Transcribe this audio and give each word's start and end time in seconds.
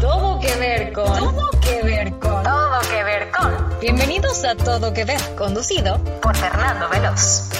Todo 0.00 0.40
que 0.40 0.56
ver 0.56 0.92
con. 0.94 1.04
Todo 1.04 1.50
que 1.60 1.82
ver 1.82 2.10
con. 2.12 2.42
Todo 2.42 2.80
que 2.90 3.04
ver 3.04 3.30
con. 3.30 3.80
Bienvenidos 3.80 4.42
a 4.46 4.56
Todo 4.56 4.94
que 4.94 5.04
ver, 5.04 5.20
conducido 5.36 6.02
por 6.22 6.34
Fernando 6.34 6.88
Veloz. 6.88 7.50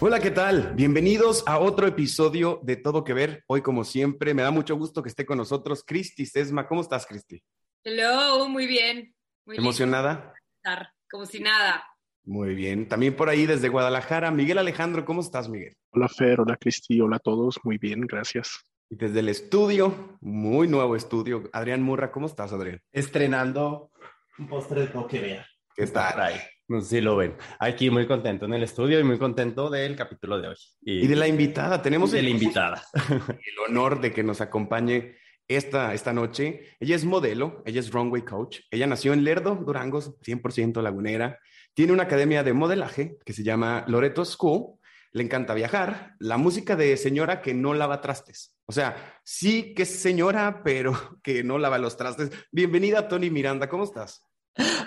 Hola, 0.00 0.20
¿qué 0.20 0.30
tal? 0.30 0.74
Bienvenidos 0.74 1.42
a 1.46 1.58
otro 1.58 1.86
episodio 1.86 2.60
de 2.62 2.76
Todo 2.76 3.02
que 3.02 3.14
ver. 3.14 3.44
Hoy, 3.46 3.62
como 3.62 3.82
siempre, 3.82 4.34
me 4.34 4.42
da 4.42 4.50
mucho 4.50 4.76
gusto 4.76 5.02
que 5.02 5.08
esté 5.08 5.24
con 5.24 5.38
nosotros 5.38 5.82
Cristi 5.86 6.26
Sesma. 6.26 6.68
¿Cómo 6.68 6.82
estás, 6.82 7.06
Cristi? 7.06 7.42
Hello, 7.82 8.46
muy 8.46 8.66
bien. 8.66 9.14
Muy 9.46 9.56
¿Emocionada? 9.56 10.34
Estar 10.56 10.90
como 11.10 11.24
si 11.24 11.40
nada. 11.40 11.82
Muy 12.24 12.54
bien. 12.54 12.88
También 12.88 13.16
por 13.16 13.30
ahí 13.30 13.46
desde 13.46 13.70
Guadalajara, 13.70 14.30
Miguel 14.30 14.58
Alejandro, 14.58 15.06
¿cómo 15.06 15.22
estás, 15.22 15.48
Miguel? 15.48 15.74
Hola, 15.92 16.08
Fer. 16.08 16.40
Hola, 16.40 16.58
Cristi. 16.58 17.00
Hola 17.00 17.16
a 17.16 17.20
todos. 17.20 17.58
Muy 17.64 17.78
bien, 17.78 18.02
gracias. 18.02 18.66
Y 18.90 18.96
desde 18.96 19.20
el 19.20 19.28
estudio, 19.28 20.18
muy 20.20 20.68
nuevo 20.68 20.96
estudio, 20.96 21.48
Adrián 21.52 21.82
Murra, 21.82 22.12
¿cómo 22.12 22.26
estás, 22.26 22.52
Adrián? 22.52 22.80
Estrenando 22.92 23.90
un 24.38 24.48
postre 24.48 24.86
de 24.86 25.20
ver. 25.20 25.46
¿Qué 25.74 25.86
tal? 25.86 26.20
Ahí. 26.20 26.36
No 26.66 26.80
sé 26.80 26.96
si 26.96 27.00
lo 27.00 27.16
ven. 27.16 27.36
Aquí 27.58 27.90
muy 27.90 28.06
contento 28.06 28.46
en 28.46 28.54
el 28.54 28.62
estudio 28.62 28.98
y 28.98 29.04
muy 29.04 29.18
contento 29.18 29.68
del 29.68 29.96
capítulo 29.96 30.40
de 30.40 30.48
hoy. 30.48 30.56
Y, 30.80 31.06
de 31.06 31.16
la 31.16 31.28
invitada, 31.28 31.82
tenemos 31.82 32.12
de 32.12 32.22
la 32.22 32.30
invitada. 32.30 32.82
el 33.08 33.58
honor 33.68 34.00
de 34.00 34.12
que 34.12 34.22
nos 34.22 34.40
acompañe 34.40 35.16
esta, 35.46 35.92
esta 35.92 36.12
noche. 36.12 36.76
Ella 36.80 36.96
es 36.96 37.04
modelo, 37.04 37.62
ella 37.66 37.80
es 37.80 37.90
runway 37.90 38.22
coach. 38.22 38.60
Ella 38.70 38.86
nació 38.86 39.12
en 39.12 39.24
Lerdo, 39.24 39.56
Durango, 39.56 40.00
100% 40.00 40.80
lagunera. 40.82 41.38
Tiene 41.74 41.92
una 41.92 42.04
academia 42.04 42.42
de 42.42 42.52
modelaje 42.54 43.18
que 43.24 43.32
se 43.32 43.42
llama 43.42 43.84
Loreto 43.88 44.24
School. 44.24 44.78
Le 45.12 45.22
encanta 45.22 45.54
viajar. 45.54 46.14
La 46.18 46.38
música 46.38 46.76
de 46.76 46.96
señora 46.96 47.42
que 47.42 47.52
no 47.52 47.74
lava 47.74 48.00
trastes. 48.00 48.53
O 48.66 48.72
sea, 48.72 49.20
sí 49.24 49.74
que 49.74 49.82
es 49.82 50.00
señora, 50.00 50.62
pero 50.64 50.92
que 51.22 51.44
no 51.44 51.58
lava 51.58 51.78
los 51.78 51.96
trastes. 51.96 52.30
Bienvenida, 52.50 53.08
Tony 53.08 53.30
Miranda. 53.30 53.68
¿Cómo 53.68 53.84
estás? 53.84 54.22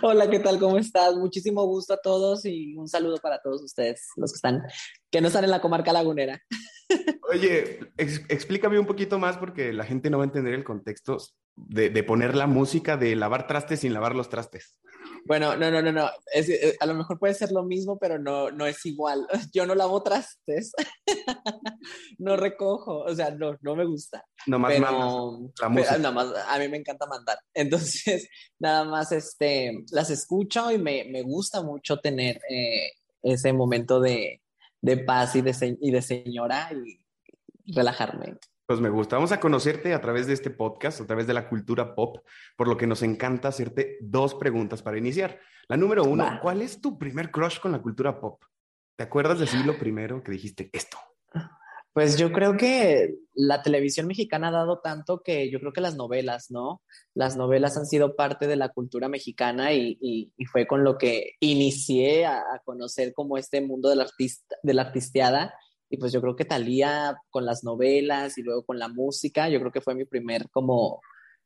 Hola, 0.02 0.30
¿qué 0.30 0.40
tal? 0.40 0.60
¿Cómo 0.60 0.78
estás? 0.78 1.16
Muchísimo 1.16 1.66
gusto 1.66 1.94
a 1.94 2.02
todos 2.02 2.46
y 2.46 2.76
un 2.76 2.88
saludo 2.88 3.18
para 3.18 3.42
todos 3.42 3.62
ustedes, 3.62 4.08
los 4.16 4.32
que 4.32 4.38
están, 4.38 4.64
que 5.12 5.22
no 5.22 5.28
están 5.28 5.44
en 5.44 5.52
la 5.52 5.62
comarca 5.62 5.92
lagunera. 5.94 6.42
Oye, 7.32 7.80
explícame 7.98 8.80
un 8.80 8.86
poquito 8.86 9.20
más 9.20 9.38
porque 9.38 9.74
la 9.74 9.86
gente 9.86 10.10
no 10.10 10.18
va 10.18 10.24
a 10.24 10.28
entender 10.28 10.54
el 10.54 10.64
contexto 10.64 11.18
de, 11.56 11.90
de 11.90 12.04
poner 12.04 12.36
la 12.36 12.48
música 12.48 12.98
de 12.98 13.16
lavar 13.16 13.48
trastes 13.48 13.82
sin 13.82 13.94
lavar 13.94 14.16
los 14.16 14.30
trastes. 14.30 14.80
Bueno, 15.26 15.58
no, 15.58 15.70
no, 15.70 15.82
no, 15.82 15.92
no. 15.92 16.10
Es, 16.34 16.48
eh, 16.48 16.78
a 16.80 16.86
lo 16.86 16.94
mejor 16.94 17.20
puede 17.20 17.34
ser 17.34 17.52
lo 17.52 17.64
mismo, 17.64 17.98
pero 18.00 18.18
no, 18.18 18.50
no 18.52 18.66
es 18.66 18.86
igual. 18.86 19.28
Yo 19.54 19.66
no 19.66 19.76
lavo 19.76 20.02
trastes. 20.02 20.72
no 22.18 22.38
recojo. 22.38 23.00
O 23.00 23.14
sea, 23.14 23.32
no, 23.32 23.58
no 23.62 23.76
me 23.76 23.86
gusta. 23.86 24.24
Nomás 24.46 24.74
pero, 24.74 25.50
la 25.62 25.70
música. 25.70 25.98
nada 25.98 26.12
más, 26.12 26.28
a 26.48 26.60
mí 26.60 26.70
me 26.70 26.78
encanta 26.78 27.06
mandar. 27.08 27.38
Entonces, 27.54 28.30
nada 28.60 28.86
más 28.86 29.12
este, 29.12 29.84
las 29.92 30.10
escucho 30.10 30.72
y 30.72 30.78
me, 30.78 31.06
me 31.06 31.24
gusta 31.24 31.62
mucho 31.62 31.98
tener 31.98 32.40
eh, 32.50 32.92
ese 33.22 33.52
momento 33.52 34.00
de, 34.00 34.42
de 34.82 34.98
paz 34.98 35.36
y 35.36 35.42
de, 35.42 35.78
y 35.82 35.92
de 35.92 36.02
señora 36.02 36.70
y 36.74 37.00
relajarme. 37.74 38.38
Pues 38.66 38.82
me 38.82 38.90
gusta. 38.90 39.16
Vamos 39.16 39.32
a 39.32 39.40
conocerte 39.40 39.94
a 39.94 40.02
través 40.02 40.28
de 40.28 40.34
este 40.34 40.50
podcast, 40.50 41.00
a 41.00 41.06
través 41.06 41.26
de 41.26 41.34
la 41.34 41.48
cultura 41.48 41.96
pop, 41.96 42.18
por 42.58 42.68
lo 42.68 42.76
que 42.76 42.86
nos 42.86 43.02
encanta 43.02 43.48
hacerte 43.48 43.98
dos 44.02 44.36
preguntas 44.36 44.82
para 44.82 44.98
iniciar. 44.98 45.40
La 45.70 45.78
número 45.78 46.04
uno, 46.04 46.40
¿cuál 46.42 46.62
es 46.62 46.82
tu 46.82 46.98
primer 46.98 47.32
crush 47.32 47.60
con 47.60 47.72
la 47.72 47.82
cultura 47.82 48.20
pop? 48.20 48.44
¿Te 48.98 49.04
acuerdas 49.04 49.40
de 49.40 49.64
lo 49.64 49.78
primero 49.78 50.22
que 50.24 50.32
dijiste 50.32 50.70
esto? 50.74 50.98
Pues 51.94 52.18
yo 52.18 52.32
creo 52.32 52.58
que 52.58 53.16
la 53.34 53.64
televisión 53.64 54.06
mexicana 54.06 54.50
ha 54.50 54.52
dado 54.52 54.82
tanto 54.82 55.22
que 55.24 55.50
yo 55.50 55.60
creo 55.60 55.74
que 55.74 55.82
las 55.82 55.96
novelas, 55.96 56.52
¿no? 56.52 56.82
Las 57.16 57.38
novelas 57.38 57.76
han 57.76 57.88
sido 57.88 58.16
parte 58.16 58.48
de 58.48 58.56
la 58.56 58.70
cultura 58.70 59.10
mexicana 59.10 59.74
y, 59.74 59.98
y, 60.00 60.46
fue 60.46 60.68
con 60.68 60.84
lo 60.84 60.98
que 60.98 61.32
inicié 61.40 62.26
a, 62.26 62.38
a, 62.38 62.60
conocer 62.64 63.14
como 63.14 63.38
este 63.38 63.62
mundo 63.62 63.90
del 63.90 64.02
artista, 64.02 64.56
de 64.62 64.74
la 64.76 64.84
artisteada 64.84 65.56
y 65.90 65.98
pues 65.98 66.12
yo 66.12 66.22
creo 66.22 66.36
que 66.36 66.46
Talía 66.46 67.18
con 67.30 67.46
las 67.46 67.64
novelas 67.64 68.38
y 68.38 68.44
luego 68.44 68.66
con 68.66 68.80
la 68.80 68.88
música, 68.88 69.50
yo 69.50 69.60
creo 69.60 69.72
que 69.72 69.82
fue 69.82 69.96
mi 69.96 70.06
primer 70.06 70.50
como 70.50 71.02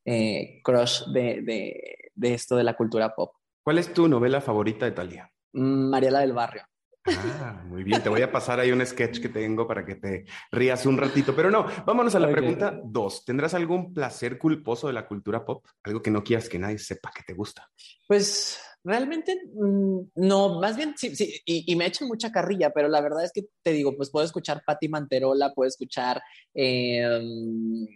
eh, 0.06 0.62
crush 0.64 1.06
de, 1.14 1.42
de, 1.44 2.12
de, 2.14 2.34
esto 2.34 2.56
de 2.56 2.64
la 2.64 2.76
cultura 2.76 3.14
pop. 3.14 3.34
¿Cuál 3.64 3.78
es 3.78 3.94
tu 3.94 4.08
novela 4.08 4.42
favorita 4.42 4.86
de 4.86 4.92
Talía? 4.92 5.32
Mm, 5.54 5.90
Mariela 5.90 6.20
del 6.22 6.34
Barrio. 6.34 6.64
Ah, 7.06 7.64
muy 7.66 7.84
bien, 7.84 8.04
te 8.04 8.10
voy 8.10 8.22
a 8.22 8.32
pasar 8.32 8.60
ahí 8.60 8.72
un 8.72 8.86
sketch 8.86 9.20
que 9.22 9.30
tengo 9.30 9.68
para 9.68 9.84
que 9.84 9.96
te 9.96 10.26
rías 10.52 10.86
un 10.86 10.98
ratito, 10.98 11.36
pero 11.36 11.50
no, 11.50 11.66
vámonos 11.86 12.14
a 12.16 12.20
la 12.20 12.30
pregunta 12.30 12.80
dos. 12.84 13.26
¿Tendrás 13.26 13.54
algún 13.54 13.94
placer 13.94 14.38
culposo 14.38 14.88
de 14.88 14.94
la 14.94 15.08
cultura 15.08 15.44
pop? 15.44 15.66
Algo 15.84 16.02
que 16.02 16.12
no 16.12 16.24
quieras 16.24 16.48
que 16.48 16.60
nadie 16.60 16.78
sepa 16.78 17.12
que 17.12 17.24
te 17.24 17.34
gusta. 17.34 17.70
Pues 18.08 18.60
Realmente 18.84 19.40
mm, 19.54 20.00
no, 20.16 20.60
más 20.60 20.76
bien 20.76 20.96
sí, 20.98 21.16
sí, 21.16 21.40
y, 21.46 21.76
me 21.76 21.86
echan 21.86 22.08
mucha 22.08 22.32
carrilla, 22.32 22.72
pero 22.72 22.88
la 22.88 23.00
verdad 23.02 23.24
es 23.24 23.32
que 23.32 23.46
te 23.62 23.74
digo, 23.74 23.96
pues 23.96 24.10
puedo 24.10 24.26
escuchar 24.26 24.64
Patti 24.66 24.90
Manterola, 24.90 25.54
puedo 25.54 25.68
escuchar 25.68 26.22
em, 26.56 27.88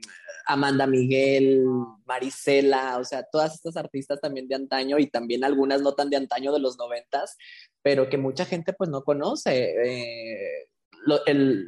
Amanda 0.46 0.85
Miguel, 0.85 1.63
Marisela, 2.06 3.00
o 3.00 3.03
sea, 3.03 3.23
todas 3.23 3.56
estas 3.56 3.78
artistas 3.78 4.22
también 4.22 4.47
de 4.47 4.56
antaño 4.56 5.00
y 5.00 5.07
también 5.07 5.44
algunas 5.44 5.81
no 5.81 5.96
tan 5.96 6.12
de 6.12 6.18
antaño 6.18 6.51
de 6.53 6.59
los 6.59 6.78
noventas, 6.78 7.35
pero 7.81 8.07
que 8.07 8.17
mucha 8.17 8.46
gente 8.46 8.73
pues 8.73 8.90
no 8.90 9.03
conoce. 9.03 9.73
Eh, 9.84 10.67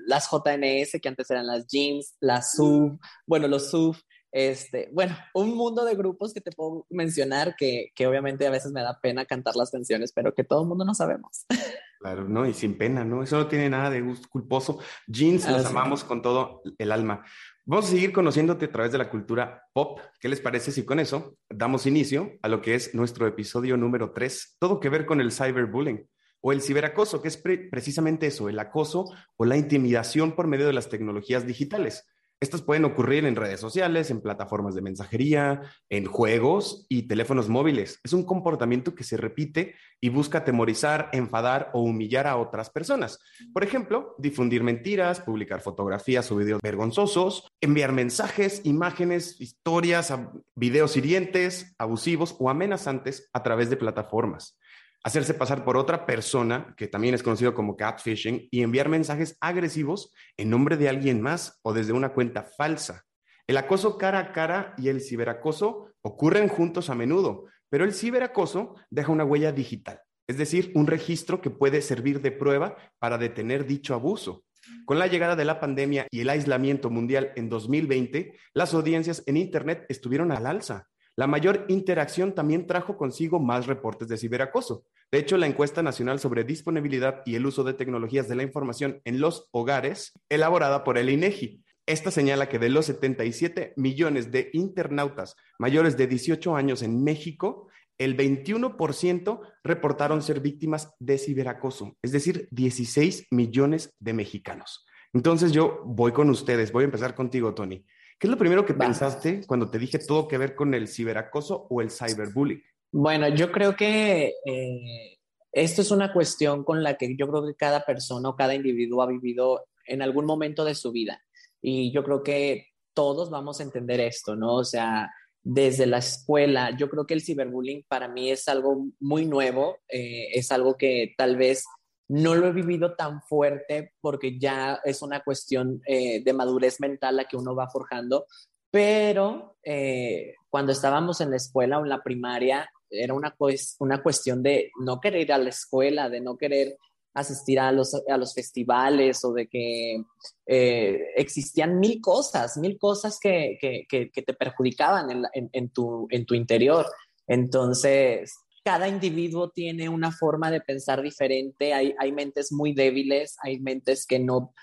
las 0.05 0.29
JNS, 0.31 0.99
que 0.99 1.09
antes 1.09 1.29
eran 1.29 1.47
las 1.47 1.67
Jeans, 1.67 2.15
las 2.19 2.53
SUV, 2.53 2.99
bueno, 3.25 3.47
los 3.47 3.69
SUV, 3.69 3.95
este, 4.31 4.89
bueno, 4.91 5.15
un 5.33 5.55
mundo 5.55 5.85
de 5.85 5.95
grupos 5.95 6.33
que 6.33 6.41
te 6.41 6.51
puedo 6.51 6.85
mencionar 6.89 7.55
que, 7.55 7.91
que, 7.95 8.07
obviamente 8.07 8.47
a 8.47 8.51
veces 8.51 8.71
me 8.71 8.81
da 8.81 8.99
pena 9.01 9.25
cantar 9.25 9.55
las 9.55 9.71
canciones, 9.71 10.11
pero 10.13 10.33
que 10.33 10.43
todo 10.43 10.61
el 10.63 10.67
mundo 10.67 10.85
no 10.85 10.93
sabemos. 10.93 11.45
Claro, 11.99 12.29
no, 12.29 12.45
y 12.45 12.53
sin 12.53 12.77
pena, 12.77 13.03
¿no? 13.03 13.23
Eso 13.23 13.37
no 13.37 13.47
tiene 13.47 13.71
nada 13.71 13.89
de 13.89 14.01
gusto 14.01 14.27
culposo. 14.29 14.79
Jeans 15.07 15.49
los 15.49 15.65
amamos 15.65 16.03
con 16.03 16.21
todo 16.21 16.61
el 16.77 16.91
alma. 16.91 17.25
Vamos 17.65 17.87
a 17.87 17.89
seguir 17.89 18.13
conociéndote 18.13 18.65
a 18.65 18.71
través 18.71 18.91
de 18.91 18.99
la 18.99 19.09
cultura 19.09 19.63
pop. 19.73 19.99
¿Qué 20.19 20.29
les 20.29 20.39
parece 20.39 20.71
si 20.71 20.85
con 20.85 20.99
eso 20.99 21.35
damos 21.49 21.87
inicio 21.87 22.33
a 22.43 22.49
lo 22.49 22.61
que 22.61 22.75
es 22.75 22.93
nuestro 22.93 23.25
episodio 23.25 23.77
número 23.77 24.11
3? 24.11 24.57
Todo 24.59 24.79
que 24.79 24.89
ver 24.89 25.07
con 25.07 25.21
el 25.21 25.31
cyberbullying 25.31 26.07
o 26.39 26.51
el 26.51 26.61
ciberacoso, 26.61 27.21
que 27.21 27.29
es 27.29 27.37
precisamente 27.37 28.27
eso, 28.27 28.47
el 28.47 28.59
acoso 28.59 29.11
o 29.35 29.45
la 29.45 29.57
intimidación 29.57 30.33
por 30.33 30.47
medio 30.47 30.67
de 30.67 30.73
las 30.73 30.89
tecnologías 30.89 31.47
digitales. 31.47 32.05
Estas 32.39 32.61
pueden 32.61 32.85
ocurrir 32.85 33.25
en 33.25 33.35
redes 33.35 33.59
sociales, 33.59 34.11
en 34.11 34.21
plataformas 34.21 34.75
de 34.75 34.83
mensajería, 34.83 35.61
en 35.89 36.05
juegos 36.05 36.85
y 36.87 37.07
teléfonos 37.07 37.49
móviles. 37.49 37.99
Es 38.03 38.13
un 38.13 38.25
comportamiento 38.25 38.93
que 38.93 39.03
se 39.03 39.17
repite 39.17 39.73
y 39.99 40.09
busca 40.09 40.39
atemorizar, 40.39 41.09
enfadar 41.13 41.71
o 41.73 41.81
humillar 41.81 42.27
a 42.27 42.37
otras 42.37 42.69
personas. 42.69 43.19
Por 43.53 43.63
ejemplo, 43.63 44.13
difundir 44.19 44.61
mentiras, 44.61 45.19
publicar 45.19 45.61
fotografías 45.61 46.31
o 46.31 46.35
videos 46.35 46.61
vergonzosos, 46.61 47.47
enviar 47.59 47.91
mensajes, 47.91 48.61
imágenes, 48.65 49.41
historias, 49.41 50.13
videos 50.53 50.95
hirientes, 50.95 51.73
abusivos 51.79 52.35
o 52.37 52.51
amenazantes 52.51 53.31
a 53.33 53.41
través 53.41 53.71
de 53.71 53.77
plataformas 53.77 54.59
hacerse 55.07 55.33
pasar 55.33 55.63
por 55.63 55.77
otra 55.77 56.05
persona, 56.05 56.73
que 56.75 56.89
también 56.89 57.15
es 57.15 57.23
conocido 57.23 57.53
como 57.53 57.77
catfishing, 57.77 58.49
y 58.51 58.61
enviar 58.61 58.89
mensajes 58.89 59.37
agresivos 59.39 60.13
en 60.35 60.49
nombre 60.49 60.75
de 60.75 60.89
alguien 60.89 61.21
más 61.21 61.61
o 61.63 61.71
desde 61.71 61.93
una 61.93 62.09
cuenta 62.09 62.43
falsa. 62.43 63.05
El 63.47 63.55
acoso 63.55 63.97
cara 63.97 64.19
a 64.19 64.31
cara 64.33 64.73
y 64.77 64.89
el 64.89 64.99
ciberacoso 64.99 65.93
ocurren 66.01 66.49
juntos 66.49 66.89
a 66.89 66.95
menudo, 66.95 67.45
pero 67.69 67.85
el 67.85 67.93
ciberacoso 67.93 68.75
deja 68.89 69.13
una 69.13 69.23
huella 69.23 69.53
digital, 69.53 70.01
es 70.27 70.37
decir, 70.37 70.73
un 70.75 70.87
registro 70.87 71.39
que 71.39 71.51
puede 71.51 71.81
servir 71.81 72.21
de 72.21 72.33
prueba 72.33 72.75
para 72.99 73.17
detener 73.17 73.65
dicho 73.65 73.93
abuso. 73.93 74.43
Con 74.83 74.99
la 74.99 75.07
llegada 75.07 75.37
de 75.37 75.45
la 75.45 75.61
pandemia 75.61 76.07
y 76.11 76.19
el 76.19 76.29
aislamiento 76.29 76.89
mundial 76.89 77.31
en 77.37 77.47
2020, 77.47 78.37
las 78.53 78.73
audiencias 78.73 79.23
en 79.25 79.37
Internet 79.37 79.85
estuvieron 79.87 80.33
al 80.33 80.45
alza. 80.45 80.89
La 81.17 81.25
mayor 81.25 81.65
interacción 81.67 82.35
también 82.35 82.67
trajo 82.67 82.95
consigo 82.95 83.39
más 83.39 83.65
reportes 83.65 84.07
de 84.07 84.17
ciberacoso. 84.17 84.85
De 85.11 85.17
hecho, 85.17 85.35
la 85.37 85.47
encuesta 85.47 85.81
nacional 85.81 86.19
sobre 86.19 86.43
disponibilidad 86.43 87.23
y 87.25 87.33
el 87.33 87.47
uso 87.47 87.63
de 87.63 87.73
tecnologías 87.73 88.29
de 88.29 88.35
la 88.35 88.43
información 88.43 89.01
en 89.03 89.19
los 89.19 89.49
hogares, 89.51 90.13
elaborada 90.29 90.83
por 90.83 90.99
el 90.99 91.09
INEGI, 91.09 91.63
esta 91.87 92.11
señala 92.11 92.49
que 92.49 92.59
de 92.59 92.69
los 92.69 92.85
77 92.85 93.73
millones 93.77 94.31
de 94.31 94.51
internautas 94.53 95.35
mayores 95.57 95.97
de 95.97 96.05
18 96.05 96.55
años 96.55 96.83
en 96.83 97.03
México, 97.03 97.67
el 97.97 98.15
21% 98.15 99.39
reportaron 99.63 100.21
ser 100.21 100.39
víctimas 100.39 100.93
de 100.99 101.17
ciberacoso, 101.17 101.97
es 102.03 102.11
decir, 102.11 102.47
16 102.51 103.27
millones 103.31 103.95
de 103.99 104.13
mexicanos. 104.13 104.85
Entonces 105.13 105.51
yo 105.51 105.81
voy 105.83 106.11
con 106.11 106.29
ustedes, 106.29 106.71
voy 106.71 106.83
a 106.83 106.85
empezar 106.85 107.15
contigo, 107.15 107.55
Tony. 107.55 107.83
¿Qué 108.19 108.27
es 108.27 108.31
lo 108.31 108.37
primero 108.37 108.65
que 108.65 108.73
pensaste 108.73 109.41
cuando 109.45 109.69
te 109.69 109.77
dije 109.77 109.99
todo 109.99 110.27
que 110.27 110.37
ver 110.37 110.55
con 110.55 110.73
el 110.73 110.87
ciberacoso 110.87 111.67
o 111.69 111.81
el 111.81 111.91
cyberbullying? 111.91 112.63
Bueno, 112.91 113.27
yo 113.27 113.51
creo 113.51 113.75
que 113.75 114.33
eh, 114.43 115.17
esto 115.51 115.81
es 115.81 115.91
una 115.91 116.11
cuestión 116.11 116.63
con 116.63 116.81
la 116.81 116.97
que 116.97 117.15
yo 117.15 117.27
creo 117.27 117.45
que 117.45 117.55
cada 117.55 117.85
persona 117.85 118.29
o 118.29 118.35
cada 118.35 118.55
individuo 118.55 119.03
ha 119.03 119.07
vivido 119.07 119.67
en 119.85 120.01
algún 120.01 120.25
momento 120.25 120.65
de 120.65 120.73
su 120.73 120.91
vida. 120.91 121.21
Y 121.61 121.91
yo 121.91 122.03
creo 122.03 122.23
que 122.23 122.67
todos 122.93 123.29
vamos 123.29 123.59
a 123.59 123.63
entender 123.63 123.99
esto, 123.99 124.35
¿no? 124.35 124.55
O 124.55 124.63
sea, 124.63 125.11
desde 125.43 125.85
la 125.85 125.99
escuela, 125.99 126.75
yo 126.75 126.89
creo 126.89 127.05
que 127.05 127.13
el 127.13 127.21
ciberbullying 127.21 127.85
para 127.87 128.07
mí 128.07 128.31
es 128.31 128.47
algo 128.47 128.87
muy 128.99 129.25
nuevo, 129.25 129.77
eh, 129.87 130.29
es 130.33 130.51
algo 130.51 130.75
que 130.75 131.13
tal 131.17 131.37
vez 131.37 131.65
no 132.09 132.35
lo 132.35 132.47
he 132.47 132.51
vivido 132.51 132.95
tan 132.95 133.21
fuerte 133.21 133.93
porque 134.01 134.39
ya 134.39 134.79
es 134.83 135.01
una 135.01 135.21
cuestión 135.23 135.81
eh, 135.85 136.23
de 136.23 136.33
madurez 136.33 136.79
mental 136.79 137.17
la 137.17 137.25
que 137.25 137.37
uno 137.37 137.55
va 137.55 137.69
forjando, 137.69 138.25
pero 138.71 139.57
eh, 139.63 140.35
cuando 140.49 140.71
estábamos 140.71 141.21
en 141.21 141.31
la 141.31 141.37
escuela 141.37 141.79
o 141.79 141.83
en 141.83 141.89
la 141.89 142.03
primaria, 142.03 142.69
era 142.89 143.13
una, 143.13 143.35
una 143.79 144.01
cuestión 144.01 144.41
de 144.41 144.71
no 144.79 144.99
querer 144.99 145.21
ir 145.21 145.33
a 145.33 145.37
la 145.37 145.49
escuela, 145.49 146.09
de 146.09 146.21
no 146.21 146.37
querer 146.37 146.77
asistir 147.13 147.59
a 147.59 147.71
los, 147.71 147.95
a 148.07 148.17
los 148.17 148.33
festivales 148.33 149.25
o 149.25 149.33
de 149.33 149.47
que 149.47 150.03
eh, 150.45 150.99
existían 151.15 151.79
mil 151.79 151.99
cosas, 151.99 152.57
mil 152.57 152.77
cosas 152.77 153.19
que, 153.19 153.57
que, 153.59 153.87
que, 153.87 154.21
te 154.21 154.33
perjudicaban 154.33 155.25
en, 155.33 155.49
en, 155.51 155.69
tu, 155.69 156.07
en 156.11 156.25
tu 156.25 156.35
interior. 156.35 156.85
Entonces, 157.25 158.35
cada 158.67 158.89
individuo 158.89 159.49
tiene 159.49 159.87
una 159.87 160.11
forma 160.11 160.51
de 160.51 160.59
pensar 160.59 161.01
diferente, 161.01 161.73
hay, 161.73 161.95
hay 161.97 162.11
mentes 162.11 162.51
muy 162.51 162.73
débiles, 162.73 163.37
hay 163.41 163.61
mentes 163.61 164.05
que 164.05 164.19
no, 164.19 164.53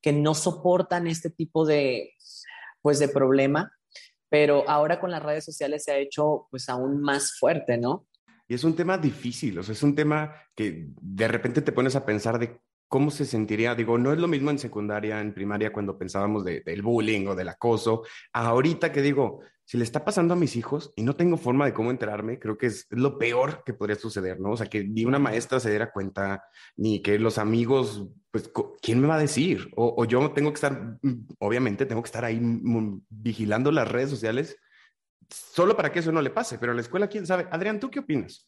que 0.00 0.12
no 0.12 0.34
soportan 0.34 1.06
este 1.06 1.30
tipo 1.30 1.64
de, 1.64 2.10
pues, 2.80 2.98
de 2.98 3.06
problema, 3.06 3.72
pero 4.28 4.68
ahora 4.68 4.98
con 4.98 5.12
las 5.12 5.22
redes 5.22 5.44
sociales 5.44 5.84
se 5.84 5.92
ha 5.92 5.98
hecho 5.98 6.48
pues 6.50 6.68
aún 6.68 7.00
más 7.00 7.38
fuerte, 7.38 7.78
¿no? 7.78 8.08
Y 8.48 8.54
es 8.54 8.64
un 8.64 8.74
tema 8.74 8.98
difícil, 8.98 9.56
o 9.60 9.62
sea, 9.62 9.74
es 9.74 9.82
un 9.84 9.94
tema 9.94 10.34
que 10.56 10.88
de 11.00 11.28
repente 11.28 11.62
te 11.62 11.70
pones 11.70 11.94
a 11.94 12.04
pensar 12.04 12.40
de 12.40 12.58
cómo 12.88 13.12
se 13.12 13.24
sentiría. 13.24 13.76
Digo, 13.76 13.96
no 13.96 14.12
es 14.12 14.18
lo 14.18 14.26
mismo 14.26 14.50
en 14.50 14.58
secundaria, 14.58 15.20
en 15.20 15.32
primaria, 15.32 15.72
cuando 15.72 15.96
pensábamos 15.96 16.44
del 16.44 16.82
bullying 16.82 17.28
o 17.28 17.36
del 17.36 17.48
acoso. 17.48 18.02
Ahorita 18.32 18.90
que 18.90 19.02
digo, 19.02 19.40
si 19.72 19.78
le 19.78 19.84
está 19.84 20.04
pasando 20.04 20.34
a 20.34 20.36
mis 20.36 20.56
hijos 20.56 20.92
y 20.96 21.02
no 21.02 21.16
tengo 21.16 21.38
forma 21.38 21.64
de 21.64 21.72
cómo 21.72 21.90
enterarme, 21.90 22.38
creo 22.38 22.58
que 22.58 22.66
es 22.66 22.86
lo 22.90 23.16
peor 23.16 23.62
que 23.64 23.72
podría 23.72 23.96
suceder, 23.96 24.38
¿no? 24.38 24.50
O 24.50 24.56
sea, 24.58 24.66
que 24.66 24.84
ni 24.84 25.06
una 25.06 25.18
maestra 25.18 25.60
se 25.60 25.70
diera 25.70 25.90
cuenta, 25.90 26.44
ni 26.76 27.00
que 27.00 27.18
los 27.18 27.38
amigos, 27.38 28.06
pues, 28.30 28.50
¿quién 28.82 29.00
me 29.00 29.06
va 29.06 29.14
a 29.14 29.18
decir? 29.18 29.70
O, 29.74 29.94
o 29.96 30.04
yo 30.04 30.30
tengo 30.32 30.50
que 30.50 30.56
estar, 30.56 30.98
obviamente, 31.38 31.86
tengo 31.86 32.02
que 32.02 32.08
estar 32.08 32.22
ahí 32.22 32.38
vigilando 33.08 33.72
las 33.72 33.90
redes 33.90 34.10
sociales 34.10 34.58
solo 35.30 35.74
para 35.74 35.90
que 35.90 36.00
eso 36.00 36.12
no 36.12 36.20
le 36.20 36.28
pase, 36.28 36.58
pero 36.58 36.72
a 36.72 36.74
la 36.74 36.82
escuela, 36.82 37.08
quién 37.08 37.26
sabe. 37.26 37.48
Adrián, 37.50 37.80
¿tú 37.80 37.90
qué 37.90 38.00
opinas? 38.00 38.46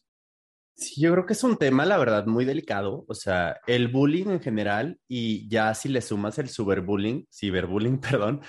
Sí, 0.75 1.01
yo 1.01 1.11
creo 1.11 1.25
que 1.25 1.33
es 1.33 1.43
un 1.43 1.57
tema, 1.57 1.87
la 1.87 1.97
verdad, 1.97 2.27
muy 2.27 2.45
delicado. 2.45 3.03
O 3.07 3.15
sea, 3.15 3.59
el 3.65 3.87
bullying 3.87 4.27
en 4.27 4.41
general 4.41 4.99
y 5.07 5.49
ya 5.49 5.73
si 5.73 5.89
le 5.89 6.01
sumas 6.01 6.37
el 6.37 6.49
cyberbullying, 6.49 7.27
ciberbullying, 7.31 7.97
perdón, 7.99 8.41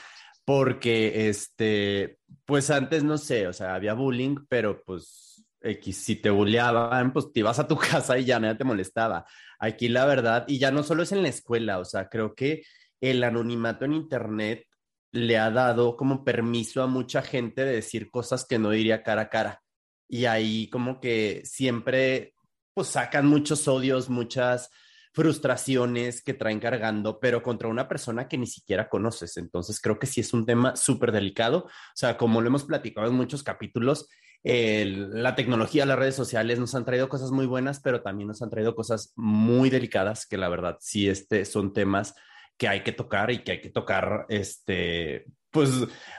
porque 0.47 1.29
este, 1.29 2.21
pues 2.45 2.71
antes 2.71 3.03
no 3.03 3.19
sé, 3.19 3.49
o 3.49 3.53
sea, 3.53 3.75
había 3.75 3.95
bullying, 3.95 4.37
pero 4.49 4.81
pues 4.85 5.45
X, 5.61 5.97
si 5.97 6.17
te 6.17 6.31
bulleaban, 6.31 7.13
pues 7.13 7.33
te 7.33 7.41
ibas 7.41 7.59
a 7.59 7.67
tu 7.67 7.77
casa 7.91 8.17
y 8.17 8.25
ya 8.25 8.39
nadie 8.39 8.55
te 8.55 8.65
molestaba. 8.65 9.27
Aquí 9.59 9.89
la 9.89 10.07
verdad, 10.07 10.45
y 10.47 10.59
ya 10.59 10.71
no 10.71 10.85
solo 10.85 11.03
es 11.03 11.11
en 11.11 11.23
la 11.23 11.31
escuela, 11.31 11.81
o 11.81 11.85
sea, 11.85 12.09
creo 12.09 12.35
que 12.37 12.63
el 13.01 13.25
anonimato 13.25 13.85
en 13.87 13.95
Internet 13.95 14.67
le 15.11 15.37
ha 15.37 15.51
dado 15.51 15.97
como 15.97 16.25
permiso 16.25 16.81
a 16.81 16.87
mucha 16.87 17.23
gente 17.23 17.65
de 17.65 17.73
decir 17.73 18.09
cosas 18.11 18.45
que 18.45 18.61
no 18.61 18.71
diría 18.71 19.03
cara 19.03 19.23
a 19.23 19.29
cara. 19.29 19.63
Y 20.09 20.27
ahí 20.27 20.71
como 20.71 21.01
que 21.01 21.43
siempre 21.45 22.35
pues 22.73 22.89
sacan 22.89 23.27
muchos 23.27 23.67
odios, 23.67 24.09
muchas 24.09 24.71
frustraciones 25.17 26.21
que 26.21 26.35
traen 26.35 26.61
cargando, 26.61 27.19
pero 27.21 27.43
contra 27.43 27.69
una 27.69 27.89
persona 27.89 28.29
que 28.29 28.37
ni 28.37 28.47
siquiera 28.47 28.91
conoces. 28.91 29.39
Entonces 29.39 29.81
creo 29.81 29.99
que 29.99 30.07
sí 30.07 30.21
es 30.21 30.35
un 30.35 30.45
tema 30.45 30.77
súper 30.77 31.11
delicado. 31.11 31.61
O 31.65 31.71
sea, 31.95 32.19
como 32.19 32.43
lo 32.43 32.49
hemos 32.49 32.65
platicado 32.65 33.07
en 33.07 33.15
muchos 33.15 33.43
capítulos, 33.43 34.11
la 34.45 35.35
tecnología, 35.35 35.87
las 35.87 35.99
redes 35.99 36.17
sociales 36.17 36.59
nos 36.59 36.75
han 36.75 36.85
traído 36.85 37.09
cosas 37.09 37.31
muy 37.31 37.47
buenas, 37.47 37.81
pero 37.81 38.03
también 38.03 38.29
nos 38.29 38.43
han 38.43 38.51
traído 38.51 38.75
cosas 38.75 39.15
muy 39.17 39.71
delicadas 39.71 40.27
que 40.27 40.37
la 40.37 40.51
verdad 40.51 40.77
sí 40.81 41.09
este, 41.09 41.47
son 41.47 41.73
temas 41.73 42.15
que 42.59 42.69
hay 42.69 42.83
que 42.83 42.93
tocar 42.93 43.31
y 43.31 43.39
que 43.39 43.53
hay 43.53 43.61
que 43.63 43.71
tocar, 43.71 44.27
este, 44.29 45.25
pues 45.57 45.71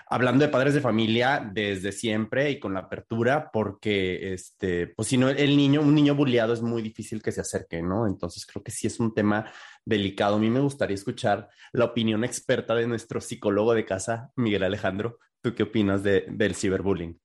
hablando 0.07 0.43
de 0.43 0.51
padres 0.51 0.73
de 0.73 0.81
familia 0.81 1.47
desde 1.53 1.91
siempre 1.91 2.49
y 2.49 2.59
con 2.59 2.73
la 2.73 2.81
apertura, 2.81 3.51
porque, 3.53 4.33
este, 4.33 4.87
pues 4.87 5.07
si 5.07 5.17
no, 5.17 5.29
el 5.29 5.55
niño, 5.55 5.81
un 5.81 5.93
niño 5.93 6.15
bulliado 6.15 6.53
es 6.53 6.61
muy 6.63 6.81
difícil 6.81 7.21
que 7.21 7.31
se 7.31 7.41
acerque, 7.41 7.83
¿no? 7.83 8.07
Entonces 8.07 8.45
creo 8.45 8.63
que 8.63 8.71
sí 8.71 8.87
es 8.87 8.99
un 8.99 9.13
tema 9.13 9.51
delicado. 9.85 10.37
A 10.37 10.39
mí 10.39 10.49
me 10.49 10.59
gustaría 10.59 10.95
escuchar 10.95 11.49
la 11.71 11.85
opinión 11.85 12.23
experta 12.23 12.73
de 12.73 12.87
nuestro 12.87 13.21
psicólogo 13.21 13.75
de 13.75 13.85
casa, 13.85 14.31
Miguel 14.35 14.63
Alejandro. 14.63 15.19
¿Tú 15.41 15.53
qué 15.53 15.63
opinas 15.63 16.01
de, 16.01 16.25
del 16.29 16.55
ciberbullying? 16.55 17.19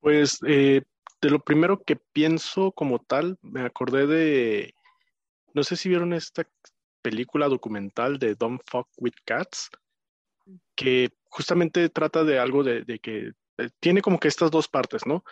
Pues 0.00 0.38
eh, 0.46 0.82
de 1.22 1.30
lo 1.30 1.40
primero 1.40 1.82
que 1.82 1.96
pienso 1.96 2.72
como 2.72 2.98
tal, 2.98 3.38
me 3.40 3.62
acordé 3.62 4.06
de, 4.06 4.74
no 5.54 5.64
sé 5.64 5.76
si 5.76 5.88
vieron 5.88 6.12
esta 6.12 6.46
película 7.00 7.48
documental 7.48 8.18
de 8.18 8.34
Don't 8.34 8.60
Fuck 8.70 8.88
with 8.98 9.14
Cats, 9.24 9.70
que 10.76 11.10
justamente 11.24 11.88
trata 11.88 12.24
de 12.24 12.38
algo 12.38 12.62
de, 12.62 12.84
que 13.00 13.32
eh, 13.58 13.70
tiene 13.80 14.02
como 14.02 14.20
que 14.20 14.28
estas 14.28 14.50
dos 14.50 14.68
partes, 14.68 15.06
¿no? 15.06 15.24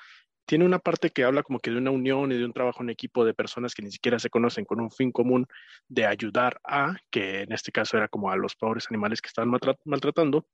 Tiene 0.47 0.65
una 0.65 0.79
parte 0.79 1.11
que 1.11 1.25
habla 1.25 1.43
como 1.43 1.59
que 1.59 1.71
de 1.71 1.79
una 1.79 1.91
unión 1.91 2.33
y 2.33 2.37
de 2.37 2.45
un 2.45 2.53
trabajo 2.53 2.83
en 2.83 2.91
equipo 2.91 3.25
de 3.25 3.33
personas 3.33 3.75
que 3.75 3.83
ni 3.83 3.91
siquiera 3.91 4.19
se 4.19 4.29
conocen 4.29 4.65
con 4.65 4.81
un 4.81 4.91
fin 4.91 5.11
común 5.13 5.47
de 5.89 6.05
ayudar 6.05 6.61
a, 6.65 6.97
que 7.11 7.43
en 7.43 7.53
este 7.53 7.73
caso 7.73 7.97
era 7.97 8.09
como 8.09 8.31
a 8.31 8.37
los 8.37 8.55
pobres 8.55 8.87
animales 8.91 9.23
que 9.23 9.29
estaban 9.29 9.51
maltratando, 9.85 10.47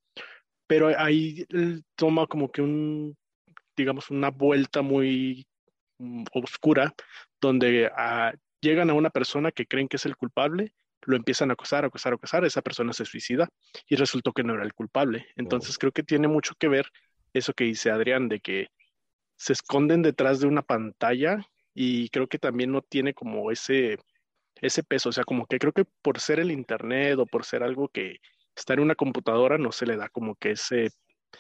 pero 0.69 0.89
ahí 0.97 1.45
toma 1.97 2.27
como 2.29 2.53
que 2.53 2.63
un, 2.63 3.17
digamos, 3.77 4.11
una 4.11 4.31
vuelta 4.31 4.83
muy 4.83 5.47
mm, 5.99 6.25
oscura 6.35 6.95
donde 7.41 7.91
ah, 7.97 8.33
llegan 8.61 8.91
a 8.91 8.95
una 8.95 9.11
persona 9.11 9.51
que 9.51 9.67
creen 9.67 9.89
que 9.89 9.97
es 9.97 10.07
el 10.07 10.17
culpable 10.17 10.73
lo 11.03 11.17
empiezan 11.17 11.51
a 11.51 11.55
acosar, 11.55 11.85
acosar, 11.85 12.13
acosar, 12.13 12.45
esa 12.45 12.63
persona 12.63 12.93
se 12.93 13.05
suicida 13.05 13.49
y 13.89 13.97
resultó 13.97 14.33
que 14.33 14.43
no 14.43 14.55
era 14.55 14.65
el 14.65 14.75
culpable. 14.75 15.27
Entonces 15.37 15.79
creo 15.79 15.93
que 15.93 16.03
tiene 16.03 16.29
mucho 16.29 16.55
que 16.59 16.69
ver 16.69 16.87
eso 17.33 17.53
que 17.53 17.65
dice 17.65 17.91
Adrián, 17.91 18.29
de 18.29 18.41
que 18.41 18.69
se 19.37 19.53
esconden 19.53 20.03
detrás 20.03 20.41
de 20.41 20.47
una 20.47 20.63
pantalla 20.63 21.47
y 21.75 22.09
creo 22.11 22.27
que 22.27 22.39
también 22.39 22.73
no 22.73 22.83
tiene 22.83 23.15
como 23.15 23.51
ese, 23.51 23.99
ese 24.61 24.83
peso, 24.83 25.09
o 25.09 25.13
sea, 25.13 25.25
como 25.25 25.47
que 25.47 25.59
creo 25.59 25.73
que 25.73 25.85
por 26.03 26.21
ser 26.21 26.41
el 26.41 26.51
Internet 26.51 27.19
o 27.19 27.27
por 27.27 27.45
ser 27.45 27.63
algo 27.63 27.89
que 27.89 28.19
está 28.55 28.75
en 28.75 28.81
una 28.81 28.95
computadora 28.95 29.59
no 29.59 29.73
se 29.73 29.87
le 29.87 29.97
da 29.97 30.09
como 30.09 30.35
que 30.35 30.53
ese, 30.53 30.91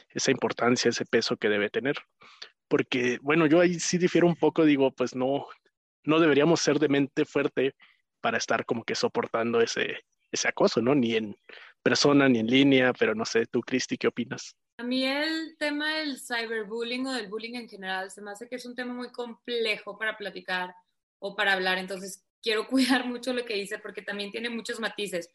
esa 0.08 0.30
importancia, 0.30 0.88
ese 0.88 1.04
peso 1.04 1.36
que 1.36 1.48
debe 1.48 1.68
tener. 1.68 1.96
Porque, 2.68 3.18
bueno, 3.20 3.46
yo 3.46 3.60
ahí 3.60 3.80
sí 3.80 3.98
difiero 3.98 4.26
un 4.26 4.36
poco, 4.36 4.64
digo, 4.64 4.92
pues 4.92 5.14
no, 5.14 5.46
no 6.04 6.20
deberíamos 6.20 6.60
ser 6.60 6.78
de 6.78 6.88
mente 6.88 7.24
fuerte 7.24 7.74
para 8.20 8.38
estar 8.38 8.64
como 8.64 8.84
que 8.84 8.94
soportando 8.94 9.60
ese, 9.60 10.04
ese 10.30 10.48
acoso, 10.48 10.80
¿no? 10.80 10.94
Ni 10.94 11.16
en 11.16 11.36
persona 11.82 12.28
ni 12.28 12.38
en 12.38 12.46
línea, 12.46 12.92
pero 12.92 13.14
no 13.14 13.24
sé, 13.24 13.46
tú, 13.46 13.60
Cristi, 13.60 13.96
¿qué 13.96 14.08
opinas? 14.08 14.56
A 14.78 14.82
mí 14.82 15.04
el 15.04 15.56
tema 15.58 15.96
del 15.96 16.18
cyberbullying 16.18 17.06
o 17.06 17.12
del 17.12 17.28
bullying 17.28 17.54
en 17.54 17.68
general 17.68 18.10
se 18.10 18.22
me 18.22 18.30
hace 18.30 18.48
que 18.48 18.56
es 18.56 18.64
un 18.64 18.74
tema 18.74 18.94
muy 18.94 19.10
complejo 19.10 19.98
para 19.98 20.16
platicar 20.16 20.74
o 21.18 21.36
para 21.36 21.52
hablar, 21.52 21.78
entonces 21.78 22.24
quiero 22.42 22.66
cuidar 22.68 23.06
mucho 23.06 23.32
lo 23.32 23.44
que 23.44 23.54
dice 23.54 23.78
porque 23.78 24.02
también 24.02 24.30
tiene 24.30 24.48
muchos 24.48 24.80
matices. 24.80 25.28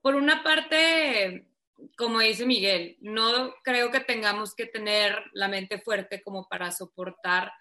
Por 0.00 0.14
una 0.14 0.42
parte, 0.42 1.48
como 1.96 2.20
dice 2.20 2.46
Miguel, 2.46 2.96
no 3.00 3.54
creo 3.62 3.90
que 3.90 4.00
tengamos 4.00 4.54
que 4.54 4.66
tener 4.66 5.16
la 5.32 5.48
mente 5.48 5.80
fuerte 5.80 6.22
como 6.22 6.48
para 6.48 6.70
soportar 6.70 7.52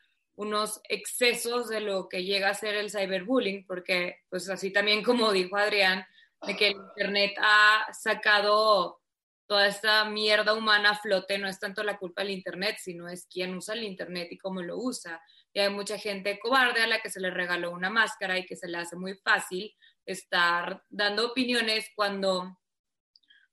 unos 0.41 0.81
excesos 0.89 1.69
de 1.69 1.81
lo 1.81 2.09
que 2.09 2.23
llega 2.23 2.49
a 2.49 2.55
ser 2.55 2.73
el 2.73 2.89
cyberbullying, 2.89 3.63
porque 3.67 4.21
pues 4.27 4.49
así 4.49 4.71
también 4.71 5.03
como 5.03 5.31
dijo 5.31 5.55
Adrián, 5.55 6.03
de 6.47 6.55
que 6.55 6.69
el 6.69 6.77
Internet 6.77 7.33
ha 7.39 7.85
sacado 7.93 8.99
toda 9.45 9.67
esta 9.67 10.03
mierda 10.05 10.55
humana 10.55 10.91
a 10.91 10.97
flote, 10.97 11.37
no 11.37 11.47
es 11.47 11.59
tanto 11.59 11.83
la 11.83 11.99
culpa 11.99 12.23
del 12.23 12.31
Internet, 12.31 12.77
sino 12.79 13.07
es 13.07 13.27
quien 13.27 13.53
usa 13.53 13.75
el 13.75 13.83
Internet 13.83 14.29
y 14.31 14.39
cómo 14.39 14.63
lo 14.63 14.77
usa. 14.77 15.21
Y 15.53 15.59
hay 15.59 15.69
mucha 15.69 15.99
gente 15.99 16.39
cobarde 16.39 16.81
a 16.81 16.87
la 16.87 17.01
que 17.01 17.11
se 17.11 17.19
le 17.19 17.29
regaló 17.29 17.69
una 17.69 17.91
máscara 17.91 18.39
y 18.39 18.45
que 18.47 18.55
se 18.55 18.67
le 18.67 18.77
hace 18.77 18.95
muy 18.95 19.13
fácil 19.23 19.75
estar 20.07 20.83
dando 20.89 21.27
opiniones 21.27 21.85
cuando, 21.95 22.57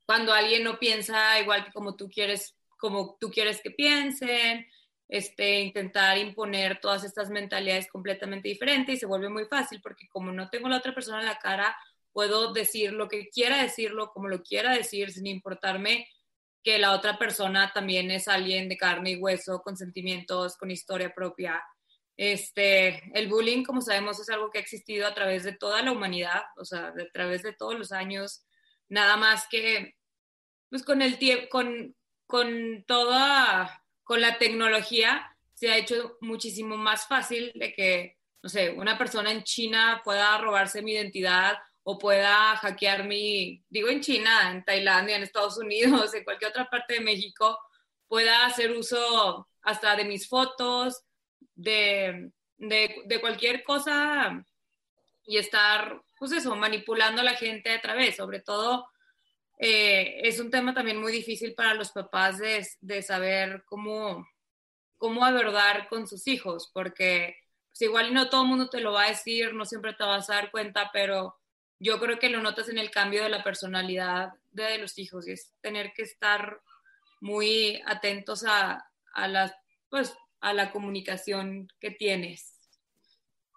cuando 0.07 0.33
alguien 0.33 0.65
no 0.65 0.79
piensa 0.79 1.39
igual 1.39 1.67
que 1.67 1.73
como 1.73 1.97
tú 1.97 2.09
quieres, 2.09 2.57
como 2.79 3.19
tú 3.21 3.31
quieres 3.31 3.61
que 3.61 3.73
piensen, 3.73 4.67
este, 5.09 5.61
intentar 5.61 6.19
imponer 6.19 6.81
todas 6.81 7.05
estas 7.05 7.31
mentalidades 7.31 7.89
completamente 7.89 8.49
diferentes 8.49 8.97
y 8.97 8.99
se 8.99 9.07
vuelve 9.07 9.29
muy 9.29 9.47
fácil 9.47 9.81
porque 9.83 10.09
como 10.09 10.33
no 10.33 10.51
tengo 10.51 10.69
la 10.69 10.79
otra 10.79 10.95
persona 10.95 11.21
en 11.21 11.27
la 11.27 11.39
cara, 11.39 11.77
puedo 12.13 12.53
decir 12.53 12.93
lo 12.93 13.09
que 13.09 13.29
quiera 13.29 13.63
decirlo, 13.63 14.13
como 14.13 14.29
lo 14.29 14.43
quiera 14.43 14.73
decir, 14.73 15.11
sin 15.11 15.27
importarme 15.27 16.09
que 16.63 16.79
la 16.79 16.93
otra 16.93 17.19
persona 17.19 17.73
también 17.73 18.11
es 18.11 18.29
alguien 18.29 18.69
de 18.69 18.77
carne 18.77 19.13
y 19.13 19.17
hueso, 19.17 19.63
con 19.63 19.77
sentimientos, 19.77 20.57
con 20.57 20.71
historia 20.71 21.15
propia. 21.15 21.63
Este, 22.17 23.11
el 23.17 23.29
bullying, 23.29 23.63
como 23.63 23.81
sabemos, 23.81 24.19
es 24.19 24.29
algo 24.29 24.51
que 24.51 24.59
ha 24.59 24.61
existido 24.61 25.07
a 25.07 25.15
través 25.15 25.45
de 25.45 25.53
toda 25.53 25.83
la 25.83 25.93
humanidad, 25.93 26.43
o 26.57 26.65
sea, 26.65 26.89
a 26.89 27.13
través 27.13 27.43
de 27.43 27.53
todos 27.53 27.79
los 27.79 27.93
años, 27.93 28.45
nada 28.89 29.17
más 29.17 29.47
que 29.49 29.95
pues 30.69 30.83
con 30.83 31.01
el 31.01 31.19
tiempo, 31.19 31.49
con, 31.49 31.97
con 32.27 32.85
toda, 32.87 33.83
con 34.09 34.23
la 34.23 34.39
tecnología, 34.39 35.37
se 35.53 35.71
ha 35.71 35.77
hecho 35.77 36.17
muchísimo 36.23 36.79
más 36.79 37.07
fácil 37.07 37.53
de 37.55 37.75
que, 37.75 38.17
no 38.43 38.49
sé, 38.49 38.71
una 38.71 38.97
persona 38.97 39.31
en 39.31 39.43
China 39.43 40.01
pueda 40.03 40.39
robarse 40.39 40.81
mi 40.81 40.93
identidad 40.93 41.59
o 41.83 41.99
pueda 41.99 42.57
hackear 42.57 43.05
mi, 43.05 43.63
digo 43.69 43.91
en 43.91 44.01
China, 44.01 44.51
en 44.51 44.65
Tailandia, 44.65 45.17
en 45.17 45.25
Estados 45.25 45.59
Unidos, 45.59 46.15
en 46.15 46.25
cualquier 46.25 46.53
otra 46.53 46.71
parte 46.71 46.95
de 46.95 47.01
México, 47.01 47.59
pueda 48.07 48.47
hacer 48.47 48.71
uso 48.71 49.47
hasta 49.61 49.95
de 49.95 50.07
mis 50.07 50.27
fotos, 50.27 51.03
de, 51.55 52.31
de, 52.57 53.21
cualquier 53.21 53.63
cosa 53.63 54.43
y 55.27 55.37
estar, 55.37 56.01
pues 56.19 56.33
eso, 56.33 56.57
manipulando 56.57 57.21
a 57.21 57.25
la 57.25 57.35
gente 57.35 57.73
a 57.73 57.81
través, 57.83 58.17
sobre 58.17 58.41
todo 58.41 58.89
eh, 59.59 60.21
es 60.23 60.39
un 60.39 60.51
tema 60.51 60.73
también 60.73 61.01
muy 61.01 61.11
difícil 61.11 61.55
para 61.55 61.75
los 61.75 61.91
papás 61.91 62.39
de, 62.39 62.67
de, 62.81 63.03
saber 63.03 63.65
cómo, 63.67 64.29
cómo 64.97 65.25
abordar 65.25 65.89
con 65.89 66.07
sus 66.07 66.27
hijos, 66.29 66.71
porque 66.73 67.37
pues 67.71 67.83
igual 67.83 68.15
no 68.15 68.29
todo 68.29 68.43
el 68.43 68.49
mundo 68.49 68.69
te 68.69 68.81
lo 68.81 68.93
va 68.93 69.05
a 69.05 69.09
decir, 69.09 69.55
no 69.55 69.65
siempre 69.65 69.95
te 69.95 70.05
vas 70.05 70.31
a 70.31 70.35
dar 70.35 70.51
cuenta, 70.51 70.91
pero 70.93 71.37
yo 71.81 71.99
creo 71.99 72.19
que 72.19 72.31
lo 72.31 72.41
notas 72.41 72.69
en 72.69 72.79
el 72.79 72.91
cambio 72.91 73.23
de 73.23 73.29
la 73.29 73.43
personalidad 73.43 74.31
de 74.51 74.79
los 74.79 74.99
hijos 74.99 75.27
y 75.27 75.33
es 75.33 75.53
tener 75.61 75.93
que 75.93 76.03
estar 76.03 76.61
muy 77.21 77.83
atentos 77.87 78.45
a, 78.45 78.89
a 79.13 79.29
las, 79.29 79.53
pues, 79.89 80.15
a 80.41 80.53
la 80.53 80.71
comunicación 80.71 81.69
que 81.81 81.91
tienes. 81.91 82.58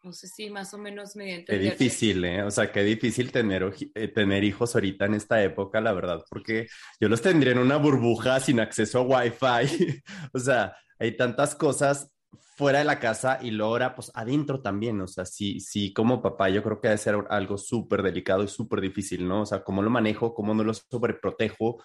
No 0.04 0.14
sé 0.14 0.28
si 0.28 0.50
más 0.50 0.74
o 0.74 0.80
menos 0.80 1.16
mediante... 1.16 1.52
Qué 1.52 1.60
difícil, 1.60 2.26
¿eh? 2.26 2.42
O 2.42 2.50
sea, 2.50 2.72
qué 2.72 2.84
difícil 2.84 3.32
tener, 3.32 3.72
eh, 3.94 4.08
tener 4.08 4.44
hijos 4.44 4.74
ahorita 4.74 5.06
en 5.06 5.14
esta 5.14 5.44
época, 5.44 5.80
la 5.80 5.94
verdad, 5.94 6.24
porque 6.28 6.68
yo 7.00 7.08
los 7.08 7.22
tendría 7.22 7.52
en 7.52 7.60
una 7.60 7.78
burbuja 7.78 8.40
sin 8.40 8.60
acceso 8.60 9.00
a 9.00 9.04
Wi-Fi. 9.04 10.02
o 10.34 10.40
sea, 10.40 10.76
hay 10.98 11.16
tantas 11.16 11.54
cosas 11.54 12.12
fuera 12.56 12.80
de 12.80 12.86
la 12.86 13.00
casa 13.00 13.40
y 13.42 13.52
lo 13.52 13.66
ahora, 13.66 13.96
pues 13.96 14.12
adentro 14.16 14.62
también. 14.62 15.00
O 15.02 15.08
sea, 15.08 15.26
sí, 15.26 15.60
sí, 15.60 15.94
como 15.94 16.22
papá, 16.22 16.50
yo 16.50 16.64
creo 16.64 16.82
que 16.82 16.88
debe 16.88 16.98
ser 16.98 17.16
algo 17.30 17.58
súper 17.58 18.02
delicado 18.02 18.44
y 18.44 18.48
súper 18.48 18.82
difícil, 18.82 19.28
¿no? 19.28 19.42
O 19.42 19.46
sea, 19.46 19.64
cómo 19.64 19.82
lo 19.82 19.90
manejo, 19.90 20.34
cómo 20.34 20.54
no 20.54 20.64
lo 20.64 20.74
sobreprotejo, 20.74 21.84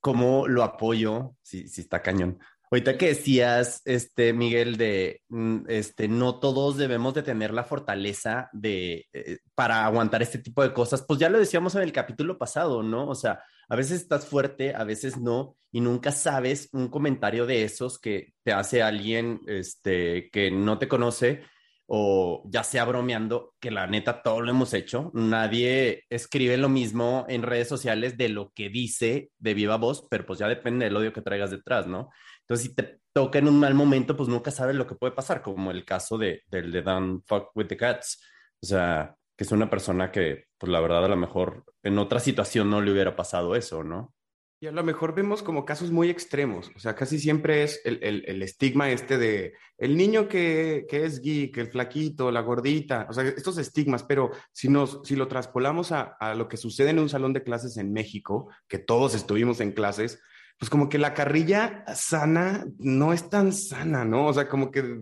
cómo 0.00 0.48
lo 0.48 0.62
apoyo, 0.62 1.36
sí, 1.42 1.68
sí 1.68 1.80
está 1.80 2.02
cañón. 2.02 2.38
Ahorita 2.70 2.98
que 2.98 3.08
decías, 3.08 3.80
este, 3.84 4.32
Miguel, 4.32 4.76
de, 4.76 5.22
mm, 5.28 5.66
este, 5.68 6.08
no 6.08 6.40
todos 6.40 6.76
debemos 6.76 7.14
de 7.14 7.22
tener 7.22 7.54
la 7.54 7.62
fortaleza 7.62 8.48
de, 8.52 9.06
eh, 9.12 9.38
para 9.54 9.84
aguantar 9.84 10.22
este 10.22 10.38
tipo 10.38 10.62
de 10.62 10.72
cosas, 10.72 11.04
pues 11.06 11.20
ya 11.20 11.28
lo 11.28 11.38
decíamos 11.38 11.76
en 11.76 11.82
el 11.82 11.92
capítulo 11.92 12.38
pasado, 12.38 12.82
¿no? 12.82 13.08
O 13.08 13.14
sea, 13.14 13.40
a 13.68 13.76
veces 13.76 14.00
estás 14.00 14.26
fuerte, 14.26 14.74
a 14.74 14.84
veces 14.84 15.16
no, 15.16 15.56
y 15.70 15.80
nunca 15.80 16.10
sabes 16.10 16.68
un 16.72 16.88
comentario 16.88 17.46
de 17.46 17.62
esos 17.62 18.00
que 18.00 18.34
te 18.42 18.52
hace 18.52 18.82
alguien, 18.82 19.40
este, 19.46 20.28
que 20.30 20.50
no 20.50 20.78
te 20.78 20.88
conoce, 20.88 21.42
o 21.86 22.42
ya 22.46 22.64
sea 22.64 22.84
bromeando, 22.84 23.54
que 23.60 23.70
la 23.70 23.86
neta 23.86 24.22
todo 24.22 24.40
lo 24.40 24.50
hemos 24.50 24.74
hecho. 24.74 25.10
Nadie 25.14 26.04
escribe 26.10 26.56
lo 26.56 26.68
mismo 26.68 27.26
en 27.28 27.42
redes 27.42 27.68
sociales 27.68 28.16
de 28.16 28.28
lo 28.28 28.52
que 28.54 28.68
dice 28.68 29.30
de 29.38 29.54
viva 29.54 29.76
voz, 29.76 30.06
pero 30.10 30.26
pues 30.26 30.38
ya 30.40 30.48
depende 30.48 30.86
del 30.86 30.96
odio 30.96 31.12
que 31.12 31.22
traigas 31.22 31.50
detrás, 31.50 31.86
¿no? 31.86 32.10
Entonces, 32.48 32.68
si 32.68 32.74
te 32.74 33.00
toca 33.12 33.38
en 33.38 33.48
un 33.48 33.58
mal 33.58 33.74
momento, 33.74 34.16
pues 34.16 34.28
nunca 34.28 34.50
sabes 34.50 34.76
lo 34.76 34.86
que 34.86 34.94
puede 34.94 35.12
pasar, 35.12 35.42
como 35.42 35.70
el 35.70 35.84
caso 35.84 36.16
de, 36.16 36.42
del 36.46 36.70
de 36.70 36.82
Don't 36.82 37.24
Fuck 37.26 37.50
with 37.56 37.66
the 37.66 37.76
Cats. 37.76 38.22
O 38.62 38.66
sea, 38.66 39.16
que 39.36 39.44
es 39.44 39.52
una 39.52 39.68
persona 39.68 40.12
que, 40.12 40.44
pues 40.58 40.70
la 40.70 40.80
verdad, 40.80 41.04
a 41.04 41.08
lo 41.08 41.16
mejor 41.16 41.64
en 41.82 41.98
otra 41.98 42.20
situación 42.20 42.70
no 42.70 42.80
le 42.80 42.92
hubiera 42.92 43.16
pasado 43.16 43.56
eso, 43.56 43.82
¿no? 43.82 44.14
Y 44.58 44.66
a 44.66 44.72
lo 44.72 44.82
mejor 44.82 45.14
vemos 45.14 45.42
como 45.42 45.66
casos 45.66 45.90
muy 45.90 46.08
extremos, 46.08 46.70
o 46.74 46.78
sea, 46.78 46.94
casi 46.94 47.18
siempre 47.18 47.62
es 47.62 47.82
el, 47.84 47.98
el, 48.02 48.24
el 48.26 48.42
estigma 48.42 48.90
este 48.90 49.18
de 49.18 49.52
el 49.76 49.98
niño 49.98 50.28
que, 50.28 50.86
que, 50.88 51.04
es 51.04 51.20
geek, 51.20 51.58
el 51.58 51.68
flaquito, 51.68 52.30
la 52.30 52.40
gordita, 52.40 53.06
o 53.10 53.12
sea, 53.12 53.24
estos 53.24 53.58
estigmas, 53.58 54.02
pero 54.02 54.30
si, 54.52 54.70
nos, 54.70 55.02
si 55.04 55.14
lo 55.14 55.28
traspolamos 55.28 55.92
a, 55.92 56.04
a 56.18 56.34
lo 56.34 56.48
que 56.48 56.56
sucede 56.56 56.88
en 56.88 56.98
un 56.98 57.10
salón 57.10 57.34
de 57.34 57.42
clases 57.42 57.76
en 57.76 57.92
México, 57.92 58.48
que 58.66 58.78
todos 58.78 59.14
estuvimos 59.14 59.60
en 59.60 59.72
clases, 59.72 60.22
pues 60.58 60.70
como 60.70 60.88
que 60.88 60.98
la 60.98 61.12
carrilla 61.12 61.84
sana 61.94 62.66
no 62.78 63.12
es 63.12 63.28
tan 63.28 63.52
sana, 63.52 64.04
¿no? 64.04 64.26
O 64.26 64.32
sea, 64.32 64.48
como 64.48 64.70
que, 64.70 65.00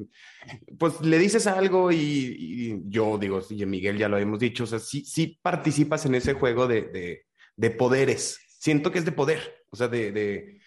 pues 0.78 1.00
le 1.00 1.18
dices 1.18 1.46
algo 1.46 1.92
y, 1.92 2.82
yo 2.86 3.18
digo, 3.18 3.40
sí, 3.40 3.64
Miguel 3.64 3.98
ya 3.98 4.08
lo 4.08 4.18
hemos 4.18 4.40
dicho, 4.40 4.64
o 4.64 4.66
sea, 4.66 4.80
sí, 4.80 5.04
sí 5.04 5.38
participas 5.40 6.06
en 6.06 6.16
ese 6.16 6.34
juego 6.34 6.66
de, 6.66 6.82
de, 6.82 7.26
de 7.56 7.70
poderes. 7.70 8.40
Siento 8.58 8.90
que 8.90 8.98
es 8.98 9.04
de 9.04 9.12
poder, 9.12 9.64
o 9.70 9.76
sea, 9.76 9.88
de, 9.88 10.10
de 10.10 10.60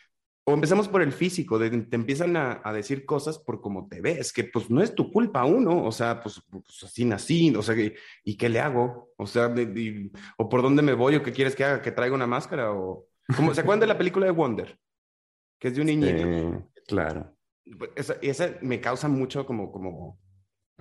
o 0.50 0.53
empezamos 0.53 0.88
por 0.88 1.01
el 1.01 1.12
físico, 1.12 1.60
de, 1.60 1.70
te 1.70 1.96
empiezan 1.98 2.38
a, 2.38 2.62
a, 2.63 2.72
decir 2.72 3.06
cosas 3.06 3.38
por 3.38 3.60
cómo 3.60 3.89
te 3.89 4.00
ves, 4.00 4.32
que 4.32 4.46
pues 4.46 4.70
no 4.70 4.82
es 4.82 4.96
tu 4.96 5.12
culpa 5.12 5.44
uno, 5.44 5.84
o 5.84 5.91
sea, 5.91 6.22
pues, 6.24 6.41
pues 6.50 6.84
así 6.86 7.03
nací, 7.03 7.53
o 7.53 7.62
sea, 7.62 7.75
¿y 8.24 8.38
qué 8.38 8.48
le 8.48 8.62
hago? 8.62 9.12
O 9.17 9.27
sea, 9.27 9.53
o 10.38 10.48
por 10.48 10.62
dónde 10.62 10.82
me 10.82 10.94
voy, 10.94 11.17
o 11.17 11.24
qué 11.24 11.34
quieres 11.34 11.53
que 11.53 11.65
haga, 11.65 11.82
que 11.82 11.91
traiga 11.91 12.15
una 12.15 12.27
máscara, 12.27 12.72
o, 12.72 13.06
¿Se 13.27 13.62
acuerdan 13.62 13.79
de 13.81 13.88
la 13.88 13.98
película 13.98 14.25
de 14.25 14.31
Wonder? 14.31 14.77
Que 15.60 15.69
es 15.69 15.75
de 15.75 15.81
un 15.81 15.88
niñito. 15.88 16.69
claro. 16.88 17.34
Pues, 17.77 17.91
esa, 17.96 18.17
esa, 18.22 18.57
me 18.62 18.79
causa 18.79 19.07
mucho 19.10 19.46
como, 19.46 19.72
como, 19.72 20.19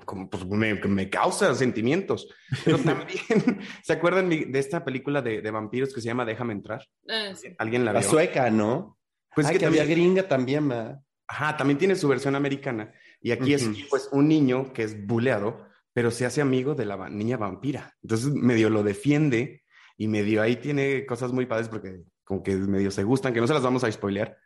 como 0.04 0.30
pues 0.30 0.44
me, 0.46 0.74
me 0.74 1.10
causa 1.10 1.54
sentimientos. 1.54 2.28
Pero 2.64 2.78
también, 2.78 3.18
¿se 3.82 3.92
acuerdan 3.92 4.28
de 4.28 4.58
esta 4.58 4.84
película 4.84 5.22
de, 5.22 5.42
de 5.42 5.50
vampiros 5.50 5.92
que 5.92 6.00
se 6.00 6.06
llama 6.06 6.24
Déjame 6.24 6.52
entrar? 6.52 6.86
Ah, 7.08 7.32
¿Alguien 7.58 7.84
la 7.84 7.92
vio? 7.92 8.00
La 8.00 8.06
sueca, 8.06 8.50
¿no? 8.50 8.98
Pues 9.34 9.48
que, 9.48 9.58
también, 9.58 9.82
había 9.82 9.94
gringa 9.94 10.28
también, 10.28 10.68
¿verdad? 10.68 11.00
Ajá, 11.28 11.56
también 11.56 11.78
tiene 11.78 11.96
su 11.96 12.08
versión 12.08 12.36
americana. 12.36 12.92
Y 13.20 13.32
aquí 13.32 13.52
es 13.52 13.68
pues 13.90 14.08
un 14.12 14.28
niño 14.28 14.72
que 14.72 14.84
es 14.84 15.06
buleado, 15.06 15.66
pero 15.92 16.10
se 16.10 16.24
hace 16.24 16.40
amigo 16.40 16.74
de 16.74 16.86
la 16.86 17.08
niña 17.08 17.36
vampira. 17.36 17.94
Entonces 18.02 18.28
medio 18.32 18.70
lo 18.70 18.82
defiende 18.82 19.64
y 19.96 20.08
medio 20.08 20.40
ahí 20.40 20.56
tiene 20.56 21.04
cosas 21.04 21.32
muy 21.32 21.46
padres 21.46 21.68
porque 21.68 22.02
como 22.26 22.42
que 22.42 22.56
medio 22.56 22.90
se 22.90 23.04
gustan, 23.04 23.32
que 23.32 23.40
no 23.40 23.46
se 23.46 23.54
las 23.54 23.62
vamos 23.62 23.84
a 23.84 23.90
spoilear, 23.90 24.36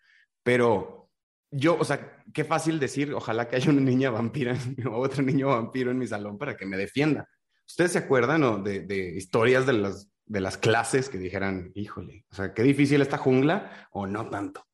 pero 0.42 1.10
yo, 1.50 1.76
o 1.78 1.84
sea, 1.84 2.22
qué 2.32 2.44
fácil 2.44 2.78
decir, 2.78 3.12
ojalá 3.14 3.48
que 3.48 3.56
haya 3.56 3.70
una 3.70 3.80
niña 3.80 4.10
vampira 4.10 4.56
o 4.86 4.98
otro 5.00 5.22
niño 5.22 5.48
vampiro 5.48 5.90
en 5.90 5.98
mi 5.98 6.06
salón 6.06 6.38
para 6.38 6.56
que 6.56 6.66
me 6.66 6.76
defienda. 6.76 7.28
¿Ustedes 7.66 7.92
se 7.92 7.98
acuerdan 7.98 8.44
o 8.44 8.58
de, 8.58 8.80
de, 8.80 9.16
historias 9.16 9.66
de 9.66 9.72
las, 9.72 10.10
de 10.26 10.40
las 10.40 10.58
clases 10.58 11.08
que 11.08 11.18
dijeran, 11.18 11.72
híjole, 11.74 12.26
o 12.30 12.34
sea, 12.34 12.52
qué 12.52 12.62
difícil 12.62 13.00
esta 13.00 13.16
jungla 13.16 13.88
o 13.92 14.06
no 14.06 14.28
tanto? 14.28 14.66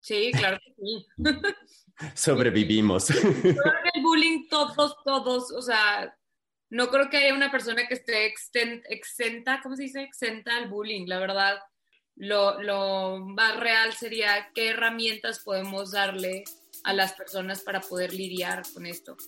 Sí, 0.00 0.32
claro 0.32 0.58
que 0.64 0.74
sí. 0.74 1.06
Sobrevivimos. 2.14 3.10
el 3.44 4.02
bullying, 4.02 4.48
todos, 4.48 4.96
todos, 5.04 5.52
o 5.52 5.60
sea, 5.60 6.16
no 6.72 6.88
creo 6.88 7.10
que 7.10 7.18
haya 7.18 7.34
una 7.34 7.50
persona 7.50 7.86
que 7.86 7.92
esté 7.92 8.24
exenta, 8.24 9.60
¿cómo 9.62 9.76
se 9.76 9.82
dice? 9.82 10.02
Exenta 10.02 10.56
al 10.56 10.70
bullying, 10.70 11.06
la 11.06 11.18
verdad. 11.18 11.58
Lo, 12.16 13.18
más 13.20 13.60
real 13.60 13.92
sería 13.92 14.48
qué 14.54 14.70
herramientas 14.70 15.40
podemos 15.40 15.92
darle 15.92 16.44
a 16.84 16.94
las 16.94 17.12
personas 17.12 17.60
para 17.60 17.80
poder 17.80 18.14
lidiar 18.14 18.62
con 18.72 18.86
esto. 18.86 19.18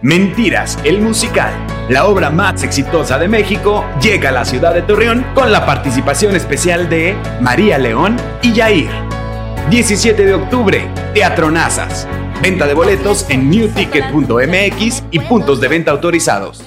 Mentiras, 0.00 0.78
el 0.84 1.00
musical, 1.00 1.52
la 1.88 2.06
obra 2.06 2.30
más 2.30 2.62
exitosa 2.62 3.18
de 3.18 3.26
México, 3.26 3.84
llega 4.00 4.28
a 4.28 4.32
la 4.32 4.44
ciudad 4.44 4.72
de 4.72 4.82
Torreón 4.82 5.24
con 5.34 5.50
la 5.50 5.66
participación 5.66 6.36
especial 6.36 6.88
de 6.88 7.16
María 7.40 7.76
León 7.78 8.16
y 8.40 8.52
Yair. 8.52 8.90
17 9.68 10.24
de 10.24 10.34
octubre, 10.34 10.88
Teatro 11.12 11.50
Nazas. 11.50 12.06
Venta 12.40 12.66
de 12.66 12.74
boletos 12.74 13.28
en 13.30 13.50
newticket.mx 13.50 15.04
y 15.10 15.20
puntos 15.20 15.60
de 15.60 15.68
venta 15.68 15.90
autorizados. 15.90 16.62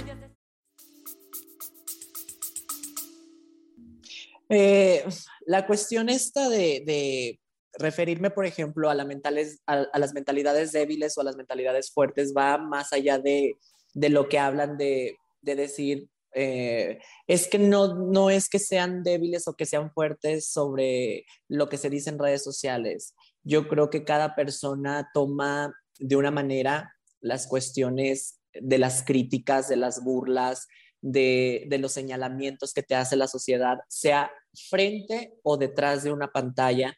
Eh, 4.49 5.03
la 5.45 5.65
cuestión 5.65 6.09
esta 6.09 6.49
de, 6.49 7.39
referirme, 7.77 8.29
por 8.29 8.45
ejemplo, 8.45 8.89
a, 8.89 8.95
mentales, 9.03 9.59
a, 9.65 9.87
las 9.97 10.13
mentalidades 10.13 10.71
débiles 10.71 11.17
o 11.17 11.21
a 11.21 11.25
las 11.25 11.35
mentalidades 11.35 11.91
fuertes 11.91 12.33
va 12.35 12.57
más 12.57 12.93
allá 12.93 13.17
de, 13.19 13.57
lo 13.93 14.29
que 14.29 14.39
hablan 14.39 14.77
de, 14.77 15.17
decir, 15.41 16.07
eh, 16.33 16.99
es 17.27 17.47
que 17.47 17.59
no, 17.59 17.95
no 17.95 18.29
es 18.29 18.49
que 18.49 18.59
sean 18.59 19.03
débiles 19.03 19.47
o 19.47 19.55
que 19.55 19.65
sean 19.65 19.91
fuertes 19.91 20.47
sobre 20.49 21.25
lo 21.47 21.69
que 21.69 21.77
se 21.77 21.89
dice 21.89 22.09
en 22.09 22.19
redes 22.19 22.43
sociales 22.43 23.13
yo 23.45 23.67
creo 23.67 23.89
que 23.89 24.03
cada 24.03 24.35
persona 24.35 25.09
toma 25.13 25.73
de 25.99 26.15
una 26.17 26.31
manera 26.31 26.93
las 27.21 27.47
cuestiones 27.47 28.41
de 28.53 28.77
las 28.77 29.03
críticas, 29.03 29.69
de 29.69 29.77
las 29.77 30.03
burlas, 30.03 30.67
de, 31.01 31.67
los 31.79 31.93
señalamientos 31.93 32.73
que 32.73 32.83
te 32.83 32.95
hace 32.95 33.15
la 33.15 33.27
sociedad, 33.27 33.77
sea 33.87 34.31
frente 34.69 35.33
o 35.43 35.57
detrás 35.57 36.03
de 36.03 36.11
una 36.11 36.27
pantalla. 36.27 36.97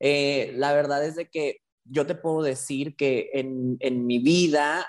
Eh, 0.00 0.52
la 0.56 0.72
verdad 0.72 1.04
es 1.04 1.14
de 1.14 1.28
que 1.28 1.58
yo 1.84 2.06
te 2.06 2.16
puedo 2.16 2.42
decir 2.42 2.96
que 2.96 3.30
en, 3.34 3.76
en 3.80 4.06
mi 4.06 4.18
vida, 4.18 4.86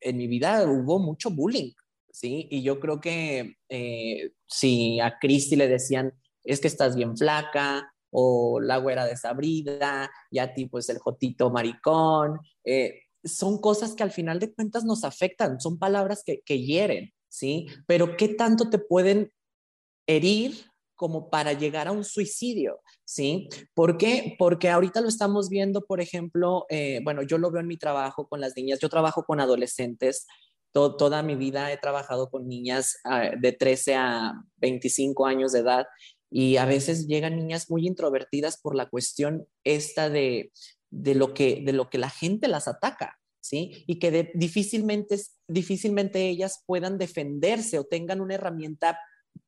en 0.00 0.16
mi 0.16 0.26
vida 0.26 0.64
hubo 0.64 0.98
mucho 0.98 1.30
bullying 1.30 1.72
¿sí? 2.18 2.48
Y 2.50 2.62
yo 2.62 2.80
creo 2.80 3.00
que 3.00 3.56
eh, 3.68 4.32
si 4.48 4.98
a 5.00 5.18
Cristi 5.18 5.56
le 5.56 5.68
decían, 5.68 6.12
es 6.44 6.60
que 6.60 6.68
estás 6.68 6.96
bien 6.96 7.16
flaca, 7.16 7.92
o 8.10 8.60
la 8.60 8.78
güera 8.78 9.04
desabrida, 9.04 10.10
y 10.30 10.38
a 10.38 10.54
ti 10.54 10.66
pues 10.66 10.88
el 10.88 10.98
jotito 10.98 11.50
maricón, 11.50 12.40
eh, 12.64 13.02
son 13.24 13.60
cosas 13.60 13.94
que 13.94 14.02
al 14.02 14.10
final 14.10 14.38
de 14.38 14.52
cuentas 14.52 14.84
nos 14.84 15.04
afectan, 15.04 15.60
son 15.60 15.78
palabras 15.78 16.22
que, 16.24 16.40
que 16.42 16.62
hieren, 16.62 17.12
¿sí? 17.28 17.66
Pero 17.86 18.16
¿qué 18.16 18.28
tanto 18.28 18.70
te 18.70 18.78
pueden 18.78 19.32
herir 20.06 20.64
como 20.94 21.30
para 21.30 21.52
llegar 21.52 21.86
a 21.86 21.92
un 21.92 22.04
suicidio, 22.04 22.80
¿sí? 23.04 23.48
¿Por 23.72 23.98
qué? 23.98 24.34
Porque 24.38 24.68
ahorita 24.68 25.00
lo 25.00 25.08
estamos 25.08 25.48
viendo, 25.48 25.84
por 25.84 26.00
ejemplo, 26.00 26.66
eh, 26.70 27.00
bueno, 27.04 27.22
yo 27.22 27.38
lo 27.38 27.50
veo 27.52 27.60
en 27.60 27.68
mi 27.68 27.76
trabajo 27.76 28.26
con 28.28 28.40
las 28.40 28.56
niñas, 28.56 28.80
yo 28.80 28.88
trabajo 28.88 29.22
con 29.22 29.40
adolescentes, 29.40 30.26
toda 30.72 31.22
mi 31.22 31.34
vida 31.34 31.72
he 31.72 31.76
trabajado 31.76 32.30
con 32.30 32.46
niñas 32.46 32.98
ah, 33.04 33.30
de 33.38 33.52
13 33.52 33.96
a 33.96 34.34
25 34.56 35.26
años 35.26 35.52
de 35.52 35.60
edad 35.60 35.86
y 36.30 36.56
a 36.56 36.66
veces 36.66 37.06
llegan 37.06 37.36
niñas 37.36 37.70
muy 37.70 37.86
introvertidas 37.86 38.60
por 38.60 38.74
la 38.74 38.88
cuestión 38.88 39.46
esta 39.64 40.10
de, 40.10 40.52
de, 40.90 41.14
lo, 41.14 41.34
que, 41.34 41.62
de 41.64 41.72
lo 41.72 41.88
que 41.90 41.98
la 41.98 42.10
gente 42.10 42.48
las 42.48 42.68
ataca. 42.68 43.18
¿Sí? 43.40 43.84
Y 43.86 43.98
que 43.98 44.30
difícilmente, 44.34 45.16
difícilmente 45.46 46.28
ellas 46.28 46.64
puedan 46.66 46.98
defenderse 46.98 47.78
o 47.78 47.84
tengan 47.84 48.20
una 48.20 48.34
herramienta 48.34 48.98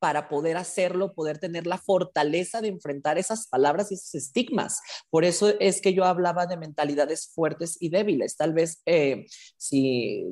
para 0.00 0.28
poder 0.28 0.56
hacerlo, 0.56 1.12
poder 1.12 1.38
tener 1.38 1.66
la 1.66 1.76
fortaleza 1.76 2.60
de 2.62 2.68
enfrentar 2.68 3.18
esas 3.18 3.46
palabras 3.46 3.92
y 3.92 3.94
esos 3.94 4.14
estigmas. 4.14 4.80
Por 5.10 5.24
eso 5.24 5.52
es 5.60 5.80
que 5.82 5.92
yo 5.92 6.04
hablaba 6.04 6.46
de 6.46 6.56
mentalidades 6.56 7.30
fuertes 7.34 7.76
y 7.80 7.90
débiles. 7.90 8.36
Tal 8.36 8.54
vez 8.54 8.80
eh, 8.86 9.26
si 9.58 10.24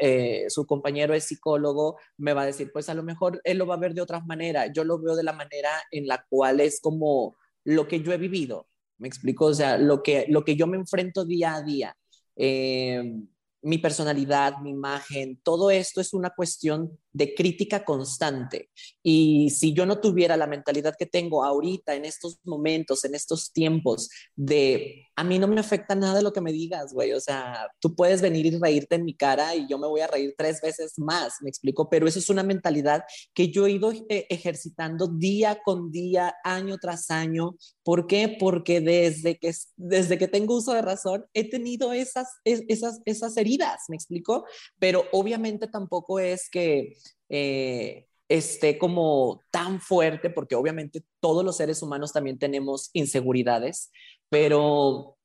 eh, 0.00 0.46
su 0.48 0.66
compañero 0.66 1.14
es 1.14 1.24
psicólogo, 1.24 1.96
me 2.18 2.34
va 2.34 2.42
a 2.42 2.46
decir, 2.46 2.70
pues 2.72 2.88
a 2.88 2.94
lo 2.94 3.04
mejor 3.04 3.40
él 3.44 3.58
lo 3.58 3.66
va 3.66 3.76
a 3.76 3.78
ver 3.78 3.94
de 3.94 4.02
otra 4.02 4.20
manera. 4.20 4.66
Yo 4.66 4.82
lo 4.82 5.00
veo 5.00 5.14
de 5.14 5.22
la 5.22 5.32
manera 5.32 5.70
en 5.92 6.08
la 6.08 6.26
cual 6.28 6.60
es 6.60 6.80
como 6.80 7.36
lo 7.64 7.86
que 7.86 8.02
yo 8.02 8.12
he 8.12 8.18
vivido. 8.18 8.66
Me 8.98 9.06
explico, 9.06 9.46
o 9.46 9.54
sea, 9.54 9.78
lo 9.78 10.02
que, 10.02 10.26
lo 10.28 10.44
que 10.44 10.56
yo 10.56 10.66
me 10.66 10.76
enfrento 10.76 11.24
día 11.24 11.54
a 11.54 11.62
día. 11.62 11.96
Eh, 12.34 13.22
mi 13.62 13.78
personalidad, 13.78 14.58
mi 14.58 14.70
imagen, 14.70 15.40
todo 15.42 15.70
esto 15.70 16.00
es 16.00 16.12
una 16.12 16.30
cuestión 16.30 16.98
de 17.12 17.34
crítica 17.34 17.84
constante. 17.84 18.70
Y 19.02 19.50
si 19.50 19.72
yo 19.72 19.86
no 19.86 20.00
tuviera 20.00 20.36
la 20.36 20.46
mentalidad 20.46 20.94
que 20.98 21.06
tengo 21.06 21.44
ahorita, 21.44 21.94
en 21.94 22.04
estos 22.04 22.38
momentos, 22.44 23.04
en 23.04 23.14
estos 23.14 23.52
tiempos, 23.52 24.08
de 24.34 25.06
a 25.14 25.24
mí 25.24 25.38
no 25.38 25.46
me 25.46 25.60
afecta 25.60 25.94
nada 25.94 26.22
lo 26.22 26.32
que 26.32 26.40
me 26.40 26.52
digas, 26.52 26.92
güey. 26.92 27.12
O 27.12 27.20
sea, 27.20 27.68
tú 27.80 27.94
puedes 27.94 28.22
venir 28.22 28.46
y 28.46 28.58
reírte 28.58 28.94
en 28.94 29.04
mi 29.04 29.14
cara 29.14 29.54
y 29.54 29.68
yo 29.68 29.78
me 29.78 29.86
voy 29.86 30.00
a 30.00 30.06
reír 30.06 30.34
tres 30.36 30.60
veces 30.62 30.94
más, 30.98 31.34
me 31.42 31.50
explico. 31.50 31.90
Pero 31.90 32.06
eso 32.06 32.18
es 32.18 32.30
una 32.30 32.42
mentalidad 32.42 33.04
que 33.34 33.50
yo 33.50 33.66
he 33.66 33.72
ido 33.72 33.92
eh, 33.92 34.26
ejercitando 34.30 35.08
día 35.08 35.60
con 35.64 35.90
día, 35.90 36.34
año 36.44 36.78
tras 36.78 37.10
año. 37.10 37.56
¿Por 37.82 38.06
qué? 38.06 38.36
Porque 38.38 38.80
desde 38.80 39.38
que, 39.38 39.52
desde 39.76 40.16
que 40.16 40.28
tengo 40.28 40.56
uso 40.56 40.72
de 40.72 40.82
razón 40.82 41.26
he 41.34 41.48
tenido 41.48 41.92
esas, 41.92 42.28
esas, 42.44 43.00
esas 43.04 43.36
heridas, 43.36 43.82
me 43.88 43.96
explico. 43.96 44.46
Pero 44.78 45.04
obviamente 45.12 45.66
tampoco 45.66 46.20
es 46.20 46.48
que 46.50 46.96
eh, 47.28 48.06
esté 48.28 48.78
como 48.78 49.42
tan 49.50 49.80
fuerte, 49.80 50.30
porque 50.30 50.54
obviamente 50.54 51.02
todos 51.20 51.44
los 51.44 51.56
seres 51.56 51.82
humanos 51.82 52.12
también 52.12 52.38
tenemos 52.38 52.90
inseguridades, 52.92 53.90
pero 54.28 55.16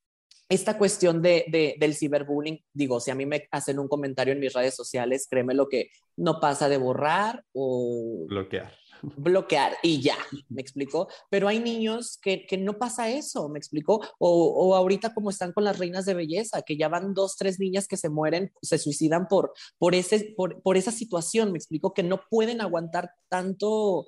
esta 0.49 0.77
cuestión 0.77 1.21
de, 1.21 1.75
del 1.79 1.95
ciberbullying, 1.95 2.59
digo, 2.73 2.99
si 2.99 3.11
a 3.11 3.15
mí 3.15 3.25
me 3.25 3.47
hacen 3.51 3.79
un 3.79 3.87
comentario 3.87 4.33
en 4.33 4.39
mis 4.39 4.53
redes 4.53 4.75
sociales, 4.75 5.27
créeme 5.29 5.53
lo 5.53 5.67
que 5.67 5.89
no 6.15 6.39
pasa 6.39 6.69
de 6.69 6.77
borrar 6.77 7.43
o 7.53 8.25
bloquear 8.27 8.73
bloquear 9.01 9.73
y 9.83 10.01
ya, 10.01 10.17
me 10.49 10.61
explicó. 10.61 11.07
Pero 11.29 11.47
hay 11.47 11.59
niños 11.59 12.17
que, 12.21 12.45
que 12.45 12.57
no 12.57 12.77
pasa 12.77 13.09
eso, 13.09 13.49
me 13.49 13.59
explicó. 13.59 14.01
O, 14.19 14.47
o, 14.47 14.75
ahorita 14.75 15.13
como 15.13 15.29
están 15.29 15.53
con 15.53 15.63
las 15.63 15.79
reinas 15.79 16.05
de 16.05 16.13
belleza, 16.13 16.61
que 16.61 16.77
ya 16.77 16.89
van 16.89 17.13
dos, 17.13 17.37
tres 17.37 17.59
niñas 17.59 17.87
que 17.87 17.97
se 17.97 18.09
mueren, 18.09 18.51
se 18.61 18.77
suicidan 18.77 19.27
por, 19.27 19.53
por, 19.77 19.95
ese, 19.95 20.33
por, 20.35 20.61
por 20.61 20.77
esa 20.77 20.91
situación, 20.91 21.51
me 21.51 21.57
explicó, 21.57 21.93
que 21.93 22.03
no 22.03 22.21
pueden 22.29 22.61
aguantar 22.61 23.11
tanto 23.29 24.05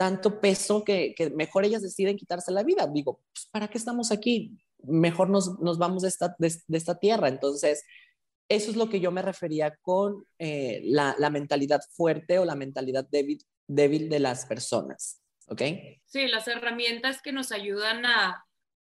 tanto 0.00 0.40
peso 0.40 0.82
que, 0.82 1.14
que 1.14 1.28
mejor 1.28 1.66
ellas 1.66 1.82
deciden 1.82 2.16
quitarse 2.16 2.50
la 2.50 2.62
vida. 2.62 2.86
Digo, 2.86 3.20
pues, 3.34 3.48
¿para 3.52 3.68
qué 3.68 3.76
estamos 3.76 4.10
aquí? 4.10 4.58
Mejor 4.82 5.28
nos, 5.28 5.60
nos 5.60 5.76
vamos 5.76 6.00
de 6.04 6.08
esta, 6.08 6.34
de, 6.38 6.50
esta 6.70 6.98
tierra. 6.98 7.28
Entonces, 7.28 7.84
eso 8.48 8.70
es 8.70 8.78
lo 8.78 8.88
que 8.88 9.00
yo 9.00 9.12
me 9.12 9.20
refería 9.20 9.76
con 9.82 10.24
eh, 10.38 10.80
la, 10.84 11.14
la, 11.18 11.28
mentalidad 11.28 11.82
fuerte 11.90 12.38
o 12.38 12.46
la 12.46 12.54
mentalidad 12.54 13.06
débil, 13.10 13.44
débil 13.70 14.08
de 14.08 14.20
las 14.20 14.46
personas. 14.46 15.20
¿Ok? 15.48 15.62
Sí, 16.06 16.28
las 16.28 16.46
herramientas 16.48 17.22
que 17.22 17.32
nos 17.32 17.50
ayudan 17.52 18.06
a, 18.06 18.44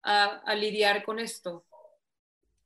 a, 0.03 0.25
a 0.25 0.55
lidiar 0.55 1.05
con 1.05 1.19
esto. 1.19 1.67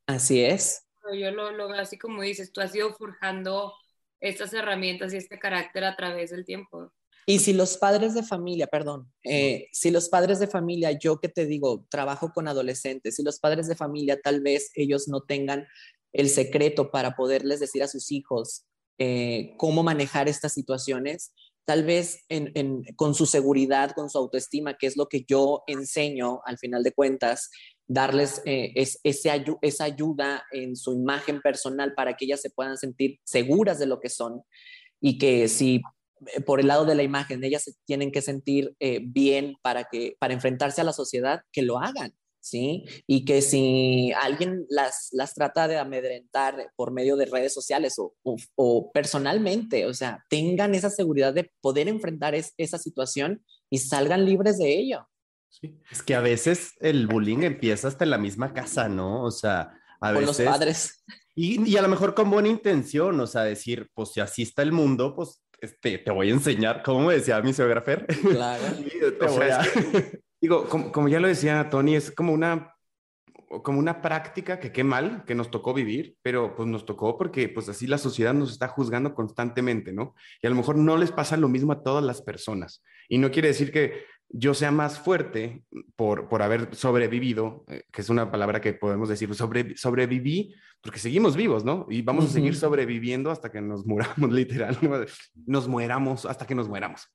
Así 0.07 0.44
es. 0.44 0.87
Yo 1.12 1.31
lo, 1.31 1.51
lo 1.51 1.73
así 1.73 1.99
como 1.99 2.23
dices, 2.23 2.53
tú 2.53 2.61
has 2.61 2.75
ido 2.75 2.92
forjando 2.94 3.73
estas 4.20 4.53
herramientas 4.53 5.12
y 5.12 5.16
este 5.16 5.38
carácter 5.38 5.85
a 5.85 5.96
través 5.96 6.31
del 6.31 6.44
tiempo. 6.44 6.92
Y 7.27 7.38
si 7.38 7.53
los 7.53 7.79
padres 7.79 8.14
de 8.14 8.23
familia, 8.23 8.66
perdón, 8.66 9.12
eh, 9.25 9.68
si 9.73 9.90
los 9.90 10.09
padres 10.09 10.40
de 10.40 10.46
familia, 10.46 10.92
yo 10.92 11.20
que 11.20 11.29
te 11.29 11.46
digo, 11.46 11.87
trabajo 11.88 12.33
con 12.33 12.49
adolescentes, 12.49 13.16
si 13.16 13.23
los 13.23 13.38
padres 13.38 13.68
de 13.68 13.77
familia 13.77 14.20
tal 14.20 14.40
vez 14.40 14.70
ellos 14.75 15.07
no 15.09 15.23
tengan 15.23 15.66
el 16.12 16.29
secreto 16.29 16.90
para 16.90 17.14
poderles 17.14 17.61
decir 17.61 17.83
a 17.83 17.88
sus 17.88 18.11
hijos 18.11 18.66
eh, 18.99 19.55
cómo 19.59 19.83
manejar 19.83 20.29
estas 20.29 20.53
situaciones, 20.53 21.33
tal 21.64 21.85
vez 21.85 22.25
con 22.96 23.14
su 23.14 23.27
seguridad, 23.27 23.92
con 23.92 24.11
su 24.11 24.18
autoestima, 24.18 24.77
que 24.77 24.87
es 24.87 24.96
lo 24.96 25.09
que 25.09 25.25
yo 25.27 25.62
enseño 25.66 26.40
al 26.44 26.59
final 26.59 26.83
de 26.83 26.92
cuentas, 26.92 27.51
darles 27.87 28.40
eh, 28.44 28.73
esa 29.03 29.85
ayuda 29.85 30.44
en 30.53 30.77
su 30.77 30.92
imagen 30.92 31.40
personal 31.40 31.92
para 31.94 32.14
que 32.14 32.25
ellas 32.25 32.40
se 32.40 32.51
puedan 32.51 32.77
sentir 32.77 33.18
seguras 33.25 33.79
de 33.79 33.87
lo 33.87 34.01
que 34.01 34.09
son 34.09 34.42
y 35.01 35.18
que 35.18 35.49
si 35.49 35.83
eh, 36.27 36.40
por 36.40 36.61
el 36.61 36.68
lado 36.68 36.85
de 36.85 36.94
la 36.94 37.03
imagen 37.03 37.42
ellas 37.42 37.64
se 37.64 37.73
tienen 37.85 38.12
que 38.12 38.23
sentir 38.23 38.77
eh, 38.79 39.01
bien 39.03 39.57
para, 39.62 39.85
que, 39.85 40.16
para 40.20 40.35
enfrentarse 40.35 40.81
a 40.81 40.85
la 40.85 40.92
sociedad, 40.92 41.42
que 41.53 41.62
lo 41.62 41.79
hagan. 41.79 42.14
¿Sí? 42.40 42.85
Y 43.07 43.24
que 43.24 43.42
si 43.42 44.12
alguien 44.20 44.66
las, 44.68 45.09
las 45.12 45.35
trata 45.35 45.68
de 45.68 45.79
amedrentar 45.79 46.72
por 46.76 46.92
medio 46.92 47.16
de 47.16 47.26
redes 47.26 47.55
sociales 47.55 47.98
o, 47.98 48.14
o, 48.57 48.90
personalmente, 48.92 49.87
o 49.87 49.94
sea, 49.94 50.24
tengan 50.29 50.74
esa 50.74 50.90
seguridad 50.90 51.35
de 51.35 51.53
poder 51.61 51.88
enfrentar 51.88 52.35
esa 52.35 52.79
situación 52.79 53.44
y 53.68 53.79
salgan 53.79 54.24
libres 54.24 54.59
de 54.59 54.79
ello. 54.79 55.09
Sí. 55.48 55.79
Es 55.90 56.03
que 56.03 56.14
a 56.14 56.20
veces 56.20 56.72
el 56.81 57.07
bullying 57.07 57.42
empieza 57.42 57.88
hasta 57.88 58.05
en 58.05 58.11
la 58.11 58.18
misma 58.18 58.53
casa, 58.55 58.88
¿no? 58.88 59.24
O 59.24 59.31
sea, 59.31 59.72
a 60.00 60.12
con 60.12 60.24
veces... 60.24 60.38
los 60.38 60.46
padres. 60.46 61.05
Y, 61.35 61.70
y, 61.70 61.76
a 61.76 61.83
lo 61.83 61.88
mejor 61.88 62.14
con 62.14 62.31
buena 62.31 62.48
intención, 62.48 63.18
o 63.20 63.26
sea, 63.26 63.42
decir, 63.42 63.88
pues 63.94 64.11
si 64.12 64.20
así 64.20 64.42
está 64.42 64.62
el 64.62 64.72
mundo, 64.72 65.14
pues 65.14 65.42
este, 65.61 65.98
te 65.98 66.11
voy 66.11 66.31
a 66.31 66.35
enseñar, 66.35 66.83
¿cómo 66.83 67.07
me 67.07 67.14
decía 67.14 67.40
mi 67.40 67.53
Fer? 67.53 68.07
Claro. 68.07 68.62
te 69.18 69.26
voy 69.26 69.46
a... 69.48 69.62
Digo, 70.40 70.68
como, 70.68 70.90
como, 70.92 71.09
ya 71.09 71.20
lo 71.20 71.29
decía 71.29 71.68
Tony, 71.68 71.96
es 71.96 72.11
como 72.11 72.33
una, 72.33 72.74
como 73.62 73.79
una 73.79 74.00
práctica 74.00 74.61
que 74.61 74.72
qué 74.72 74.85
mal 74.85 75.24
que 75.26 75.35
nos 75.35 75.50
tocó 75.50 75.74
vivir, 75.74 76.16
pero 76.22 76.55
pues 76.55 76.68
nos 76.68 76.87
tocó 76.87 77.18
porque 77.18 77.48
pues 77.48 77.68
así 77.68 77.87
la 77.87 77.98
sociedad 77.98 78.33
nos 78.33 78.53
está 78.53 78.68
juzgando 78.68 79.14
constantemente, 79.14 79.92
¿no? 79.92 80.14
Y 80.40 80.46
a 80.46 80.50
lo 80.50 80.57
mejor 80.57 80.76
no 80.76 80.96
les 80.96 81.12
pasa 81.12 81.37
lo 81.37 81.48
mismo 81.48 81.72
a 81.72 81.83
todas 81.83 82.05
las 82.05 82.22
personas. 82.22 82.83
Y 83.09 83.18
no 83.18 83.31
quiere 83.31 83.48
decir 83.48 83.72
que 83.72 84.05
yo 84.33 84.55
sea 84.55 84.70
más 84.70 85.00
fuerte 85.00 85.64
por, 85.96 86.29
por 86.29 86.42
haber 86.42 86.74
sobrevivido, 86.74 87.64
eh, 87.68 87.83
que 87.90 88.03
es 88.03 88.09
una 88.09 88.31
palabra 88.31 88.61
que 88.61 88.72
podemos 88.72 89.09
decir, 89.09 89.35
sobre, 89.35 89.76
sobreviví, 89.76 90.55
porque 90.81 91.00
seguimos 91.00 91.37
vivos, 91.37 91.64
¿no? 91.64 91.87
Y 91.90 92.03
vamos 92.03 92.24
uh 92.24 92.26
-huh. 92.29 92.31
a 92.31 92.35
seguir 92.35 92.55
sobreviviendo 92.55 93.31
hasta 93.31 93.50
que 93.50 93.61
nos 93.61 93.85
muramos, 93.85 94.31
literal, 94.31 94.79
¿no? 94.81 95.00
nos 95.46 95.66
mueramos, 95.66 96.24
hasta 96.26 96.46
que 96.46 96.55
nos 96.55 96.68
mueramos. 96.68 97.09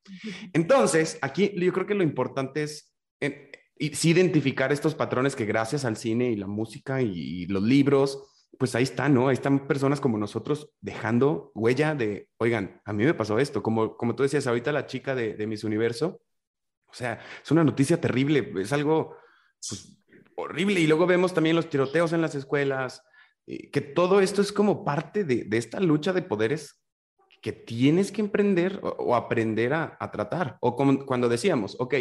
Entonces, 0.51 1.17
aquí 1.21 1.53
yo 1.55 1.71
creo 1.71 1.85
que 1.85 1.95
lo 1.95 2.03
importante 2.03 2.63
es 2.63 2.94
en, 3.25 3.93
sí 3.95 4.11
identificar 4.11 4.71
estos 4.71 4.95
patrones 4.95 5.35
que 5.35 5.45
gracias 5.45 5.85
al 5.85 5.97
cine 5.97 6.31
y 6.31 6.35
la 6.35 6.47
música 6.47 7.01
y, 7.01 7.11
y 7.13 7.45
los 7.47 7.63
libros, 7.63 8.23
pues 8.57 8.75
ahí 8.75 8.83
están, 8.83 9.13
¿no? 9.13 9.27
Ahí 9.27 9.33
están 9.33 9.67
personas 9.67 9.99
como 9.99 10.17
nosotros 10.17 10.71
dejando 10.81 11.51
huella 11.55 11.95
de, 11.95 12.29
oigan, 12.37 12.81
a 12.85 12.93
mí 12.93 13.03
me 13.03 13.13
pasó 13.13 13.39
esto, 13.39 13.61
como, 13.61 13.97
como 13.97 14.15
tú 14.15 14.23
decías 14.23 14.47
ahorita 14.47 14.71
la 14.71 14.85
chica 14.85 15.15
de, 15.15 15.33
de 15.33 15.47
Miss 15.47 15.63
Universo, 15.63 16.21
o 16.87 16.93
sea, 16.93 17.19
es 17.43 17.51
una 17.51 17.63
noticia 17.63 17.99
terrible, 17.99 18.53
es 18.57 18.71
algo 18.71 19.17
pues, 19.67 19.97
horrible. 20.37 20.79
Y 20.79 20.87
luego 20.87 21.05
vemos 21.05 21.33
también 21.33 21.55
los 21.55 21.69
tiroteos 21.69 22.13
en 22.13 22.21
las 22.21 22.35
escuelas, 22.35 23.03
eh, 23.47 23.69
que 23.69 23.81
todo 23.81 24.21
esto 24.21 24.41
es 24.41 24.53
como 24.53 24.85
parte 24.85 25.23
de, 25.25 25.43
de, 25.43 25.57
esta 25.57 25.79
lucha 25.79 26.13
de 26.13 26.21
poderes 26.21 26.81
que 27.41 27.51
tienes 27.51 28.13
que 28.13 28.21
emprender 28.21 28.79
o, 28.81 28.89
o 28.89 29.15
aprender 29.15 29.73
a, 29.73 29.97
a, 29.99 30.09
tratar. 30.11 30.57
O 30.61 30.75
como 30.75 31.05
cuando 31.05 31.27
decíamos, 31.27 31.75
ok, 31.79 31.95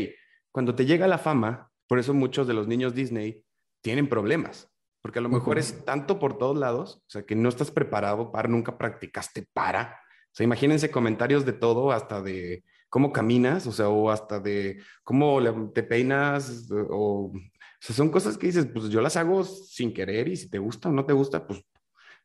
cuando 0.54 0.76
te 0.76 0.86
llega 0.86 1.08
la 1.08 1.18
fama, 1.18 1.72
por 1.88 1.98
eso 1.98 2.14
muchos 2.14 2.46
de 2.46 2.54
los 2.54 2.68
niños 2.68 2.94
Disney 2.94 3.42
tienen 3.82 4.08
problemas, 4.08 4.70
porque 5.02 5.18
a 5.18 5.22
lo 5.22 5.28
mejor 5.28 5.56
uh 5.56 5.58
-huh. 5.58 5.64
es 5.64 5.84
tanto 5.84 6.20
por 6.20 6.38
todos 6.38 6.56
lados, 6.56 6.98
o 6.98 7.10
sea, 7.10 7.26
que 7.26 7.34
no 7.34 7.48
estás 7.48 7.72
preparado 7.72 8.30
para, 8.30 8.48
nunca 8.48 8.78
practicaste 8.78 9.48
para, 9.52 9.98
O 10.30 10.36
sea, 10.36 10.44
imagínense 10.44 10.90
comentarios 10.90 11.44
de 11.44 11.52
todo, 11.54 11.90
hasta 11.90 12.20
de 12.22 12.62
cómo 12.88 13.12
caminas, 13.12 13.66
o 13.66 13.72
sea, 13.72 13.88
o 13.88 14.10
hasta 14.10 14.38
de 14.38 14.80
cómo 15.02 15.40
te 15.72 15.82
peinas, 15.82 16.68
o, 16.70 17.32
o 17.32 17.32
sea, 17.80 17.96
son 17.96 18.10
cosas 18.10 18.38
que 18.38 18.46
dices, 18.46 18.66
pues 18.72 18.88
yo 18.90 19.00
las 19.00 19.16
hago 19.16 19.42
sin 19.44 19.92
querer 19.92 20.28
y 20.28 20.36
si 20.36 20.48
te 20.48 20.58
gusta 20.58 20.88
o 20.88 20.92
no 20.92 21.04
te 21.04 21.12
gusta, 21.12 21.46
pues, 21.46 21.60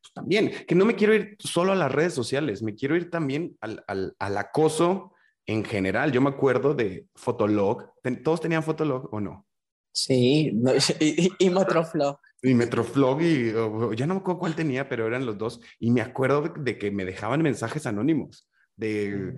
pues 0.02 0.14
también, 0.14 0.52
que 0.68 0.76
no 0.76 0.86
me 0.86 0.96
quiero 0.96 1.16
ir 1.16 1.36
solo 1.40 1.72
a 1.72 1.76
las 1.76 1.92
redes 1.92 2.14
sociales, 2.14 2.62
me 2.62 2.76
quiero 2.76 2.96
ir 2.96 3.10
también 3.10 3.58
al, 3.60 3.84
al, 3.88 4.16
al 4.20 4.38
acoso 4.38 5.14
en 5.50 5.64
general. 5.64 6.12
Yo 6.12 6.22
me 6.22 6.30
acuerdo 6.30 6.76
de 6.76 7.08
Fotolog, 7.16 7.92
¿todos 8.24 8.40
tenían 8.40 8.62
Fotolog 8.62 9.12
o 9.12 9.20
no? 9.20 9.48
Sí, 9.92 10.54
y, 11.00 11.32
y, 11.40 11.50
Metroflog. 11.50 12.20
Y 12.44 12.54
Metroflog, 12.54 13.22
y 13.24 13.52
ya 13.96 14.06
no 14.06 14.14
me 14.14 14.20
acuerdo 14.20 14.40
cuál 14.40 14.56
tenía, 14.56 14.88
pero 14.88 15.08
eran 15.08 15.26
los 15.26 15.40
dos. 15.40 15.60
Y 15.80 15.90
me 15.90 16.02
acuerdo 16.02 16.54
de, 16.56 16.78
que 16.78 16.92
me 16.92 17.04
dejaban 17.04 17.42
mensajes 17.42 17.88
anónimos 17.88 18.48
de 18.76 19.38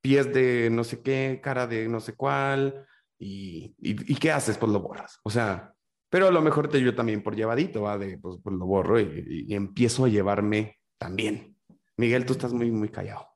pies 0.00 0.32
de 0.32 0.70
no 0.72 0.82
sé 0.82 1.02
qué, 1.02 1.40
cara 1.42 1.66
de 1.66 1.88
no 1.88 2.00
sé 2.00 2.14
cuál. 2.14 2.86
Y, 3.18 3.74
y, 3.78 4.14
qué 4.14 4.32
haces? 4.32 4.56
Pues 4.56 4.72
lo 4.72 4.80
borras. 4.80 5.20
O 5.24 5.30
sea, 5.30 5.74
pero 6.08 6.28
a 6.28 6.30
lo 6.30 6.40
mejor 6.40 6.68
te 6.68 6.80
yo 6.80 6.94
también 6.94 7.22
por 7.22 7.36
llevadito, 7.36 7.82
va 7.82 7.98
de 7.98 8.16
pues, 8.16 8.38
pues 8.42 8.56
lo 8.56 8.64
borro 8.64 8.98
y, 8.98 9.44
y, 9.46 9.54
empiezo 9.54 10.06
a 10.06 10.08
llevarme 10.08 10.78
también. 10.96 11.54
Miguel, 11.98 12.24
tú 12.24 12.32
estás 12.32 12.54
muy, 12.54 12.70
muy 12.70 12.88
callado. 12.88 13.29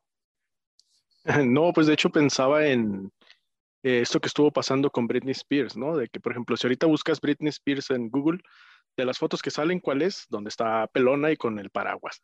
No, 1.47 1.73
pues 1.73 1.87
de 1.87 1.95
hecho 1.95 2.11
pensaba 2.11 2.67
en, 2.67 3.11
eh, 3.83 4.01
esto 4.03 4.21
que 4.21 4.29
estuvo 4.29 4.53
pasando 4.53 4.91
con 4.91 5.07
Britney 5.07 5.33
Spears, 5.33 5.77
¿no? 5.77 5.97
De 5.97 6.09
que, 6.09 6.21
por 6.21 6.33
ejemplo, 6.33 6.57
si 6.57 6.67
ahorita 6.67 6.87
buscas 6.87 7.21
Britney 7.21 7.51
Spears 7.51 7.91
en 7.91 8.11
Google, 8.11 8.41
de 8.97 9.05
las 9.05 9.19
fotos 9.19 9.43
que 9.43 9.51
salen, 9.51 9.81
¿cuál 9.81 10.03
es? 10.03 10.27
Donde 10.31 10.49
está 10.49 10.87
pelona 10.89 11.33
y 11.33 11.37
con 11.37 11.59
el 11.59 11.71
paraguas. 11.71 12.23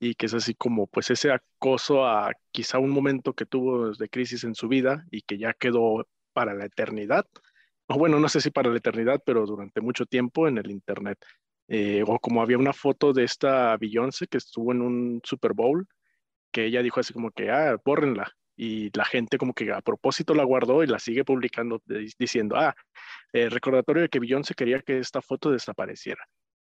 Y 0.00 0.14
que 0.14 0.26
es 0.26 0.34
así 0.34 0.54
como, 0.54 0.86
pues, 0.88 1.10
ese 1.10 1.32
acoso 1.32 2.06
a 2.06 2.32
quizá 2.52 2.78
un 2.78 2.90
momento 2.90 3.34
que 3.34 3.46
tuvo 3.46 3.92
de 3.92 4.08
crisis 4.08 4.44
en 4.44 4.54
su 4.54 4.68
vida 4.68 5.06
y 5.10 5.22
que 5.22 5.38
ya 5.38 5.54
quedó 5.54 6.06
para 6.32 6.54
la 6.54 6.66
eternidad. 6.66 7.26
O 7.88 7.98
bueno, 7.98 8.20
no 8.20 8.28
sé 8.28 8.40
si 8.40 8.50
para 8.50 8.70
la 8.70 8.78
eternidad, 8.78 9.22
pero 9.24 9.46
durante 9.46 9.80
mucho 9.80 10.06
tiempo 10.06 10.48
en 10.48 10.58
el 10.58 10.70
Internet. 10.70 11.18
Eh, 11.68 12.04
o 12.06 12.18
como 12.18 12.42
había 12.42 12.58
una 12.58 12.72
foto 12.72 13.12
de 13.12 13.24
esta 13.24 13.76
Beyoncé 13.76 14.26
que 14.26 14.38
estuvo 14.38 14.72
en 14.72 14.82
un 14.82 15.20
Super 15.24 15.52
Bowl, 15.54 15.86
que 16.58 16.66
ella 16.66 16.82
dijo 16.82 16.98
así 16.98 17.12
como 17.12 17.30
que, 17.30 17.50
ah, 17.50 17.76
bórrenla 17.84 18.32
y 18.56 18.90
la 18.96 19.04
gente 19.04 19.38
como 19.38 19.54
que 19.54 19.70
a 19.72 19.80
propósito 19.80 20.34
la 20.34 20.42
guardó 20.42 20.82
y 20.82 20.88
la 20.88 20.98
sigue 20.98 21.24
publicando 21.24 21.80
diciendo, 22.18 22.56
ah, 22.56 22.74
recordatorio 23.32 24.02
de 24.02 24.08
que 24.08 24.18
Beyoncé 24.18 24.54
quería 24.54 24.80
que 24.80 24.98
esta 24.98 25.22
foto 25.22 25.52
desapareciera. 25.52 26.24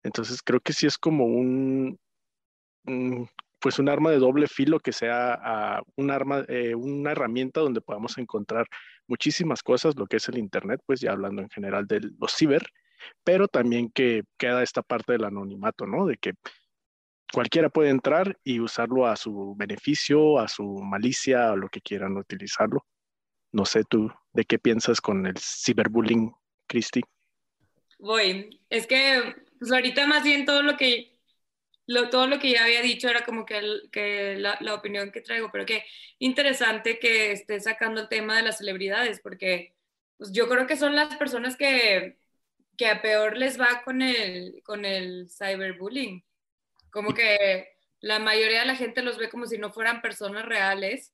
Entonces 0.02 0.40
creo 0.42 0.60
que 0.60 0.72
sí 0.72 0.86
es 0.86 0.96
como 0.96 1.26
un, 1.26 1.98
pues 3.60 3.78
un 3.78 3.90
arma 3.90 4.10
de 4.10 4.18
doble 4.18 4.46
filo 4.46 4.80
que 4.80 4.92
sea 4.92 5.82
un 5.96 6.10
arma, 6.10 6.46
eh, 6.48 6.74
una 6.74 7.12
herramienta 7.12 7.60
donde 7.60 7.82
podamos 7.82 8.16
encontrar 8.16 8.66
muchísimas 9.06 9.62
cosas, 9.62 9.96
lo 9.96 10.06
que 10.06 10.16
es 10.16 10.28
el 10.30 10.38
Internet, 10.38 10.80
pues 10.86 11.00
ya 11.00 11.12
hablando 11.12 11.42
en 11.42 11.50
general 11.50 11.86
de 11.86 12.00
los 12.18 12.34
ciber, 12.34 12.66
pero 13.22 13.48
también 13.48 13.90
que 13.90 14.22
queda 14.38 14.62
esta 14.62 14.80
parte 14.80 15.12
del 15.12 15.24
anonimato, 15.24 15.86
¿no? 15.86 16.06
De 16.06 16.16
que 16.16 16.32
cualquiera 17.34 17.68
puede 17.68 17.90
entrar 17.90 18.38
y 18.44 18.60
usarlo 18.60 19.06
a 19.06 19.16
su 19.16 19.56
beneficio, 19.56 20.38
a 20.38 20.46
su 20.46 20.64
malicia, 20.64 21.50
a 21.50 21.56
lo 21.56 21.68
que 21.68 21.80
quieran 21.80 22.16
utilizarlo. 22.16 22.86
No 23.50 23.64
sé 23.64 23.82
tú, 23.82 24.08
¿de 24.32 24.44
qué 24.44 24.60
piensas 24.60 25.00
con 25.00 25.26
el 25.26 25.34
ciberbullying, 25.38 26.32
Cristi? 26.68 27.00
Voy, 27.98 28.60
es 28.70 28.86
que 28.86 29.34
pues 29.58 29.72
ahorita 29.72 30.06
más 30.06 30.22
bien 30.22 30.44
todo 30.44 30.62
lo 30.62 30.76
que 30.76 31.12
lo, 31.86 32.08
todo 32.08 32.28
lo 32.28 32.38
que 32.38 32.52
ya 32.52 32.64
había 32.64 32.82
dicho 32.82 33.08
era 33.08 33.24
como 33.24 33.44
que, 33.44 33.60
que 33.90 34.36
la, 34.36 34.56
la, 34.60 34.74
opinión 34.74 35.10
que 35.10 35.20
traigo, 35.20 35.50
pero 35.52 35.66
que 35.66 35.84
interesante 36.18 36.98
que 36.98 37.32
esté 37.32 37.60
sacando 37.60 38.00
el 38.00 38.08
tema 38.08 38.36
de 38.36 38.42
las 38.42 38.58
celebridades, 38.58 39.20
porque 39.20 39.74
pues 40.16 40.32
yo 40.32 40.48
creo 40.48 40.66
que 40.66 40.76
son 40.76 40.94
las 40.94 41.14
personas 41.16 41.56
que, 41.56 42.16
que 42.76 42.86
a 42.86 43.02
peor 43.02 43.36
les 43.36 43.60
va 43.60 43.82
con 43.84 44.02
el, 44.02 44.62
con 44.64 44.84
el 44.84 45.28
cyberbullying. 45.28 46.24
Como 46.94 47.12
que 47.12 47.66
la 48.00 48.20
mayoría 48.20 48.60
de 48.60 48.66
la 48.66 48.76
gente 48.76 49.02
los 49.02 49.18
ve 49.18 49.28
como 49.28 49.46
si 49.46 49.58
no 49.58 49.72
fueran 49.72 50.00
personas 50.00 50.46
reales. 50.46 51.12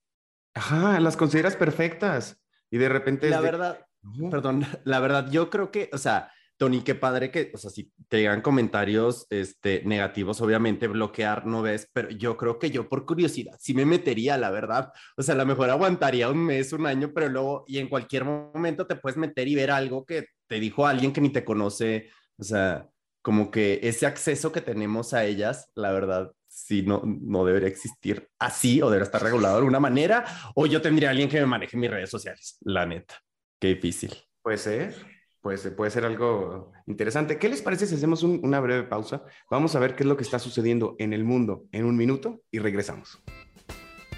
Ajá, 0.52 1.00
las 1.00 1.16
consideras 1.16 1.56
perfectas. 1.56 2.38
Y 2.70 2.76
de 2.76 2.90
repente... 2.90 3.30
La 3.30 3.40
verdad, 3.40 3.86
perdón, 4.30 4.62
la 4.84 5.00
verdad, 5.00 5.30
yo 5.30 5.48
creo 5.48 5.70
que, 5.70 5.88
o 5.94 5.96
sea, 5.96 6.30
Tony, 6.58 6.82
qué 6.82 6.94
padre 6.94 7.30
que, 7.30 7.50
o 7.54 7.56
sea, 7.56 7.70
si 7.70 7.90
te 8.08 8.18
llegan 8.18 8.42
comentarios 8.42 9.26
este, 9.30 9.82
negativos, 9.86 10.42
obviamente 10.42 10.86
bloquear 10.86 11.46
no 11.46 11.62
ves, 11.62 11.88
pero 11.94 12.10
yo 12.10 12.36
creo 12.36 12.58
que 12.58 12.70
yo 12.70 12.86
por 12.86 13.06
curiosidad 13.06 13.56
sí 13.58 13.72
me 13.72 13.86
metería, 13.86 14.36
la 14.36 14.50
verdad. 14.50 14.92
O 15.16 15.22
sea, 15.22 15.34
a 15.34 15.38
lo 15.38 15.46
mejor 15.46 15.70
aguantaría 15.70 16.28
un 16.28 16.44
mes, 16.44 16.74
un 16.74 16.84
año, 16.84 17.12
pero 17.14 17.30
luego, 17.30 17.64
y 17.66 17.78
en 17.78 17.88
cualquier 17.88 18.26
momento 18.26 18.86
te 18.86 18.96
puedes 18.96 19.16
meter 19.16 19.48
y 19.48 19.54
ver 19.54 19.70
algo 19.70 20.04
que 20.04 20.26
te 20.46 20.60
dijo 20.60 20.86
alguien 20.86 21.14
que 21.14 21.22
ni 21.22 21.30
te 21.30 21.42
conoce. 21.42 22.10
O 22.36 22.44
sea, 22.44 22.86
como 23.22 23.50
que 23.50 23.80
ese 23.82 24.06
acceso 24.06 24.52
que 24.52 24.60
tenemos 24.60 25.14
a 25.14 25.24
ellas, 25.24 25.70
la 25.74 25.92
verdad, 25.92 26.32
sí, 26.48 26.82
no, 26.82 27.02
no 27.04 27.44
debería 27.44 27.68
existir 27.68 28.28
así 28.38 28.82
o 28.82 28.86
debería 28.86 29.04
estar 29.04 29.22
regulado 29.22 29.54
de 29.54 29.58
alguna 29.58 29.80
manera, 29.80 30.24
o 30.54 30.66
yo 30.66 30.80
tendría 30.82 31.08
a 31.08 31.12
alguien 31.12 31.28
que 31.28 31.40
me 31.40 31.46
maneje 31.46 31.76
mis 31.76 31.90
redes 31.90 32.10
sociales, 32.10 32.58
la 32.62 32.86
neta. 32.86 33.14
Qué 33.58 33.68
difícil. 33.68 34.14
Puede 34.42 34.58
ser, 34.58 34.94
pues 35.40 35.66
puede 35.76 35.90
ser 35.90 36.04
algo 36.04 36.72
interesante. 36.86 37.38
¿Qué 37.38 37.48
les 37.48 37.62
parece 37.62 37.86
si 37.86 37.94
hacemos 37.94 38.22
una 38.22 38.60
breve 38.60 38.84
pausa? 38.84 39.22
Vamos 39.50 39.74
a 39.76 39.80
ver 39.80 39.94
qué 39.94 40.02
es 40.02 40.08
lo 40.08 40.16
que 40.16 40.24
está 40.24 40.38
sucediendo 40.38 40.96
en 40.98 41.12
el 41.12 41.24
mundo 41.24 41.64
en 41.72 41.84
un 41.84 41.96
minuto 41.96 42.42
y 42.50 42.58
regresamos. 42.58 43.22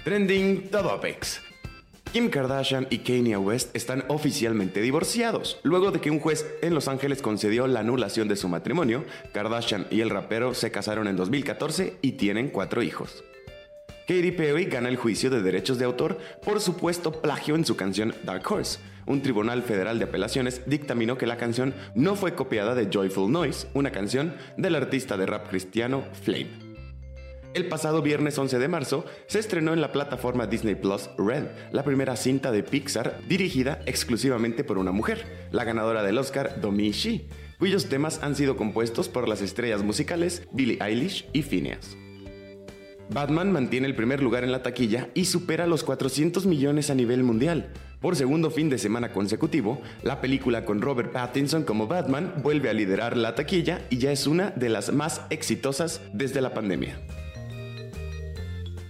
Trending 0.03 0.69
Topics. 0.69 1.52
Kim 2.13 2.29
Kardashian 2.29 2.85
y 2.91 2.99
Kanye 2.99 3.37
West 3.37 3.75
están 3.75 4.05
oficialmente 4.07 4.81
divorciados. 4.81 5.59
Luego 5.63 5.89
de 5.89 5.99
que 5.99 6.11
un 6.11 6.19
juez 6.19 6.45
en 6.61 6.75
Los 6.75 6.87
Ángeles 6.87 7.23
concedió 7.23 7.65
la 7.65 7.79
anulación 7.79 8.27
de 8.27 8.35
su 8.35 8.47
matrimonio, 8.47 9.03
Kardashian 9.31 9.87
y 9.89 10.01
el 10.01 10.11
rapero 10.11 10.53
se 10.53 10.69
casaron 10.69 11.07
en 11.07 11.15
2014 11.15 11.97
y 12.03 12.11
tienen 12.11 12.49
cuatro 12.49 12.83
hijos. 12.83 13.23
Katy 14.07 14.29
Perry 14.29 14.65
gana 14.65 14.89
el 14.89 14.97
juicio 14.97 15.31
de 15.31 15.41
derechos 15.41 15.79
de 15.79 15.85
autor 15.85 16.19
por 16.45 16.61
supuesto 16.61 17.19
plagio 17.19 17.55
en 17.55 17.65
su 17.65 17.75
canción 17.75 18.13
Dark 18.23 18.43
Horse. 18.47 18.77
Un 19.07 19.23
tribunal 19.23 19.63
federal 19.63 19.97
de 19.97 20.05
apelaciones 20.05 20.61
dictaminó 20.67 21.17
que 21.17 21.25
la 21.25 21.37
canción 21.37 21.73
no 21.95 22.15
fue 22.15 22.35
copiada 22.35 22.75
de 22.75 22.89
Joyful 22.93 23.31
Noise, 23.31 23.69
una 23.73 23.91
canción 23.91 24.35
del 24.55 24.75
artista 24.75 25.17
de 25.17 25.25
rap 25.25 25.49
cristiano 25.49 26.03
Flame. 26.21 26.62
El 27.53 27.67
pasado 27.67 28.01
viernes 28.01 28.35
11 28.35 28.57
de 28.57 28.67
marzo 28.67 29.05
se 29.27 29.37
estrenó 29.37 29.73
en 29.73 29.81
la 29.81 29.91
plataforma 29.91 30.47
Disney 30.47 30.73
Plus 30.73 31.11
Red, 31.19 31.45
la 31.71 31.83
primera 31.83 32.15
cinta 32.15 32.51
de 32.51 32.63
Pixar 32.63 33.19
dirigida 33.27 33.79
exclusivamente 33.85 34.63
por 34.63 34.79
una 34.79 34.91
mujer, 34.91 35.47
la 35.51 35.63
ganadora 35.63 36.01
del 36.01 36.17
Oscar 36.17 36.59
Domi 36.61 36.89
Shi, 36.91 37.27
cuyos 37.59 37.89
temas 37.89 38.23
han 38.23 38.35
sido 38.35 38.57
compuestos 38.57 39.07
por 39.07 39.27
las 39.29 39.43
estrellas 39.43 39.83
musicales 39.83 40.47
Billie 40.51 40.79
Eilish 40.81 41.27
y 41.31 41.43
Phineas. 41.43 41.95
Batman 43.11 43.51
mantiene 43.51 43.85
el 43.85 43.95
primer 43.95 44.23
lugar 44.23 44.43
en 44.43 44.51
la 44.51 44.63
taquilla 44.63 45.09
y 45.13 45.25
supera 45.25 45.67
los 45.67 45.83
400 45.83 46.47
millones 46.47 46.89
a 46.89 46.95
nivel 46.95 47.23
mundial. 47.23 47.71
Por 48.01 48.15
segundo 48.15 48.49
fin 48.49 48.69
de 48.69 48.79
semana 48.79 49.11
consecutivo, 49.11 49.79
la 50.01 50.21
película 50.21 50.65
con 50.65 50.81
Robert 50.81 51.11
Pattinson 51.11 51.63
como 51.63 51.85
Batman 51.85 52.33
vuelve 52.41 52.71
a 52.71 52.73
liderar 52.73 53.15
la 53.15 53.35
taquilla 53.35 53.85
y 53.91 53.99
ya 53.99 54.11
es 54.11 54.25
una 54.25 54.49
de 54.51 54.69
las 54.69 54.91
más 54.91 55.21
exitosas 55.29 56.01
desde 56.13 56.41
la 56.41 56.55
pandemia. 56.55 56.97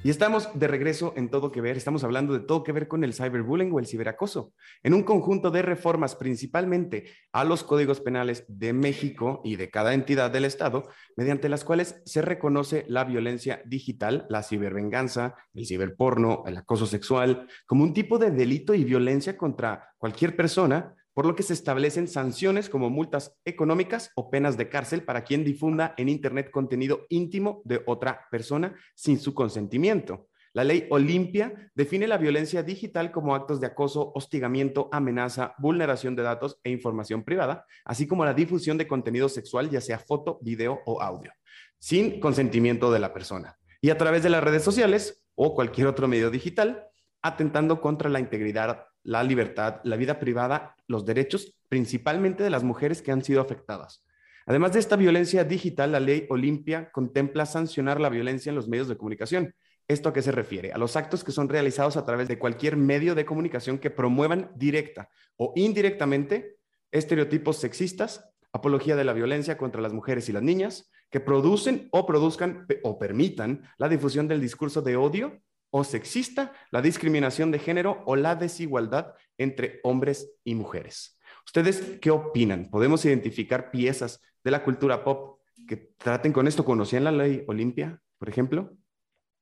Y 0.06 0.10
estamos 0.10 0.50
de 0.54 0.68
regreso 0.68 1.14
en 1.16 1.30
Todo 1.30 1.50
que 1.50 1.62
Ver. 1.62 1.78
Estamos 1.78 2.04
hablando 2.04 2.34
de 2.34 2.42
todo 2.42 2.62
que 2.66 2.74
ver 2.74 2.90
con 2.90 3.06
el 3.06 3.14
cyberbullying 3.14 3.72
o 3.72 3.80
el 3.80 3.88
ciberacoso, 3.88 4.52
en 4.84 4.94
un 4.94 5.04
conjunto 5.04 5.50
de 5.50 5.62
reformas 5.62 6.18
principalmente 6.18 7.06
a 7.32 7.46
los 7.46 7.64
códigos 7.64 8.02
penales 8.02 8.44
de 8.50 8.74
México 8.74 9.40
y 9.46 9.56
de 9.56 9.70
cada 9.70 9.94
entidad 9.94 10.30
del 10.30 10.44
Estado, 10.44 10.90
mediante 11.16 11.48
las 11.48 11.64
cuales 11.64 12.02
se 12.04 12.22
reconoce 12.22 12.84
la 12.90 13.06
violencia 13.06 13.62
digital, 13.66 14.26
la 14.30 14.44
cibervenganza, 14.44 15.36
el 15.54 15.66
ciberporno, 15.66 16.44
el 16.48 16.58
acoso 16.58 16.86
sexual, 16.86 17.48
como 17.66 17.86
un 17.86 17.94
tipo 17.94 18.20
de 18.20 18.32
delito 18.32 18.74
y 18.74 18.84
violencia 18.84 19.38
contra 19.38 19.94
cualquier 19.98 20.36
persona 20.36 20.96
por 21.14 21.26
lo 21.26 21.36
que 21.36 21.44
se 21.44 21.54
establecen 21.54 22.08
sanciones 22.08 22.70
como 22.70 22.90
multas 22.90 23.38
económicas 23.46 24.12
o 24.16 24.30
penas 24.30 24.58
de 24.58 24.70
cárcel 24.70 25.04
para 25.04 25.24
quien 25.24 25.44
difunda 25.44 25.94
en 25.98 26.10
Internet 26.10 26.52
contenido 26.52 27.06
íntimo 27.10 27.62
de 27.66 27.82
otra 27.86 28.28
persona 28.32 28.76
sin 28.96 29.20
su 29.20 29.34
consentimiento. 29.34 30.28
La 30.56 30.64
ley 30.64 30.86
Olimpia 30.92 31.72
define 31.74 32.06
la 32.06 32.20
violencia 32.20 32.62
digital 32.62 33.12
como 33.12 33.34
actos 33.34 33.60
de 33.60 33.66
acoso, 33.66 34.12
hostigamiento, 34.14 34.88
amenaza, 34.92 35.56
vulneración 35.58 36.16
de 36.16 36.22
datos 36.22 36.60
e 36.64 36.70
información 36.70 37.24
privada, 37.24 37.66
así 37.86 38.06
como 38.06 38.24
la 38.24 38.36
difusión 38.36 38.78
de 38.78 38.88
contenido 38.88 39.30
sexual, 39.30 39.72
ya 39.72 39.82
sea 39.82 39.98
foto, 39.98 40.38
video 40.44 40.82
o 40.86 41.02
audio, 41.02 41.32
sin 41.80 42.20
consentimiento 42.20 42.92
de 42.92 43.00
la 43.00 43.16
persona. 43.16 43.58
Y 43.82 43.90
a 43.90 43.98
través 43.98 44.22
de 44.22 44.30
las 44.30 44.44
redes 44.44 44.64
sociales 44.64 45.26
o 45.34 45.56
cualquier 45.56 45.88
otro 45.88 46.08
medio 46.08 46.30
digital, 46.30 46.88
atentando 47.24 47.82
contra 47.82 48.12
la 48.12 48.20
integridad 48.20 48.86
la 49.04 49.24
libertad, 49.24 49.82
la 49.84 49.98
vida 49.98 50.20
privada, 50.20 50.76
los 50.88 51.06
derechos, 51.06 51.58
principalmente 51.70 52.44
de 52.44 52.50
las 52.50 52.64
mujeres 52.64 53.02
que 53.02 53.12
han 53.12 53.24
sido 53.24 53.42
afectadas. 53.42 54.06
Además 54.46 54.74
de 54.74 54.80
esta 54.80 54.96
violencia 54.96 55.44
digital, 55.44 55.94
la 55.94 56.00
ley 56.00 56.26
Olimpia 56.30 56.92
contempla 56.92 57.46
sancionar 57.46 58.02
la 58.02 58.10
violencia 58.10 58.50
en 58.50 58.56
los 58.56 58.68
medios 58.68 58.88
de 58.88 58.98
comunicación, 58.98 59.54
¿Esto 59.88 60.10
a 60.10 60.14
qué 60.14 60.22
se 60.22 60.32
refiere? 60.32 60.72
A 60.72 60.78
los 60.78 60.96
actos 60.96 61.24
que 61.24 61.34
son 61.34 61.50
realizados 61.50 61.98
a 61.98 62.06
través 62.06 62.28
de 62.28 62.40
cualquier 62.40 62.78
medio 62.78 63.16
de 63.16 63.26
comunicación 63.26 63.80
que 63.80 63.90
promuevan 63.90 64.52
directa 64.56 65.10
o 65.36 65.52
indirectamente 65.56 66.58
estereotipos 66.92 67.58
sexistas, 67.58 68.30
apología 68.54 68.96
de 68.96 69.04
la 69.04 69.14
violencia 69.14 69.58
contra 69.58 69.82
las 69.82 69.94
mujeres 69.94 70.30
y 70.30 70.32
las 70.32 70.44
niñas, 70.44 70.90
que 71.10 71.20
producen 71.20 71.90
o 71.92 72.06
produzcan 72.06 72.66
o 72.84 72.98
permitan 72.98 73.64
la 73.78 73.90
difusión 73.90 74.28
del 74.28 74.40
discurso 74.40 74.82
de 74.82 74.96
odio 74.96 75.42
o 75.76 75.84
sexista, 75.84 76.54
la 76.70 76.84
discriminación 76.84 77.50
de 77.50 77.58
género 77.58 78.04
o 78.06 78.16
la 78.16 78.36
desigualdad 78.36 79.16
entre 79.40 79.80
hombres 79.84 80.32
y 80.44 80.54
mujeres. 80.54 81.18
¿Ustedes 81.48 81.98
qué 82.00 82.12
opinan? 82.12 82.70
¿Podemos 82.70 83.04
identificar 83.06 83.72
piezas 83.72 84.22
de 84.44 84.52
la 84.52 84.64
cultura 84.64 85.04
pop 85.04 85.40
que 85.68 85.78
traten 85.98 86.32
con 86.32 86.48
esto? 86.48 86.64
¿Conocían 86.64 87.06
la 87.06 87.12
ley 87.12 87.44
Olimpia, 87.48 88.00
por 88.20 88.30
ejemplo? 88.30 88.72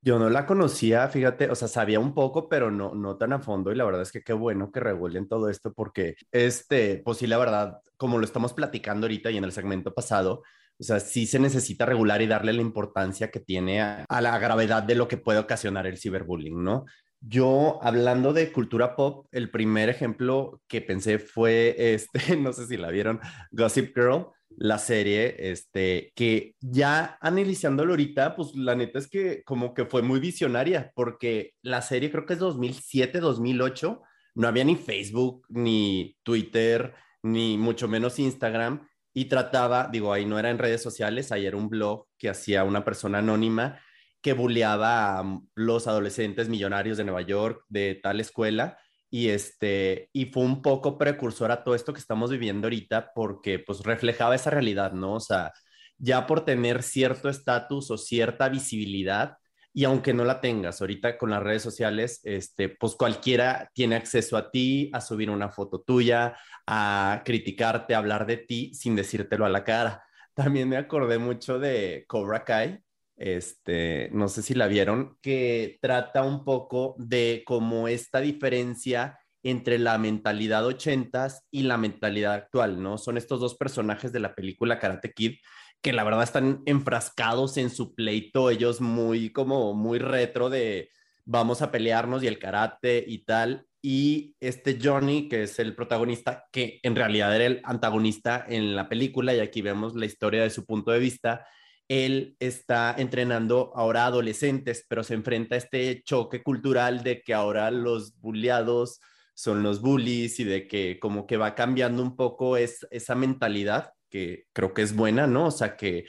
Yo 0.01 0.19
no 0.19 0.29
la 0.29 0.45
conocía, 0.45 1.05
fíjate, 1.09 1.51
o 1.51 1.55
sea, 1.55 1.67
sabía 1.67 1.99
un 1.99 2.13
poco, 2.13 2.47
pero 2.47 2.71
no, 2.71 2.95
no 2.95 3.17
tan 3.17 3.33
a 3.33 3.39
fondo 3.39 3.69
y 3.69 3.75
la 3.75 3.83
verdad 3.83 4.01
es 4.01 4.13
que 4.13 4.23
qué 4.23 4.31
bueno 4.31 4.71
que 4.71 4.79
regulen 4.79 5.27
todo 5.27 5.49
esto 5.49 5.73
porque, 5.73 6.15
este, 6.31 7.01
pues 7.03 7.17
sí, 7.17 7.27
la 7.27 7.39
verdad, 7.39 7.81
como 7.97 8.17
lo 8.17 8.23
estamos 8.23 8.53
platicando 8.53 9.05
ahorita 9.05 9.31
y 9.31 9.37
en 9.37 9.43
el 9.43 9.51
segmento 9.51 9.93
pasado, 9.93 10.43
o 10.81 10.83
sea, 10.83 10.99
sí 10.99 11.27
se 11.27 11.37
necesita 11.37 11.85
regular 11.85 12.23
y 12.23 12.27
darle 12.27 12.53
la 12.53 12.61
importancia 12.61 13.29
que 13.29 13.39
tiene 13.39 13.81
a, 13.81 14.05
la 14.19 14.39
gravedad 14.39 14.81
de 14.81 14.95
lo 14.95 15.07
que 15.07 15.17
puede 15.17 15.37
ocasionar 15.37 15.85
el 15.85 15.99
ciberbullying, 15.99 16.63
¿no? 16.63 16.85
Yo, 17.19 17.77
hablando 17.83 18.33
de 18.33 18.51
cultura 18.51 18.95
pop, 18.95 19.27
el 19.31 19.51
primer 19.51 19.89
ejemplo 19.89 20.59
que 20.67 20.81
pensé 20.81 21.19
fue, 21.19 21.75
este, 21.77 22.35
no 22.37 22.51
sé 22.51 22.65
si 22.65 22.77
la 22.77 22.89
vieron, 22.89 23.19
Gossip 23.51 23.95
Girl 23.95 24.25
la 24.57 24.79
serie, 24.79 25.35
este, 25.51 26.11
que 26.15 26.55
ya 26.59 27.17
analizándolo 27.21 27.93
ahorita, 27.93 28.35
pues 28.35 28.55
la 28.55 28.75
neta 28.75 28.99
es 28.99 29.07
que 29.07 29.43
como 29.43 29.73
que 29.73 29.85
fue 29.85 30.01
muy 30.01 30.19
visionaria, 30.19 30.91
porque 30.95 31.53
la 31.61 31.81
serie 31.81 32.11
creo 32.11 32.25
que 32.25 32.33
es 32.33 32.39
2007, 32.39 33.19
2008, 33.19 34.01
no 34.35 34.47
había 34.47 34.63
ni 34.63 34.75
Facebook, 34.75 35.45
ni 35.49 36.17
Twitter, 36.23 36.93
ni 37.23 37.57
mucho 37.57 37.87
menos 37.87 38.19
Instagram, 38.19 38.87
y 39.13 39.25
trataba, 39.25 39.89
digo, 39.91 40.13
ahí 40.13 40.25
no 40.25 40.39
era 40.39 40.49
en 40.49 40.57
redes 40.57 40.81
sociales, 40.81 41.31
ahí 41.31 41.45
era 41.45 41.57
un 41.57 41.69
blog 41.69 42.07
que 42.17 42.29
hacía 42.29 42.63
una 42.63 42.85
persona 42.85 43.19
anónima 43.19 43.79
que 44.21 44.33
bulleaba 44.33 45.19
a 45.19 45.39
los 45.55 45.87
adolescentes 45.87 46.47
millonarios 46.49 46.97
de 46.97 47.03
Nueva 47.03 47.21
York 47.21 47.65
de 47.69 47.99
tal 48.01 48.19
escuela 48.19 48.77
y 49.09 49.29
este 49.29 50.09
y 50.13 50.27
fue 50.27 50.43
un 50.43 50.61
poco 50.61 50.97
precursor 50.97 51.51
a 51.51 51.63
todo 51.63 51.75
esto 51.75 51.93
que 51.93 51.99
estamos 51.99 52.31
viviendo 52.31 52.67
ahorita 52.67 53.11
porque 53.13 53.59
pues 53.59 53.81
reflejaba 53.81 54.35
esa 54.35 54.51
realidad, 54.51 54.93
¿no? 54.93 55.15
O 55.15 55.19
sea, 55.19 55.51
ya 55.97 56.27
por 56.27 56.45
tener 56.45 56.83
cierto 56.83 57.29
estatus 57.29 57.91
o 57.91 57.97
cierta 57.97 58.49
visibilidad 58.49 59.37
y 59.73 59.85
aunque 59.85 60.13
no 60.13 60.25
la 60.25 60.41
tengas 60.41 60.81
ahorita 60.81 61.17
con 61.17 61.29
las 61.29 61.41
redes 61.41 61.61
sociales, 61.61 62.19
este 62.23 62.69
pues 62.69 62.95
cualquiera 62.95 63.69
tiene 63.73 63.95
acceso 63.95 64.37
a 64.37 64.51
ti, 64.51 64.89
a 64.93 65.01
subir 65.01 65.29
una 65.29 65.49
foto 65.49 65.81
tuya, 65.81 66.37
a 66.67 67.21
criticarte, 67.23 67.95
a 67.95 67.99
hablar 67.99 68.25
de 68.25 68.37
ti 68.37 68.73
sin 68.73 68.95
decírtelo 68.95 69.45
a 69.45 69.49
la 69.49 69.63
cara. 69.63 70.03
También 70.33 70.67
me 70.69 70.77
acordé 70.77 71.17
mucho 71.17 71.59
de 71.59 72.05
Cobra 72.07 72.43
Kai, 72.43 72.79
este, 73.15 74.09
no 74.11 74.27
sé 74.27 74.41
si 74.41 74.53
la 74.55 74.67
vieron, 74.67 75.17
que 75.21 75.77
trata 75.81 76.23
un 76.23 76.43
poco 76.43 76.95
de 76.97 77.43
cómo 77.45 77.87
esta 77.87 78.19
diferencia 78.19 79.19
entre 79.43 79.79
la 79.79 79.97
mentalidad 79.97 80.65
ochentas 80.65 81.47
y 81.49 81.63
la 81.63 81.77
mentalidad 81.77 82.33
actual, 82.33 82.81
¿no? 82.81 82.97
Son 82.97 83.17
estos 83.17 83.39
dos 83.39 83.55
personajes 83.55 84.11
de 84.11 84.19
la 84.19 84.35
película 84.35 84.79
Karate 84.79 85.13
Kid 85.13 85.37
que 85.81 85.93
la 85.93 86.03
verdad 86.03 86.23
están 86.23 86.61
enfrascados 86.65 87.57
en 87.57 87.69
su 87.69 87.95
pleito, 87.95 88.49
ellos 88.49 88.81
muy 88.81 89.31
como 89.31 89.73
muy 89.73 89.99
retro 89.99 90.49
de 90.49 90.89
vamos 91.25 91.61
a 91.61 91.71
pelearnos 91.71 92.23
y 92.23 92.27
el 92.27 92.39
karate 92.39 93.03
y 93.07 93.25
tal. 93.25 93.65
Y 93.81 94.35
este 94.39 94.77
Johnny, 94.81 95.27
que 95.27 95.43
es 95.43 95.57
el 95.57 95.75
protagonista, 95.75 96.45
que 96.51 96.79
en 96.83 96.95
realidad 96.95 97.35
era 97.35 97.45
el 97.45 97.61
antagonista 97.63 98.45
en 98.47 98.75
la 98.75 98.87
película, 98.89 99.33
y 99.33 99.39
aquí 99.39 99.61
vemos 99.61 99.95
la 99.95 100.05
historia 100.05 100.43
de 100.43 100.51
su 100.51 100.65
punto 100.65 100.91
de 100.91 100.99
vista, 100.99 101.47
él 101.87 102.35
está 102.39 102.95
entrenando 102.97 103.71
ahora 103.75 104.05
adolescentes, 104.05 104.85
pero 104.87 105.03
se 105.03 105.15
enfrenta 105.15 105.55
a 105.55 105.57
este 105.57 106.03
choque 106.03 106.43
cultural 106.43 107.03
de 107.03 107.21
que 107.21 107.33
ahora 107.33 107.71
los 107.71 108.19
bulliados 108.19 108.99
son 109.33 109.63
los 109.63 109.81
bullies 109.81 110.39
y 110.39 110.43
de 110.43 110.67
que 110.67 110.99
como 110.99 111.25
que 111.25 111.37
va 111.37 111.55
cambiando 111.55 112.03
un 112.03 112.15
poco 112.15 112.57
es, 112.57 112.87
esa 112.91 113.15
mentalidad 113.15 113.91
que 114.11 114.45
creo 114.53 114.75
que 114.75 114.83
es 114.83 114.95
buena, 114.95 115.25
¿no? 115.25 115.47
O 115.47 115.51
sea, 115.51 115.75
que, 115.75 116.05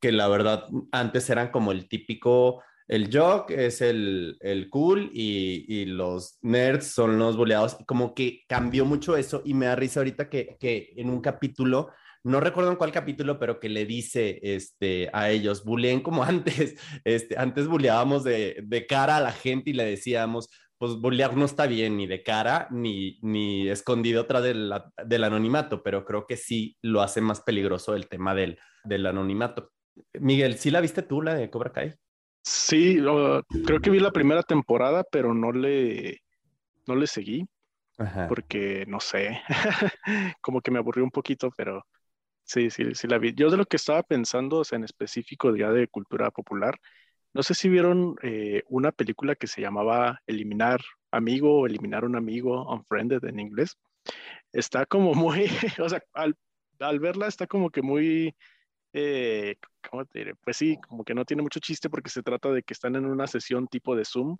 que 0.00 0.12
la 0.12 0.28
verdad 0.28 0.66
antes 0.92 1.30
eran 1.30 1.50
como 1.50 1.72
el 1.72 1.88
típico, 1.88 2.62
el 2.86 3.08
jock 3.10 3.50
es 3.50 3.80
el, 3.80 4.36
el 4.40 4.68
cool 4.68 5.10
y, 5.14 5.64
y, 5.66 5.86
los 5.86 6.38
nerds 6.42 6.88
son 6.88 7.18
los 7.18 7.38
bulliados, 7.38 7.78
como 7.86 8.14
que 8.14 8.42
cambió 8.46 8.84
mucho 8.84 9.16
eso 9.16 9.40
y 9.46 9.54
me 9.54 9.66
da 9.66 9.76
risa 9.76 10.00
ahorita 10.00 10.28
que, 10.28 10.58
que 10.60 10.92
en 10.96 11.08
un 11.08 11.22
capítulo 11.22 11.90
no 12.24 12.40
recuerdo 12.40 12.70
en 12.70 12.76
cuál 12.76 12.90
capítulo, 12.90 13.38
pero 13.38 13.60
que 13.60 13.68
le 13.68 13.84
dice 13.84 14.40
este, 14.42 15.10
a 15.12 15.30
ellos, 15.30 15.62
buleen 15.62 16.00
como 16.00 16.24
antes, 16.24 16.74
este, 17.04 17.38
antes 17.38 17.68
buleábamos 17.68 18.24
de, 18.24 18.62
de, 18.64 18.86
cara 18.86 19.18
a 19.18 19.20
la 19.20 19.32
gente 19.32 19.70
y 19.70 19.74
le 19.74 19.84
decíamos, 19.84 20.48
pues 21.00 21.36
no 21.36 21.44
está 21.44 21.66
bien 21.66 21.96
ni 21.96 22.06
de 22.06 22.22
cara 22.22 22.68
ni, 22.70 23.18
ni 23.22 23.68
escondido 23.68 24.22
atrás 24.22 24.42
del, 24.42 24.72
del 25.04 25.24
anonimato, 25.24 25.82
pero 25.82 26.04
creo 26.04 26.26
que 26.26 26.36
sí 26.36 26.76
lo 26.82 27.02
hace 27.02 27.20
más 27.20 27.40
peligroso 27.40 27.94
el 27.94 28.08
tema 28.08 28.34
del, 28.34 28.58
del 28.84 29.06
anonimato. 29.06 29.72
Miguel, 30.14 30.58
¿sí 30.58 30.70
la 30.70 30.80
viste 30.80 31.02
tú, 31.02 31.22
la 31.22 31.34
de 31.34 31.50
Cobra 31.50 31.72
Kai? 31.72 31.94
Sí, 32.42 32.98
creo 33.64 33.80
que 33.80 33.90
vi 33.90 34.00
la 34.00 34.10
primera 34.10 34.42
temporada, 34.42 35.04
pero 35.10 35.32
no 35.34 35.52
le, 35.52 36.20
no 36.86 36.96
le 36.96 37.06
seguí. 37.06 37.46
Ajá. 37.96 38.26
Porque 38.28 38.84
no 38.88 38.98
sé, 38.98 39.40
como 40.40 40.60
que 40.60 40.72
me 40.72 40.78
aburrió 40.78 41.04
un 41.04 41.12
poquito, 41.12 41.50
pero 41.56 41.84
Sí, 42.44 42.70
sí, 42.70 42.94
sí 42.94 43.08
la 43.08 43.18
vi. 43.18 43.34
Yo 43.34 43.50
de 43.50 43.56
lo 43.56 43.64
que 43.64 43.76
estaba 43.76 44.02
pensando, 44.02 44.58
o 44.58 44.64
sea, 44.64 44.76
en 44.76 44.84
específico 44.84 45.56
ya 45.56 45.70
de 45.70 45.88
cultura 45.88 46.30
popular, 46.30 46.78
no 47.34 47.42
sé 47.42 47.54
si 47.54 47.68
vieron 47.68 48.16
eh, 48.22 48.62
una 48.68 48.92
película 48.92 49.34
que 49.34 49.48
se 49.48 49.60
llamaba 49.60 50.22
Eliminar 50.26 50.80
amigo 51.10 51.60
o 51.60 51.66
Eliminar 51.66 52.04
un 52.04 52.16
amigo, 52.16 52.72
Unfriended 52.72 53.24
en 53.24 53.40
inglés. 53.40 53.76
Está 54.52 54.86
como 54.86 55.14
muy, 55.14 55.50
o 55.80 55.88
sea, 55.88 56.00
al, 56.12 56.36
verla 57.00 57.26
está 57.26 57.48
como 57.48 57.70
que 57.70 57.82
muy, 57.82 58.34
eh, 58.92 59.56
¿cómo 59.90 60.04
te 60.06 60.20
diré? 60.20 60.34
Pues 60.36 60.56
sí, 60.56 60.78
como 60.88 61.04
que 61.04 61.14
no 61.14 61.24
tiene 61.24 61.42
mucho 61.42 61.58
chiste 61.58 61.90
porque 61.90 62.10
se 62.10 62.22
trata 62.22 62.50
de 62.52 62.62
que 62.62 62.72
están 62.72 62.94
en 62.94 63.04
una 63.04 63.26
sesión 63.26 63.66
tipo 63.66 63.96
de 63.96 64.04
Zoom 64.04 64.38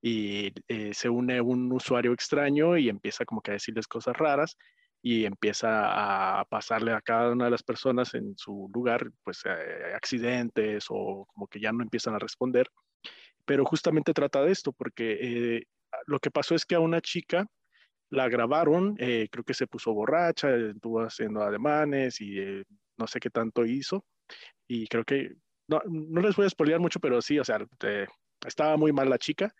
y 0.00 0.52
eh, 0.68 0.94
se 0.94 1.08
une 1.08 1.40
un 1.40 1.72
usuario 1.72 2.12
extraño 2.12 2.76
y 2.76 2.88
empieza 2.88 3.24
como 3.24 3.40
que 3.40 3.50
a 3.50 3.54
decirles 3.54 3.88
cosas 3.88 4.16
raras 4.16 4.56
y 5.02 5.24
empieza 5.24 6.40
a 6.40 6.44
pasarle 6.46 6.92
a 6.92 7.00
cada 7.00 7.32
una 7.32 7.46
de 7.46 7.50
las 7.52 7.62
personas 7.62 8.14
en 8.14 8.36
su 8.36 8.68
lugar, 8.74 9.10
pues 9.22 9.42
eh, 9.44 9.94
accidentes 9.94 10.86
o 10.88 11.26
como 11.32 11.46
que 11.46 11.60
ya 11.60 11.72
no 11.72 11.82
empiezan 11.82 12.14
a 12.14 12.18
responder. 12.18 12.68
Pero 13.44 13.64
justamente 13.64 14.12
trata 14.12 14.42
de 14.42 14.52
esto, 14.52 14.72
porque 14.72 15.18
eh, 15.20 15.62
lo 16.06 16.18
que 16.18 16.30
pasó 16.30 16.54
es 16.54 16.66
que 16.66 16.74
a 16.74 16.80
una 16.80 17.00
chica 17.00 17.46
la 18.10 18.28
grabaron, 18.28 18.96
eh, 18.98 19.28
creo 19.30 19.44
que 19.44 19.54
se 19.54 19.66
puso 19.66 19.92
borracha, 19.92 20.54
estuvo 20.54 21.00
haciendo 21.00 21.42
ademanes 21.42 22.20
y 22.20 22.64
no 22.96 23.06
sé 23.06 23.20
qué 23.20 23.30
tanto 23.30 23.64
hizo. 23.64 24.04
Y 24.66 24.86
creo 24.88 25.04
que, 25.04 25.36
no, 25.68 25.80
no 25.86 26.20
les 26.20 26.36
voy 26.36 26.46
a 26.46 26.50
spoilear 26.50 26.80
mucho, 26.80 27.00
pero 27.00 27.22
sí, 27.22 27.38
o 27.38 27.44
sea, 27.44 27.58
estaba 28.46 28.76
muy 28.76 28.92
mal 28.92 29.08
la 29.08 29.18
chica. 29.18 29.54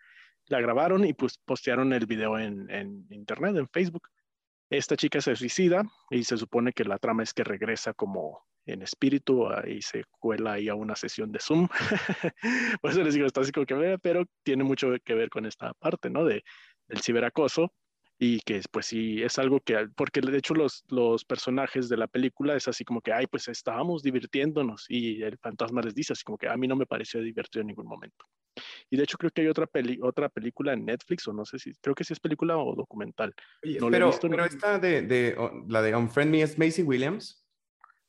La 0.46 0.61
grabaron 0.61 1.05
y 1.05 1.12
pues 1.12 1.38
postearon 1.38 1.92
el 1.92 2.07
video 2.07 2.38
en, 2.38 2.70
en 2.70 3.07
internet, 3.11 3.57
en 3.57 3.68
Facebook. 3.68 4.09
Esta 4.70 4.96
chica 4.96 5.20
se 5.20 5.35
suicida 5.37 5.83
y 6.11 6.24
se 6.24 6.37
supone 6.37 6.72
que 6.72 6.85
la 6.85 6.98
trama 6.98 7.22
es 7.22 7.33
que 7.33 7.44
regresa 7.44 7.94
como 7.94 8.44
en 8.66 8.83
espíritu 8.83 9.48
y 9.66 9.81
se 9.81 10.04
cuela 10.11 10.52
ahí 10.52 10.68
a 10.68 10.74
una 10.74 10.94
sesión 10.94 11.33
de 11.33 11.40
Zoom. 11.40 11.68
Por 12.83 12.90
eso 12.90 13.02
les 13.02 13.14
digo, 13.14 13.26
está 13.26 13.40
así 13.40 13.50
como 13.50 13.66
que, 13.66 13.98
pero 14.02 14.24
tiene 14.42 14.64
mucho 14.64 14.88
que 15.04 15.14
ver 15.14 15.31
con 15.31 15.46
esta 15.46 15.72
parte, 15.74 16.11
¿no? 16.11 16.24
De, 16.24 16.44
del 16.87 17.00
ciberacoso 17.00 17.72
y 18.18 18.40
que 18.40 18.61
pues 18.70 18.87
sí 18.87 19.22
es 19.22 19.38
algo 19.38 19.61
que, 19.61 19.88
porque 19.96 20.20
de 20.20 20.37
hecho 20.37 20.54
los, 20.54 20.85
los 20.88 21.24
personajes 21.24 21.88
de 21.88 21.96
la 21.96 22.09
película 22.09 22.57
es 22.57 22.66
así 22.66 22.85
como 22.85 23.00
que, 23.00 23.12
ay, 23.12 23.26
pues 23.26 23.48
estábamos 23.48 24.02
divirtiéndonos 24.02 24.87
y 24.88 25.22
el 25.22 25.38
fantasma 25.38 25.83
les 25.83 25.94
dice 25.94 26.12
así 26.12 26.24
como 26.24 26.37
que 26.37 26.48
a 26.48 26.57
mí 26.57 26.66
no 26.66 26.76
me 26.76 26.87
pareció 26.87 27.22
divertido 27.22 27.61
en 27.61 27.68
ningún 27.68 27.87
momento. 27.87 28.26
Y 28.90 28.97
de 28.97 29.05
hecho 29.05 29.18
creo 29.18 29.31
que 29.31 29.42
hay 29.42 29.49
otra, 29.49 29.66
peli 29.66 29.99
otra 30.03 30.29
película 30.29 30.73
en 30.73 30.85
Netflix, 30.85 31.27
o 31.29 31.33
no 31.33 31.44
sé 31.44 31.59
si, 31.59 31.73
creo 31.81 31.94
que 31.94 32.05
sí 32.05 32.12
es 32.12 32.21
película 32.21 32.57
o 32.57 32.75
documental. 32.75 33.35
Oye, 33.64 33.79
no 33.81 33.90
pero, 33.90 34.07
visto, 34.09 34.29
pero 34.29 34.44
esta 34.44 34.79
de, 34.79 35.03
de, 35.03 35.37
la 35.68 35.83
de 35.83 35.94
Unfriend 35.94 36.31
Me 36.31 36.42
es 36.42 36.59
Macy 36.59 36.83
Williams. 36.83 37.44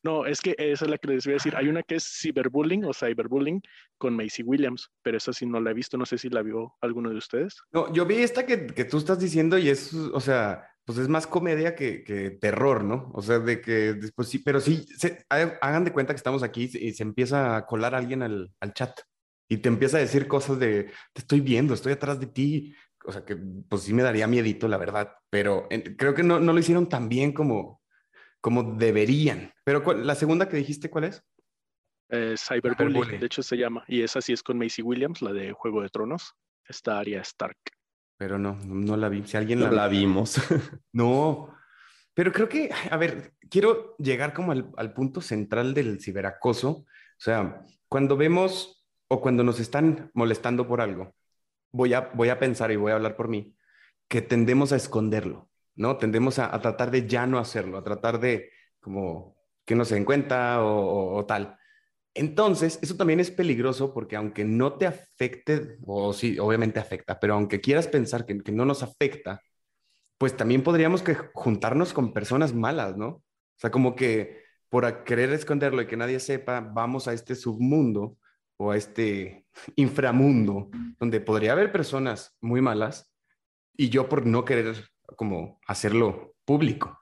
No, 0.02 0.26
es 0.26 0.40
que 0.40 0.56
esa 0.58 0.86
es 0.86 0.92
la 0.92 0.98
que 0.98 1.10
les 1.10 1.26
voy 1.26 1.34
a 1.34 1.36
decir. 1.36 1.56
Hay 1.58 1.68
una 1.68 1.84
que 1.84 1.96
es 1.96 2.06
ciberbullying 2.22 2.86
o 2.86 2.94
cyberbullying 2.94 3.62
con 3.98 4.16
Macy 4.16 4.44
Williams, 4.44 4.90
pero 5.02 5.18
esa 5.18 5.34
sí 5.34 5.46
no 5.46 5.60
la 5.60 5.72
he 5.72 5.74
visto. 5.74 5.98
No 5.98 6.06
sé 6.06 6.18
si 6.18 6.30
la 6.30 6.42
vio 6.42 6.76
alguno 6.82 7.10
de 7.10 7.18
ustedes. 7.18 7.58
No, 7.72 7.92
yo 7.92 8.06
vi 8.06 8.16
esta 8.16 8.46
que, 8.46 8.68
que 8.68 8.86
tú 8.86 8.98
estás 8.98 9.20
diciendo 9.20 9.58
y 9.58 9.68
es, 9.70 9.94
o 9.94 10.22
sea, 10.22 10.66
pues 10.86 10.98
es 10.98 11.10
más 11.10 11.28
comedia 11.28 11.76
que, 11.76 12.04
que, 12.04 12.32
terror, 12.32 12.84
¿no? 12.84 13.12
O 13.14 13.22
sea, 13.22 13.40
de 13.40 13.62
que 13.62 13.94
después 13.94 14.30
sí, 14.30 14.40
pero 14.40 14.62
sí, 14.62 14.88
se, 14.98 15.26
hagan 15.30 15.84
de 15.84 15.92
cuenta 15.92 16.14
que 16.14 16.18
estamos 16.18 16.44
aquí 16.44 16.70
y 16.74 16.94
se 16.94 17.04
empieza 17.04 17.58
a 17.58 17.66
colar 17.66 17.94
alguien 17.94 18.24
al, 18.24 18.52
al 18.60 18.74
chat. 18.74 19.00
Y 19.50 19.58
te 19.58 19.68
empieza 19.68 19.98
a 19.98 20.02
decir 20.02 20.28
cosas 20.28 20.60
de, 20.60 20.92
te 21.12 21.22
estoy 21.22 21.42
viendo, 21.42 21.74
estoy 21.74 21.92
atrás 21.92 22.20
de 22.20 22.28
ti. 22.28 22.76
O 23.04 23.12
sea, 23.12 23.26
que 23.26 23.36
pues 23.36 23.82
sí 23.82 23.94
me 23.94 24.04
daría 24.04 24.28
miedito, 24.28 24.68
la 24.68 24.78
verdad, 24.78 25.16
pero 25.30 25.68
creo 25.98 26.14
que 26.14 26.22
no, 26.22 26.40
no, 26.40 26.54
lo 26.54 26.60
hicieron 26.60 26.88
tan 26.88 27.10
bien 27.10 27.34
como, 27.34 27.82
como 28.40 28.76
deberían. 28.76 29.52
Pero 29.64 29.82
la 29.94 30.14
segunda 30.14 30.48
que 30.48 30.58
dijiste, 30.58 30.90
¿cuál 30.92 31.06
es? 31.06 31.24
Eh, 32.10 32.36
Cyberbullying, 32.38 33.20
de 33.20 33.26
hecho 33.26 33.42
se 33.42 33.58
llama, 33.58 33.84
y 33.88 34.02
esa 34.02 34.22
sí 34.22 34.34
es 34.34 34.44
con 34.44 34.58
Macy 34.58 34.82
Williams, 34.82 35.22
la 35.22 35.32
de 35.34 35.52
Juego 35.54 35.82
de 35.82 35.90
Tronos, 35.90 36.34
esta 36.68 37.00
Arya 37.00 37.22
Stark. 37.22 37.58
Pero 38.18 38.38
no, 38.38 38.56
no 38.66 38.98
la 38.98 39.10
vi. 39.10 39.26
Si 39.26 39.38
alguien 39.38 39.62
la, 39.62 39.72
la 39.72 39.88
vimos. 39.88 40.36
no, 40.94 41.56
pero 42.14 42.32
creo 42.32 42.50
que, 42.50 42.70
a 42.92 42.98
ver, 42.98 43.34
quiero 43.50 43.96
llegar 43.98 44.34
como 44.34 44.52
al, 44.52 44.70
al 44.78 44.94
punto 44.94 45.22
central 45.22 45.74
del 45.74 46.02
ciberacoso. 46.02 46.70
O 46.70 46.86
sea, 47.18 47.64
cuando 47.88 48.18
vemos 48.18 48.79
o 49.10 49.22
cuando 49.22 49.43
nos 49.43 49.60
están 49.60 50.12
molestando 50.13 50.67
por 50.67 50.82
algo, 50.82 51.13
voy 51.72 51.93
a, 51.93 52.12
voy 52.13 52.30
a 52.30 52.39
pensar 52.39 52.72
y 52.72 52.78
voy 52.78 52.91
a 52.91 52.95
hablar 52.95 53.15
por 53.15 53.28
mí, 53.28 53.56
que 54.08 54.22
tendemos 54.22 54.72
a 54.72 54.78
esconderlo, 54.78 55.50
¿no? 55.76 55.98
Tendemos 55.98 56.39
a, 56.39 56.60
tratar 56.62 56.91
de 56.91 57.08
ya 57.08 57.28
no 57.28 57.39
hacerlo, 57.39 57.78
a 57.78 57.84
tratar 57.84 58.19
de 58.19 58.52
como 58.80 59.36
que 59.65 59.76
no 59.76 59.86
se 59.86 59.95
den 59.95 60.06
cuenta 60.06 60.63
o, 60.63 61.26
tal. 61.26 61.58
Entonces, 62.13 62.80
eso 62.82 62.95
también 62.95 63.19
es 63.19 63.32
peligroso 63.32 63.93
porque 63.93 64.15
aunque 64.15 64.43
no 64.45 64.74
te 64.74 64.88
afecte, 64.88 65.78
o 65.86 66.13
sí, 66.13 66.39
obviamente 66.39 66.80
afecta, 66.80 67.19
pero 67.19 67.36
aunque 67.36 67.62
quieras 67.62 67.88
pensar 67.88 68.26
que, 68.26 68.39
que 68.39 68.52
no 68.52 68.65
nos 68.65 68.84
afecta, 68.84 69.41
pues 70.17 70.36
también 70.36 70.63
podríamos 70.63 71.02
que 71.02 71.15
juntarnos 71.34 71.93
con 71.93 72.13
personas 72.13 72.54
malas, 72.54 72.98
¿no? 72.98 73.08
O 73.08 73.24
sea, 73.58 73.72
como 73.72 73.95
que 73.95 74.43
por 74.69 75.04
querer 75.04 75.32
esconderlo 75.32 75.82
y 75.82 75.88
que 75.88 75.98
nadie 75.98 76.19
sepa, 76.19 76.62
vamos 76.62 77.08
a 77.08 77.13
este 77.13 77.36
submundo 77.36 78.17
o 78.60 78.72
a 78.72 78.78
este 78.78 79.45
inframundo 79.76 80.69
donde 81.00 81.22
podría 81.22 81.54
haber 81.54 81.72
personas 81.72 82.36
muy 82.41 82.62
malas 82.62 83.12
y 83.76 83.89
yo 83.89 84.10
por 84.10 84.26
no 84.26 84.43
querer 84.43 84.89
como 85.15 85.60
hacerlo 85.65 86.36
público. 86.45 87.00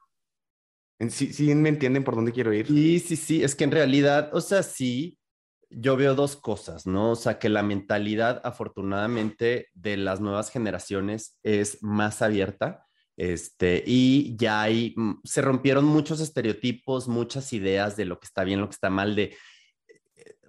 ¿Sí, 1.09 1.33
sí 1.33 1.53
me 1.55 1.69
entienden 1.69 2.03
por 2.03 2.15
dónde 2.15 2.31
quiero 2.31 2.53
ir? 2.53 2.67
Sí, 2.67 2.99
sí, 2.99 3.15
sí, 3.15 3.43
es 3.43 3.55
que 3.55 3.63
en 3.63 3.71
realidad, 3.71 4.29
o 4.33 4.41
sea, 4.41 4.61
sí, 4.63 5.17
yo 5.69 5.97
veo 5.97 6.15
dos 6.15 6.35
cosas, 6.35 6.85
¿no? 6.85 7.11
O 7.11 7.15
sea, 7.15 7.39
que 7.39 7.49
la 7.49 7.63
mentalidad 7.63 8.41
afortunadamente 8.43 9.67
de 9.73 9.97
las 9.97 10.21
nuevas 10.21 10.49
generaciones 10.49 11.39
es 11.43 11.81
más 11.81 12.21
abierta. 12.21 12.85
Este, 13.17 13.83
y 13.85 14.35
ya 14.37 14.61
hay, 14.61 14.93
mm, 14.95 15.21
se 15.23 15.41
rompieron 15.41 15.85
muchos 15.85 16.19
estereotipos, 16.19 17.07
muchas 17.07 17.51
ideas 17.51 17.97
de 17.97 18.05
lo 18.05 18.19
que 18.19 18.25
está 18.25 18.43
bien, 18.43 18.61
lo 18.61 18.69
que 18.69 18.75
está 18.75 18.91
mal, 18.91 19.15
de 19.15 19.35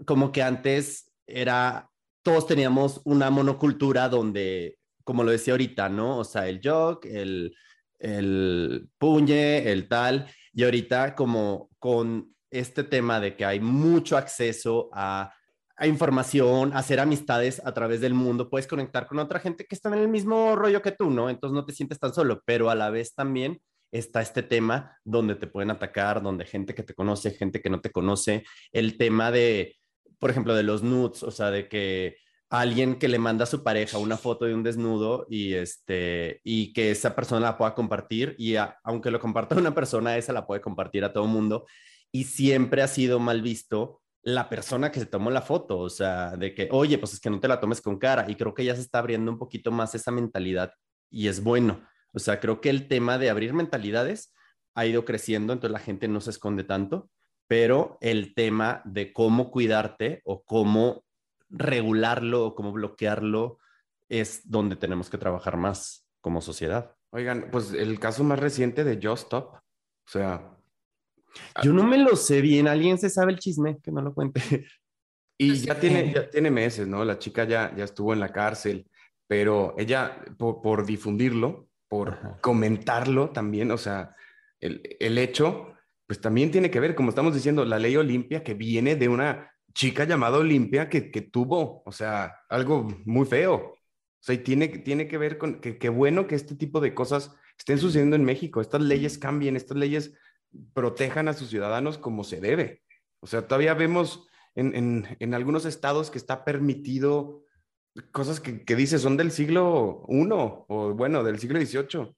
como 0.07 0.33
que 0.33 0.43
antes 0.43 1.13
era, 1.27 1.91
todos 2.23 2.47
teníamos 2.47 3.01
una 3.05 3.31
monocultura 3.31 4.09
donde, 4.09 4.79
como 5.05 5.25
lo 5.25 5.31
decía 5.31 5.55
ahorita, 5.55 5.89
¿no? 5.89 6.19
O 6.19 6.25
sea, 6.25 6.49
el 6.49 6.61
jog, 6.63 7.01
el, 7.05 7.55
el 7.99 8.89
puñe, 8.99 9.71
el 9.71 9.89
tal, 9.89 10.29
y 10.53 10.65
ahorita 10.65 11.15
como 11.15 11.71
con 11.79 12.35
este 12.51 12.85
tema 12.85 13.21
de 13.21 13.37
que 13.37 13.45
hay 13.45 13.61
mucho 13.61 14.17
acceso 14.17 14.89
a, 14.93 15.33
a, 15.77 15.87
información, 15.87 16.73
a 16.73 16.79
hacer 16.79 17.01
amistades 17.01 17.61
a 17.65 17.73
través 17.73 18.01
del 18.01 18.15
mundo, 18.15 18.49
puedes 18.49 18.67
conectar 18.67 19.07
con 19.07 19.19
otra 19.19 19.41
gente 19.41 19.65
que 19.65 19.75
está 19.75 19.89
en 19.91 19.97
el 19.97 20.09
mismo 20.09 20.57
rollo 20.57 20.83
que 20.83 20.93
tú, 20.93 21.11
¿no? 21.11 21.29
Entonces 21.29 21.55
no 21.55 21.65
te 21.65 21.75
sientes 21.75 21.99
tan 21.99 22.15
solo, 22.15 22.43
pero 22.45 22.71
a 22.71 22.75
la 22.75 22.91
vez 22.91 23.15
también 23.15 23.61
está 23.93 24.21
este 24.21 24.43
tema 24.43 24.99
donde 25.05 25.35
te 25.35 25.47
pueden 25.47 25.71
atacar, 25.71 26.23
donde 26.23 26.45
gente 26.45 26.75
que 26.75 26.83
te 26.83 26.95
conoce, 26.95 27.31
gente 27.33 27.61
que 27.63 27.71
no 27.71 27.81
te 27.81 27.91
conoce, 27.91 28.45
el 28.73 28.99
tema 28.99 29.31
de, 29.31 29.78
por 30.19 30.31
ejemplo, 30.31 30.55
de 30.55 30.63
los 30.63 30.83
nudes, 30.83 31.23
o 31.23 31.31
sea, 31.31 31.51
de 31.51 31.69
que 31.69 32.17
alguien 32.51 32.99
que 32.99 33.09
le 33.09 33.19
manda 33.19 33.45
a 33.45 33.47
su 33.47 33.63
pareja 33.63 33.99
una 33.99 34.17
foto 34.17 34.47
de 34.47 34.55
un 34.55 34.63
desnudo 34.63 35.27
y 35.29 35.53
este 35.55 36.41
y 36.45 36.73
que 36.73 36.91
esa 36.91 37.15
persona 37.15 37.41
la 37.41 37.59
pueda 37.59 37.75
compartir 37.75 38.35
y 38.39 38.57
aunque 38.85 39.11
lo 39.11 39.21
comparta 39.21 39.55
una 39.57 39.75
persona 39.75 40.17
esa 40.17 40.33
la 40.33 40.47
puede 40.47 40.61
compartir 40.61 41.05
a 41.05 41.13
todo 41.13 41.27
mundo. 41.27 41.67
Y 42.11 42.25
siempre 42.25 42.83
ha 42.83 42.89
sido 42.89 43.21
mal 43.21 43.43
visto 43.43 44.01
la 44.23 44.49
persona 44.49 44.91
que 44.91 45.01
se 45.01 45.07
tomó 45.07 45.31
la 45.31 45.43
foto, 45.43 45.79
o 45.79 45.91
sea, 45.91 46.37
de 46.37 46.55
que, 46.55 46.69
oye, 46.73 46.99
pues 46.99 47.15
es 47.15 47.21
que 47.21 47.31
no 47.31 47.41
te 47.41 47.49
la 47.49 47.61
tomes 47.61 47.81
con 47.81 47.99
cara 47.99 48.27
y 48.29 48.35
creo 48.35 48.55
que 48.55 48.65
ya 48.65 48.75
se 48.75 48.81
está 48.81 48.99
abriendo 48.99 49.31
un 49.31 49.39
poquito 49.39 49.71
más 49.71 49.95
esa 49.95 50.11
mentalidad 50.11 50.73
y 51.11 51.29
es 51.29 51.43
bueno. 51.43 51.87
O 52.13 52.19
sea, 52.19 52.41
creo 52.41 52.61
que 52.61 52.71
el 52.71 52.89
tema 52.89 53.19
de 53.19 53.31
abrir 53.31 53.53
mentalidades 53.53 54.35
ha 54.75 54.87
ido 54.87 55.05
creciendo, 55.05 55.53
entonces 55.53 55.73
la 55.73 55.79
gente 55.79 56.09
no 56.09 56.21
se 56.21 56.31
esconde 56.31 56.65
tanto, 56.65 57.11
pero 57.49 57.99
el 58.01 58.35
tema 58.35 58.83
de 58.85 59.13
cómo 59.13 59.51
cuidarte 59.51 60.21
o 60.25 60.45
cómo 60.45 61.05
regularlo 61.49 62.45
o 62.45 62.55
cómo 62.55 62.73
bloquearlo 62.73 63.59
es 64.09 64.49
donde 64.49 64.77
tenemos 64.77 65.11
que 65.11 65.19
trabajar 65.19 65.57
más 65.57 66.07
como 66.21 66.41
sociedad. 66.41 66.95
Oigan, 67.11 67.49
pues 67.51 67.73
el 67.73 67.99
caso 67.99 68.23
más 68.23 68.39
reciente 68.39 68.85
de 68.85 69.01
Just 69.03 69.25
Stop, 69.25 69.55
o 69.55 69.61
sea... 70.11 70.55
Yo 71.63 71.73
no 71.73 71.85
me 71.85 71.99
lo 71.99 72.17
sé 72.17 72.41
bien, 72.41 72.69
alguien 72.69 72.99
se 72.99 73.11
sabe 73.11 73.33
el 73.33 73.39
chisme, 73.39 73.79
que 73.83 73.91
no 73.91 74.03
lo 74.03 74.15
cuente. 74.15 74.41
Y 75.41 75.55
ya 75.55 75.79
tiene, 75.79 76.13
ya 76.13 76.29
tiene 76.29 76.51
meses, 76.51 76.89
¿no? 76.89 77.05
La 77.05 77.21
chica 77.21 77.45
ya, 77.45 77.73
ya 77.77 77.85
estuvo 77.85 78.13
en 78.13 78.19
la 78.19 78.33
cárcel, 78.33 78.91
pero 79.29 79.73
ella, 79.79 80.21
por 80.37 80.85
difundirlo, 80.85 81.69
por 81.87 82.41
comentarlo 82.41 83.31
también, 83.31 83.71
o 83.71 83.79
sea, 83.79 84.17
el, 84.59 84.83
el, 84.99 85.17
hecho, 85.17 85.75
pues 86.09 86.23
también 86.23 86.51
tiene 86.51 86.71
que 86.71 86.81
ver, 86.81 86.95
como 86.95 87.11
estamos 87.11 87.35
diciendo, 87.35 87.67
la 87.67 87.79
ley 87.79 87.95
Olimpia 87.95 88.43
que 88.43 88.55
viene 88.55 88.97
de 88.97 89.11
una 89.11 89.53
chica 89.75 90.05
llamada 90.05 90.39
Olimpia 90.39 90.89
que, 90.89 91.11
que 91.11 91.21
tuvo, 91.21 91.83
o 91.85 91.93
sea, 91.93 92.35
algo 92.49 92.89
muy 93.05 93.27
feo. 93.27 93.57
O 93.57 93.77
sea, 94.19 94.35
y 94.35 94.39
tiene, 94.39 94.69
tiene 94.69 95.07
que 95.07 95.19
ver 95.19 95.37
con 95.37 95.61
que 95.61 95.77
qué 95.77 95.91
bueno 95.91 96.27
que 96.27 96.35
este 96.35 96.57
tipo 96.57 96.81
de 96.81 96.95
cosas 96.95 97.37
estén 97.59 97.79
sucediendo 97.79 98.17
en 98.17 98.25
México, 98.25 98.63
estas 98.63 98.81
leyes 98.81 99.19
cambien, 99.19 99.55
estas 99.55 99.77
leyes 99.77 100.15
protejan 100.73 101.29
a 101.29 101.35
sus 101.35 101.51
ciudadanos 101.51 101.99
como 101.99 102.25
se 102.25 102.41
debe. 102.41 102.83
O 103.21 103.27
sea, 103.27 103.47
todavía 103.47 103.75
vemos 103.75 104.27
en, 104.55 104.75
en, 104.75 105.17
en 105.21 105.35
algunos 105.35 105.67
estados 105.67 106.11
que 106.11 106.17
está 106.17 106.43
permitido 106.43 107.45
cosas 108.13 108.41
que, 108.41 108.65
que 108.65 108.77
dice 108.77 108.99
son 108.99 109.19
del 109.19 109.31
siglo 109.31 110.07
I 110.09 110.27
o 110.31 110.95
bueno, 110.95 111.23
del 111.23 111.39
siglo 111.39 111.61
XVIII, 111.61 112.17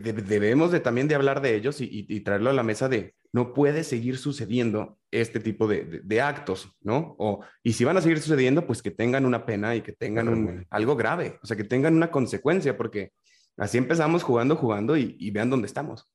que 0.00 0.12
debemos 0.12 0.72
de, 0.72 0.80
también 0.80 1.06
de 1.06 1.14
hablar 1.14 1.42
de 1.42 1.54
ellos 1.54 1.76
y, 1.80 2.20
traerlo 2.20 2.48
a 2.48 2.54
la 2.54 2.62
mesa 2.62 2.88
de 2.88 3.14
no 3.30 3.52
puede 3.52 3.84
seguir 3.84 4.16
sucediendo 4.16 4.98
este 5.10 5.38
tipo 5.38 5.66
de, 5.66 6.00
de, 6.02 6.20
actos, 6.22 6.74
¿no? 6.80 7.14
O, 7.18 7.44
y 7.62 7.74
si 7.74 7.84
van 7.84 7.98
a 7.98 8.00
seguir 8.00 8.18
sucediendo, 8.18 8.66
pues 8.66 8.80
que 8.80 8.90
tengan 8.90 9.26
una 9.26 9.44
pena 9.44 9.76
y 9.76 9.82
que 9.82 9.92
tengan 9.92 10.28
un, 10.28 10.66
algo 10.70 10.96
grave, 10.96 11.38
o 11.42 11.46
sea, 11.46 11.58
que 11.58 11.64
tengan 11.64 11.94
una 11.94 12.10
consecuencia, 12.10 12.74
porque 12.74 13.12
así 13.58 13.76
empezamos 13.76 14.22
jugando, 14.22 14.56
jugando 14.56 14.96
y, 14.96 15.14
y 15.18 15.30
vean 15.30 15.50
dónde 15.50 15.66
estamos. 15.66 16.10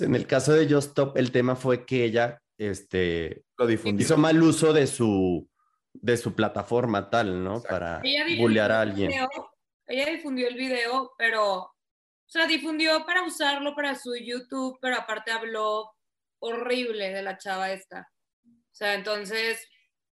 En 0.00 0.14
el 0.14 0.26
caso 0.26 0.54
de 0.54 0.66
Just 0.66 0.88
Stop, 0.88 1.18
el 1.18 1.32
tema 1.32 1.54
fue 1.54 1.84
que 1.84 2.04
ella 2.04 2.40
este, 2.56 3.44
Lo 3.58 3.70
hizo 3.70 4.16
mal 4.16 4.42
uso 4.42 4.72
de 4.72 4.86
su, 4.86 5.46
de 5.92 6.16
su 6.16 6.34
plataforma 6.34 7.10
tal, 7.10 7.44
¿no? 7.44 7.62
Para 7.62 8.00
bullear 8.38 8.72
a 8.72 8.80
alguien. 8.80 9.12
ella 9.86 10.06
difundió 10.10 10.48
el 10.48 10.54
video, 10.54 11.12
pero, 11.18 11.75
o 12.26 12.28
sea, 12.28 12.46
difundió 12.46 13.06
para 13.06 13.22
usarlo 13.22 13.74
para 13.74 13.94
su 13.94 14.14
YouTube, 14.16 14.78
pero 14.80 14.96
aparte 14.96 15.30
habló 15.30 15.92
horrible 16.40 17.10
de 17.10 17.22
la 17.22 17.38
chava 17.38 17.72
esta. 17.72 18.08
O 18.44 18.74
sea, 18.74 18.94
entonces 18.94 19.66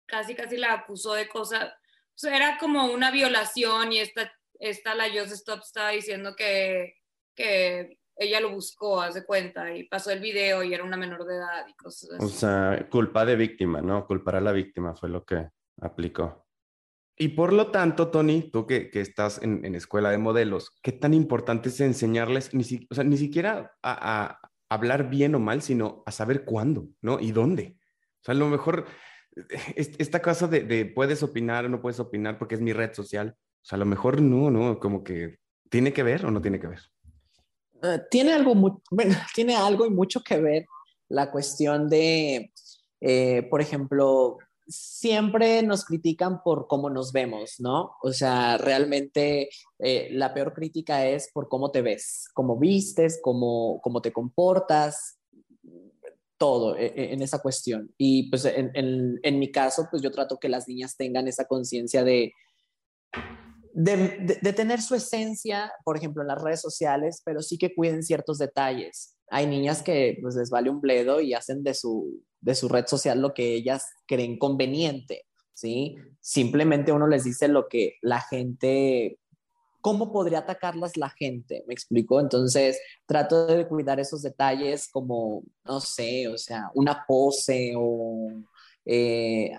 casi, 0.07 0.35
casi 0.35 0.57
la 0.57 0.73
acusó 0.73 1.15
de 1.15 1.29
cosas, 1.29 1.65
o 1.69 2.19
sea, 2.19 2.37
era 2.37 2.59
como 2.59 2.87
una 2.87 3.11
violación 3.11 3.93
y 3.93 3.99
esta, 3.99 4.33
esta 4.59 4.95
la 4.95 5.11
Just 5.11 5.33
Stop 5.33 5.61
estaba 5.61 5.91
diciendo 5.91 6.35
que, 6.37 6.95
que 7.35 7.99
ella 8.17 8.41
lo 8.41 8.51
buscó, 8.51 9.03
hace 9.03 9.27
cuenta, 9.27 9.75
y 9.75 9.85
pasó 9.85 10.11
el 10.11 10.21
video 10.21 10.63
y 10.63 10.73
era 10.73 10.85
una 10.85 10.97
menor 10.97 11.27
de 11.27 11.37
edad 11.37 11.67
y 11.69 11.75
cosas 11.75 12.11
así. 12.13 12.25
O 12.25 12.29
sea, 12.29 12.89
culpa 12.91 13.27
de 13.27 13.37
víctima, 13.37 13.83
¿no? 13.83 14.07
Culpar 14.07 14.37
a 14.37 14.41
la 14.41 14.53
víctima 14.53 14.95
fue 14.95 15.11
lo 15.11 15.25
que 15.25 15.51
aplicó. 15.83 16.46
Y 17.19 17.29
por 17.29 17.53
lo 17.53 17.71
tanto, 17.71 18.09
Tony, 18.09 18.51
tú 18.51 18.67
que, 18.67 18.91
que 18.91 19.01
estás 19.01 19.41
en, 19.43 19.65
en, 19.65 19.75
escuela 19.75 20.11
de 20.11 20.19
modelos, 20.19 20.71
¿qué 20.83 20.93
tan 20.93 21.15
importante 21.15 21.71
es 21.71 21.81
enseñarles, 21.81 22.53
ni, 22.53 22.63
si, 22.63 22.87
o 22.91 22.95
sea, 22.95 23.05
ni 23.05 23.17
siquiera 23.17 23.75
a, 23.83 24.39
hablar 24.69 25.09
bien 25.09 25.35
o 25.35 25.39
mal, 25.39 25.63
sino 25.63 26.03
a 26.05 26.13
saber 26.13 26.45
cuándo, 26.45 26.89
¿no? 27.01 27.19
Y 27.21 27.33
dónde. 27.33 27.77
O 28.21 28.25
sea, 28.25 28.33
a 28.33 28.37
lo 28.37 28.49
mejor 28.49 28.87
esta 29.77 30.21
cosa 30.21 30.47
de, 30.47 30.65
de, 30.65 30.85
puedes 30.85 31.23
opinar 31.23 31.65
o 31.65 31.69
no 31.69 31.81
puedes 31.81 32.01
opinar 32.01 32.39
porque 32.39 32.57
es 32.57 32.61
mi 32.61 32.73
red 32.73 32.93
social, 32.93 33.35
o 33.39 33.65
sea, 33.65 33.77
a 33.77 33.81
lo 33.81 33.87
mejor 33.87 34.21
no, 34.21 34.51
no, 34.51 34.79
como 34.79 35.03
que 35.03 35.39
tiene 35.71 35.93
que 35.93 36.03
ver 36.03 36.27
o 36.27 36.31
no 36.31 36.43
tiene 36.43 36.61
que 36.61 36.67
ver. 36.67 36.81
Uh, 37.83 37.99
tiene 38.11 38.33
algo, 38.33 38.55
bueno, 38.91 39.17
tiene 39.35 39.57
algo 39.57 39.87
y 39.87 39.91
mucho 39.91 40.23
que 40.23 40.39
ver 40.39 40.67
la 41.09 41.31
cuestión 41.31 41.89
de, 41.89 42.53
eh, 43.01 43.47
por 43.49 43.61
ejemplo, 43.61 44.39
siempre 44.69 45.63
nos 45.63 45.85
critican 45.85 46.43
por 46.43 46.67
cómo 46.67 46.91
nos 46.91 47.13
vemos, 47.13 47.61
¿no? 47.61 47.97
O 48.03 48.13
sea, 48.13 48.59
realmente 48.59 49.49
eh, 49.79 50.09
la 50.13 50.35
peor 50.35 50.53
crítica 50.53 51.07
es 51.07 51.31
por 51.33 51.49
cómo 51.49 51.71
te 51.71 51.83
ves, 51.83 52.29
cómo 52.35 52.59
vistes, 52.59 53.21
cómo, 53.23 53.81
cómo 53.83 54.01
te 54.01 54.13
comportas. 54.13 55.19
todo 56.39 56.77
e, 56.77 56.87
e, 56.87 57.15
en, 57.15 57.23
esa 57.23 57.41
cuestión. 57.41 57.95
Y 57.97 58.29
pues 58.29 58.45
en, 58.45 58.71
en, 58.75 59.39
mi 59.39 59.51
caso, 59.51 59.89
pues 59.91 60.03
yo 60.03 60.11
trato 60.11 60.39
que 60.39 60.51
las 60.51 60.69
niñas 60.69 60.97
tengan 60.97 61.29
esa 61.29 61.47
conciencia 61.47 62.05
de, 62.05 62.33
de, 63.77 64.53
tener 64.55 64.81
su 64.81 64.95
esencia, 64.95 65.71
por 65.85 65.99
ejemplo, 65.99 66.23
en 66.23 66.29
las 66.29 66.43
redes 66.43 66.63
sociales, 66.63 67.21
pero 67.25 67.43
sí 67.43 67.59
que 67.59 67.75
cuiden 67.75 68.03
ciertos 68.03 68.39
detalles. 68.39 69.17
Hay 69.29 69.47
niñas 69.47 69.83
que 69.83 70.19
pues 70.23 70.35
les 70.35 70.49
vale 70.49 70.71
un 70.71 70.81
bledo 70.81 71.21
y 71.21 71.35
hacen 71.35 71.63
de 71.63 71.75
su, 71.75 72.23
de 72.41 72.55
su 72.55 72.69
red 72.69 72.87
social 72.87 73.21
lo 73.21 73.35
que 73.35 73.55
ellas 73.55 73.87
creen 74.07 74.39
conveniente, 74.39 75.27
¿sí? 75.53 75.97
Simplemente 76.21 76.93
uno 76.93 77.07
les 77.07 77.25
dice 77.25 77.49
lo 77.49 77.69
que 77.69 77.97
la 78.01 78.21
gente 78.21 79.19
¿cómo 79.83 80.11
podría 80.11 80.39
atacarlas 80.39 80.97
la 80.97 81.11
gente? 81.11 81.63
¿Me 81.69 81.75
explico? 81.75 82.19
Entonces, 82.19 82.81
trato 83.07 83.47
de 83.47 83.69
cuidar 83.69 84.01
esos 84.01 84.21
detalles 84.23 84.89
como, 84.89 85.45
no 85.65 85.81
sé, 85.81 86.27
o 86.27 86.37
sea, 86.39 86.73
una 86.75 87.05
pose 87.07 87.75
o 87.77 88.31
eh, 88.85 89.53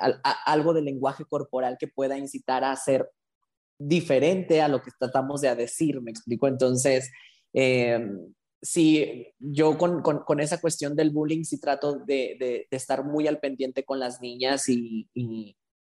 algo 0.46 0.74
de 0.74 0.82
lenguaje 0.82 1.24
corporal 1.24 1.78
que 1.80 1.88
pueda 1.88 2.18
incitar 2.18 2.66
a 2.66 2.76
ser 2.76 3.10
diferente 3.78 4.62
a 4.62 4.68
lo 4.68 4.82
que 4.82 4.92
tratamos 4.98 5.42
de 5.42 5.56
decir, 5.56 6.02
¿me 6.02 6.12
explico? 6.12 6.48
Entonces, 6.48 7.12
eh, 7.54 8.00
sí, 8.62 9.28
yo 9.40 9.78
con, 9.78 10.02
con, 10.02 10.40
esa 10.40 10.60
cuestión 10.60 10.96
del 10.96 11.12
bullying 11.12 11.44
sí 11.44 11.60
trato 11.60 12.00
de, 12.00 12.38
de, 12.40 12.68
estar 12.72 13.04
muy 13.06 13.28
al 13.28 13.40
pendiente 13.40 13.84
con 13.84 14.00
las 14.00 14.22
niñas 14.22 14.68
y, 14.70 15.08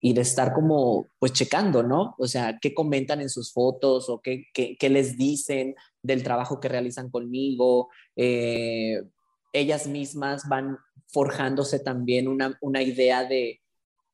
y 0.01 0.13
de 0.13 0.21
estar 0.21 0.53
como, 0.53 1.09
pues 1.19 1.33
checando, 1.33 1.83
¿no? 1.83 2.15
O 2.19 2.27
sea, 2.27 2.59
qué 2.61 2.75
comentan 2.75 3.21
en 3.21 3.31
sus 3.31 3.53
fotos 3.53 4.09
o 4.09 4.21
qué, 4.21 4.45
qué, 4.53 4.89
les 4.89 5.17
dicen 5.17 5.75
del 6.03 6.23
trabajo 6.23 6.61
que 6.61 6.69
realizan 6.69 7.11
conmigo. 7.11 7.89
Eh, 8.15 9.03
ellas 9.53 9.87
mismas 9.87 10.49
van 10.49 10.79
forjándose 11.09 11.81
también 11.81 12.29
una, 12.29 12.59
una 12.61 12.83
idea 12.83 13.25
de, 13.25 13.63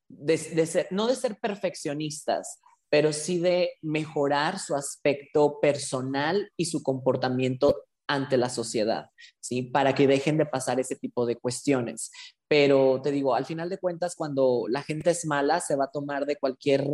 de, 0.08 0.38
de, 0.38 0.66
ser, 0.66 0.86
no 0.90 1.08
de 1.08 1.16
ser 1.16 1.38
perfeccionistas, 1.38 2.60
pero 2.92 3.14
sí 3.14 3.38
de 3.38 3.78
mejorar 3.80 4.58
su 4.58 4.74
aspecto 4.74 5.60
personal 5.60 6.52
y 6.58 6.66
su 6.66 6.82
comportamiento 6.82 7.86
ante 8.06 8.36
la 8.36 8.50
sociedad, 8.50 9.06
¿sí? 9.40 9.62
Para 9.62 9.94
que 9.94 10.06
dejen 10.06 10.36
de 10.36 10.44
pasar 10.44 10.78
ese 10.78 10.96
tipo 10.96 11.24
de 11.24 11.36
cuestiones. 11.36 12.10
Pero 12.48 13.00
te 13.00 13.10
digo, 13.10 13.34
al 13.34 13.46
final 13.46 13.70
de 13.70 13.78
cuentas, 13.78 14.14
cuando 14.14 14.66
la 14.68 14.82
gente 14.82 15.08
es 15.08 15.24
mala, 15.24 15.60
se 15.60 15.74
va 15.74 15.86
a 15.86 15.90
tomar 15.90 16.26
de 16.26 16.36
cualquier, 16.36 16.84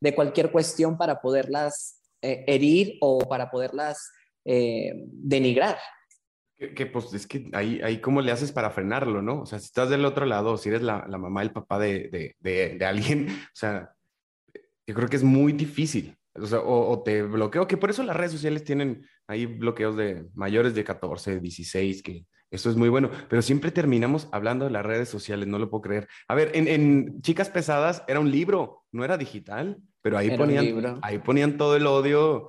de 0.00 0.14
cualquier 0.16 0.50
cuestión 0.50 0.98
para 0.98 1.20
poderlas 1.20 2.02
eh, 2.20 2.44
herir 2.48 2.98
o 3.00 3.20
para 3.20 3.52
poderlas 3.52 4.10
eh, 4.44 4.92
denigrar. 5.06 5.78
Que, 6.56 6.86
pues 6.86 7.14
es 7.14 7.28
que 7.28 7.48
ahí, 7.52 7.80
ahí 7.84 8.00
cómo 8.00 8.22
le 8.22 8.32
haces 8.32 8.50
para 8.50 8.72
frenarlo, 8.72 9.22
¿no? 9.22 9.42
O 9.42 9.46
sea, 9.46 9.60
si 9.60 9.66
estás 9.66 9.88
del 9.88 10.04
otro 10.04 10.26
lado, 10.26 10.56
si 10.56 10.68
eres 10.68 10.82
la, 10.82 11.06
la 11.08 11.16
mamá, 11.16 11.42
el 11.42 11.52
papá 11.52 11.78
de, 11.78 12.08
de, 12.08 12.34
de, 12.40 12.76
de 12.76 12.84
alguien, 12.84 13.28
o 13.52 13.54
sea, 13.54 13.94
yo 14.88 14.94
creo 14.94 15.08
que 15.08 15.16
es 15.16 15.22
muy 15.22 15.52
difícil. 15.52 16.16
O, 16.34 16.46
sea, 16.46 16.60
o, 16.60 17.02
te 17.02 17.22
bloqueo, 17.22 17.66
que 17.66 17.76
por 17.76 17.90
eso 17.90 18.02
las 18.02 18.16
redes 18.16 18.32
sociales 18.32 18.64
tienen 18.64 19.06
ahí 19.26 19.44
bloqueos 19.44 19.96
de 19.96 20.26
mayores 20.34 20.74
de 20.74 20.82
14, 20.82 21.40
16, 21.40 22.02
que 22.02 22.24
eso 22.50 22.70
es 22.70 22.76
muy 22.76 22.88
bueno, 22.88 23.10
pero 23.28 23.42
siempre 23.42 23.70
terminamos 23.70 24.28
hablando 24.32 24.64
de 24.64 24.70
las 24.70 24.86
redes 24.86 25.10
sociales, 25.10 25.46
no 25.46 25.58
lo 25.58 25.68
puedo 25.68 25.82
creer. 25.82 26.08
A 26.26 26.34
ver, 26.34 26.52
en, 26.54 26.68
en 26.68 27.20
Chicas 27.20 27.50
Pesadas 27.50 28.02
era 28.08 28.20
un 28.20 28.30
libro, 28.30 28.84
no 28.90 29.04
era 29.04 29.18
digital, 29.18 29.76
pero 30.00 30.16
ahí, 30.16 30.34
ponían, 30.34 31.00
ahí 31.02 31.18
ponían 31.18 31.58
todo 31.58 31.76
el 31.76 31.86
odio 31.86 32.48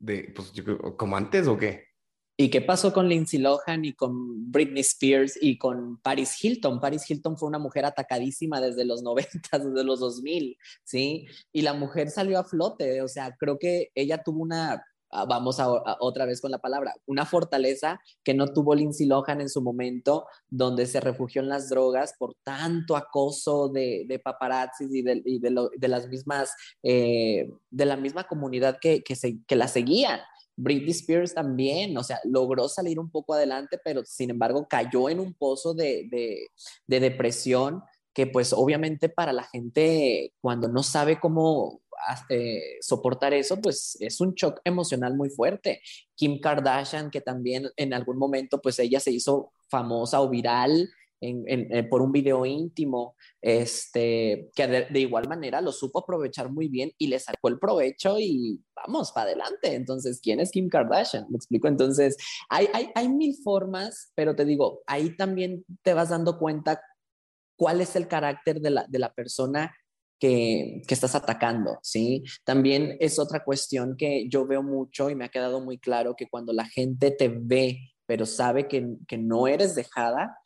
de, 0.00 0.32
pues, 0.34 0.52
como 0.96 1.16
antes 1.16 1.46
o 1.46 1.56
qué. 1.56 1.87
¿Y 2.40 2.50
qué 2.50 2.60
pasó 2.60 2.92
con 2.92 3.08
Lindsay 3.08 3.40
Lohan 3.40 3.84
y 3.84 3.94
con 3.94 4.52
Britney 4.52 4.82
Spears 4.82 5.36
y 5.42 5.58
con 5.58 5.96
Paris 6.00 6.38
Hilton? 6.40 6.78
Paris 6.78 7.10
Hilton 7.10 7.36
fue 7.36 7.48
una 7.48 7.58
mujer 7.58 7.84
atacadísima 7.84 8.60
desde 8.60 8.84
los 8.84 9.02
90, 9.02 9.58
desde 9.58 9.82
los 9.82 9.98
2000, 9.98 10.56
¿sí? 10.84 11.26
Y 11.52 11.62
la 11.62 11.74
mujer 11.74 12.10
salió 12.10 12.38
a 12.38 12.44
flote, 12.44 13.02
o 13.02 13.08
sea, 13.08 13.34
creo 13.36 13.58
que 13.58 13.90
ella 13.92 14.22
tuvo 14.22 14.40
una, 14.42 14.84
ah, 15.10 15.24
vamos 15.24 15.58
a, 15.58 15.68
otra 15.98 16.26
vez 16.26 16.40
con 16.40 16.52
la 16.52 16.60
palabra, 16.60 16.94
una 17.06 17.26
fortaleza 17.26 17.98
que 18.22 18.34
no 18.34 18.46
tuvo 18.52 18.76
Lindsay 18.76 19.08
Lohan 19.08 19.40
en 19.40 19.48
su 19.48 19.60
momento, 19.60 20.28
donde 20.48 20.86
se 20.86 21.00
refugió 21.00 21.42
en 21.42 21.48
las 21.48 21.68
drogas 21.68 22.14
por 22.20 22.36
tanto 22.44 22.96
acoso 22.96 23.68
de, 23.68 24.04
de 24.06 24.20
paparazzis 24.20 24.94
y 24.94 25.02
de, 25.02 25.88
las 25.88 26.06
mismas, 26.06 26.54
eh, 26.84 27.50
de 27.68 27.84
la 27.84 27.96
misma 27.96 28.28
comunidad 28.28 28.78
que, 28.80 29.02
que 29.02 29.56
la 29.56 29.66
seguían. 29.66 30.20
Britney 30.58 30.90
Spears 30.90 31.34
también, 31.34 31.96
o 31.96 32.02
sea, 32.02 32.20
logró 32.24 32.68
salir 32.68 32.98
un 32.98 33.10
poco 33.10 33.34
adelante, 33.34 33.78
pero 33.82 34.04
sin 34.04 34.30
embargo 34.30 34.66
cayó 34.68 35.08
en 35.08 35.20
un 35.20 35.32
pozo 35.32 35.72
de, 35.72 36.08
de, 36.10 37.00
depresión 37.00 37.82
que 38.12 38.26
pues 38.26 38.52
obviamente 38.52 39.08
para 39.08 39.32
la 39.32 39.44
gente 39.44 40.32
cuando 40.40 40.66
no 40.66 40.82
sabe 40.82 41.20
cómo 41.20 41.80
eh, 42.28 42.78
soportar 42.80 43.32
eso, 43.34 43.60
pues 43.60 43.96
es 44.00 44.20
un 44.20 44.34
shock 44.34 44.60
emocional 44.64 45.14
muy 45.16 45.30
fuerte. 45.30 45.80
Kim 46.16 46.40
Kardashian, 46.40 47.10
que 47.10 47.20
también 47.20 47.70
en 47.76 47.94
algún 47.94 48.18
momento 48.18 48.60
pues 48.60 48.80
ella 48.80 48.98
se 48.98 49.12
hizo 49.12 49.52
famosa 49.68 50.20
o 50.20 50.28
viral 50.28 50.90
eh, 51.20 51.82
por 51.90 52.00
un 52.00 52.12
video 52.12 52.46
íntimo, 52.46 53.16
este, 53.40 54.50
que 54.54 54.66
de, 54.66 55.00
igual 55.00 55.28
manera 55.28 55.60
lo 55.60 55.72
supo 55.72 56.00
aprovechar 56.00 56.50
muy 56.50 56.68
bien 56.68 56.92
y 56.96 57.08
le 57.08 57.18
sacó 57.18 57.48
el 57.48 57.58
provecho 57.58 58.18
y 58.18 58.62
vamos, 58.74 59.10
para 59.12 59.26
adelante. 59.26 59.74
Entonces, 59.74 60.20
¿quién 60.22 60.38
es 60.38 60.52
Kim 60.52 60.68
Kardashian? 60.68 61.26
Me 61.28 61.36
explico. 61.36 61.66
Entonces, 61.66 62.16
hay, 62.48 62.68
hay, 62.72 62.90
hay 62.94 63.08
mil 63.08 63.36
formas, 63.42 64.12
pero 64.14 64.36
te 64.36 64.44
digo, 64.44 64.82
ahí 64.86 65.16
también 65.16 65.64
te 65.82 65.94
vas 65.94 66.10
dando 66.10 66.38
cuenta 66.38 66.80
cuál 67.56 67.80
es 67.80 67.96
el 67.96 68.06
carácter 68.06 68.60
de 68.60 68.70
la, 68.70 68.86
de 68.88 68.98
la 69.00 69.12
persona 69.12 69.74
que, 70.20 70.82
que, 70.86 70.94
estás 70.94 71.14
atacando, 71.14 71.78
¿sí? 71.82 72.24
También 72.44 72.96
es 73.00 73.18
otra 73.18 73.44
cuestión 73.44 73.96
que 73.96 74.28
yo 74.28 74.46
veo 74.46 74.62
mucho 74.62 75.10
y 75.10 75.16
me 75.16 75.24
ha 75.24 75.30
quedado 75.30 75.60
muy 75.60 75.78
claro 75.78 76.14
que 76.16 76.28
cuando 76.28 76.52
la 76.52 76.66
gente 76.66 77.10
te 77.10 77.28
ve, 77.28 77.78
pero 78.06 78.26
sabe 78.26 78.68
que, 78.68 78.86
que 79.06 79.18
no 79.18 79.46
eres 79.46 79.74
dejada, 79.74 80.37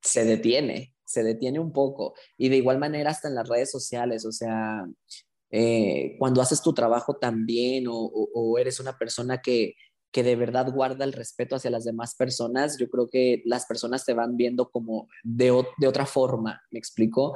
se 0.00 0.24
detiene, 0.24 0.94
se 1.04 1.22
detiene 1.22 1.58
un 1.58 1.72
poco. 1.72 2.14
Y 2.36 2.48
de 2.48 2.56
igual 2.56 2.78
manera 2.78 3.10
hasta 3.10 3.28
en 3.28 3.34
las 3.34 3.48
redes 3.48 3.70
sociales, 3.70 4.24
o 4.24 4.32
sea, 4.32 4.86
eh, 5.50 6.16
cuando 6.18 6.42
haces 6.42 6.62
tu 6.62 6.74
trabajo 6.74 7.16
también 7.16 7.86
o, 7.88 8.58
eres 8.58 8.80
una 8.80 8.98
persona 8.98 9.40
que, 9.40 9.74
que 10.12 10.22
de 10.22 10.36
verdad 10.36 10.72
guarda 10.72 11.04
el 11.04 11.12
respeto 11.12 11.56
hacia 11.56 11.70
las 11.70 11.84
demás 11.84 12.14
personas, 12.14 12.78
yo 12.78 12.88
creo 12.88 13.08
que 13.08 13.42
las 13.44 13.66
personas 13.66 14.04
te 14.04 14.14
van 14.14 14.36
viendo 14.36 14.70
como 14.70 15.08
de, 15.22 15.64
de 15.78 15.86
otra 15.86 16.06
forma, 16.06 16.60
¿me 16.70 16.78
explico? 16.78 17.34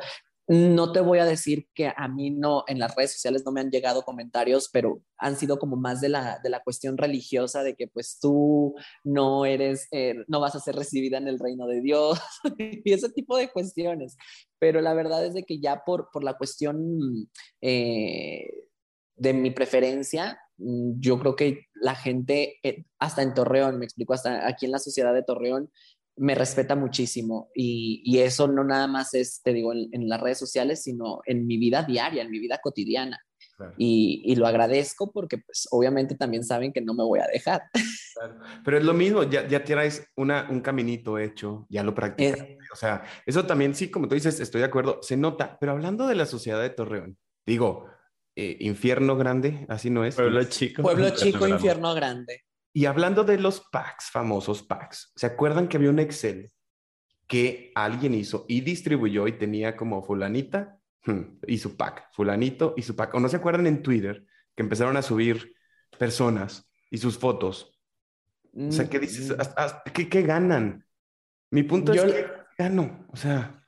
No 0.48 0.90
te 0.92 1.00
voy 1.00 1.18
a 1.20 1.24
decir 1.24 1.68
que 1.72 1.92
a 1.96 2.08
mí 2.08 2.30
no, 2.30 2.64
en 2.66 2.80
las 2.80 2.94
redes 2.96 3.12
sociales 3.12 3.42
no 3.46 3.52
me 3.52 3.60
han 3.60 3.70
llegado 3.70 4.02
comentarios, 4.02 4.68
pero 4.72 5.00
han 5.16 5.36
sido 5.36 5.58
como 5.58 5.76
más 5.76 6.00
de 6.00 6.08
la, 6.08 6.40
de 6.42 6.50
la 6.50 6.62
cuestión 6.62 6.98
religiosa, 6.98 7.62
de 7.62 7.76
que 7.76 7.86
pues 7.86 8.18
tú 8.20 8.74
no 9.04 9.46
eres, 9.46 9.86
eh, 9.92 10.16
no 10.26 10.40
vas 10.40 10.56
a 10.56 10.60
ser 10.60 10.74
recibida 10.74 11.18
en 11.18 11.28
el 11.28 11.38
reino 11.38 11.66
de 11.66 11.80
Dios 11.80 12.20
y 12.58 12.92
ese 12.92 13.08
tipo 13.10 13.36
de 13.36 13.50
cuestiones. 13.50 14.16
Pero 14.58 14.80
la 14.80 14.94
verdad 14.94 15.24
es 15.24 15.34
de 15.34 15.44
que 15.44 15.60
ya 15.60 15.82
por, 15.84 16.08
por 16.12 16.24
la 16.24 16.36
cuestión 16.36 17.30
eh, 17.60 18.50
de 19.16 19.32
mi 19.32 19.52
preferencia, 19.52 20.40
yo 20.56 21.18
creo 21.18 21.36
que 21.36 21.66
la 21.74 21.94
gente, 21.94 22.58
eh, 22.62 22.84
hasta 22.98 23.22
en 23.22 23.34
Torreón, 23.34 23.78
me 23.78 23.84
explico, 23.84 24.14
hasta 24.14 24.46
aquí 24.46 24.66
en 24.66 24.72
la 24.72 24.78
sociedad 24.78 25.14
de 25.14 25.22
Torreón, 25.22 25.70
me 26.16 26.34
respeta 26.34 26.76
muchísimo 26.76 27.50
y, 27.54 28.18
eso 28.18 28.46
no 28.46 28.64
nada 28.64 28.86
más 28.86 29.14
es, 29.14 29.40
te 29.42 29.52
digo, 29.52 29.72
en, 29.72 30.08
las 30.08 30.20
redes 30.20 30.38
sociales, 30.38 30.82
sino 30.82 31.20
en 31.24 31.46
mi 31.46 31.56
vida 31.58 31.82
diaria, 31.82 32.22
en 32.22 32.30
mi 32.30 32.38
vida 32.38 32.60
cotidiana. 32.62 33.18
Y, 33.78 34.34
lo 34.36 34.46
agradezco 34.46 35.12
porque 35.12 35.38
pues 35.38 35.68
obviamente 35.70 36.14
también 36.16 36.44
saben 36.44 36.72
que 36.72 36.80
no 36.80 36.94
me 36.94 37.04
voy 37.04 37.20
a 37.20 37.26
dejar. 37.32 37.62
Pero 38.64 38.78
es 38.78 38.84
lo 38.84 38.92
mismo, 38.92 39.22
ya, 39.24 39.46
ya 39.46 39.64
tienes 39.64 40.06
una, 40.16 40.48
un 40.50 40.60
caminito 40.60 41.18
hecho, 41.18 41.66
ya 41.68 41.82
lo 41.82 41.94
practicas. 41.94 42.46
O 42.72 42.76
sea, 42.76 43.04
eso 43.26 43.46
también 43.46 43.74
sí, 43.74 43.90
como 43.90 44.08
tú 44.08 44.14
dices, 44.14 44.40
estoy 44.40 44.60
de 44.60 44.66
acuerdo, 44.66 44.98
se 45.02 45.16
nota. 45.16 45.58
Pero 45.60 45.72
hablando 45.72 46.06
de 46.06 46.14
la 46.14 46.26
sociedad 46.26 46.60
de 46.60 46.70
Torreón, 46.70 47.18
digo, 47.46 47.86
eh, 48.34 48.56
infierno 48.60 49.16
grande, 49.16 49.66
así 49.68 49.90
no 49.90 50.04
es. 50.04 50.14
Pueblo 50.14 50.42
chico. 50.44 50.82
Pueblo 50.82 51.10
chico, 51.10 51.46
infierno 51.46 51.94
grande. 51.94 52.42
Y 52.72 52.86
hablando 52.86 53.24
de 53.24 53.38
los 53.38 53.60
packs, 53.60 54.10
famosos 54.10 54.62
packs, 54.62 55.12
¿se 55.14 55.26
acuerdan 55.26 55.68
que 55.68 55.76
había 55.76 55.90
un 55.90 55.98
Excel 55.98 56.50
que 57.26 57.70
alguien 57.74 58.14
hizo 58.14 58.44
y 58.48 58.62
distribuyó 58.62 59.26
y 59.26 59.32
tenía 59.32 59.76
como 59.76 60.02
fulanita 60.02 60.78
hmm, 61.04 61.40
y 61.46 61.58
su 61.58 61.76
pack, 61.76 62.08
fulanito 62.12 62.74
y 62.76 62.82
su 62.82 62.96
pack? 62.96 63.14
¿O 63.14 63.20
no 63.20 63.28
se 63.28 63.36
acuerdan 63.36 63.66
en 63.66 63.82
Twitter 63.82 64.24
que 64.54 64.62
empezaron 64.62 64.96
a 64.96 65.02
subir 65.02 65.54
personas 65.98 66.70
y 66.90 66.98
sus 66.98 67.18
fotos? 67.18 67.78
O 68.54 68.72
sea, 68.72 68.88
¿qué 68.88 68.98
dices? 68.98 69.30
Mm. 69.30 69.92
¿Qué, 69.92 70.08
qué 70.08 70.22
ganan? 70.22 70.86
Mi 71.50 71.62
punto 71.62 71.92
es 71.92 72.02
que 72.02 72.26
gano, 72.58 73.06
o 73.08 73.16
sea... 73.16 73.61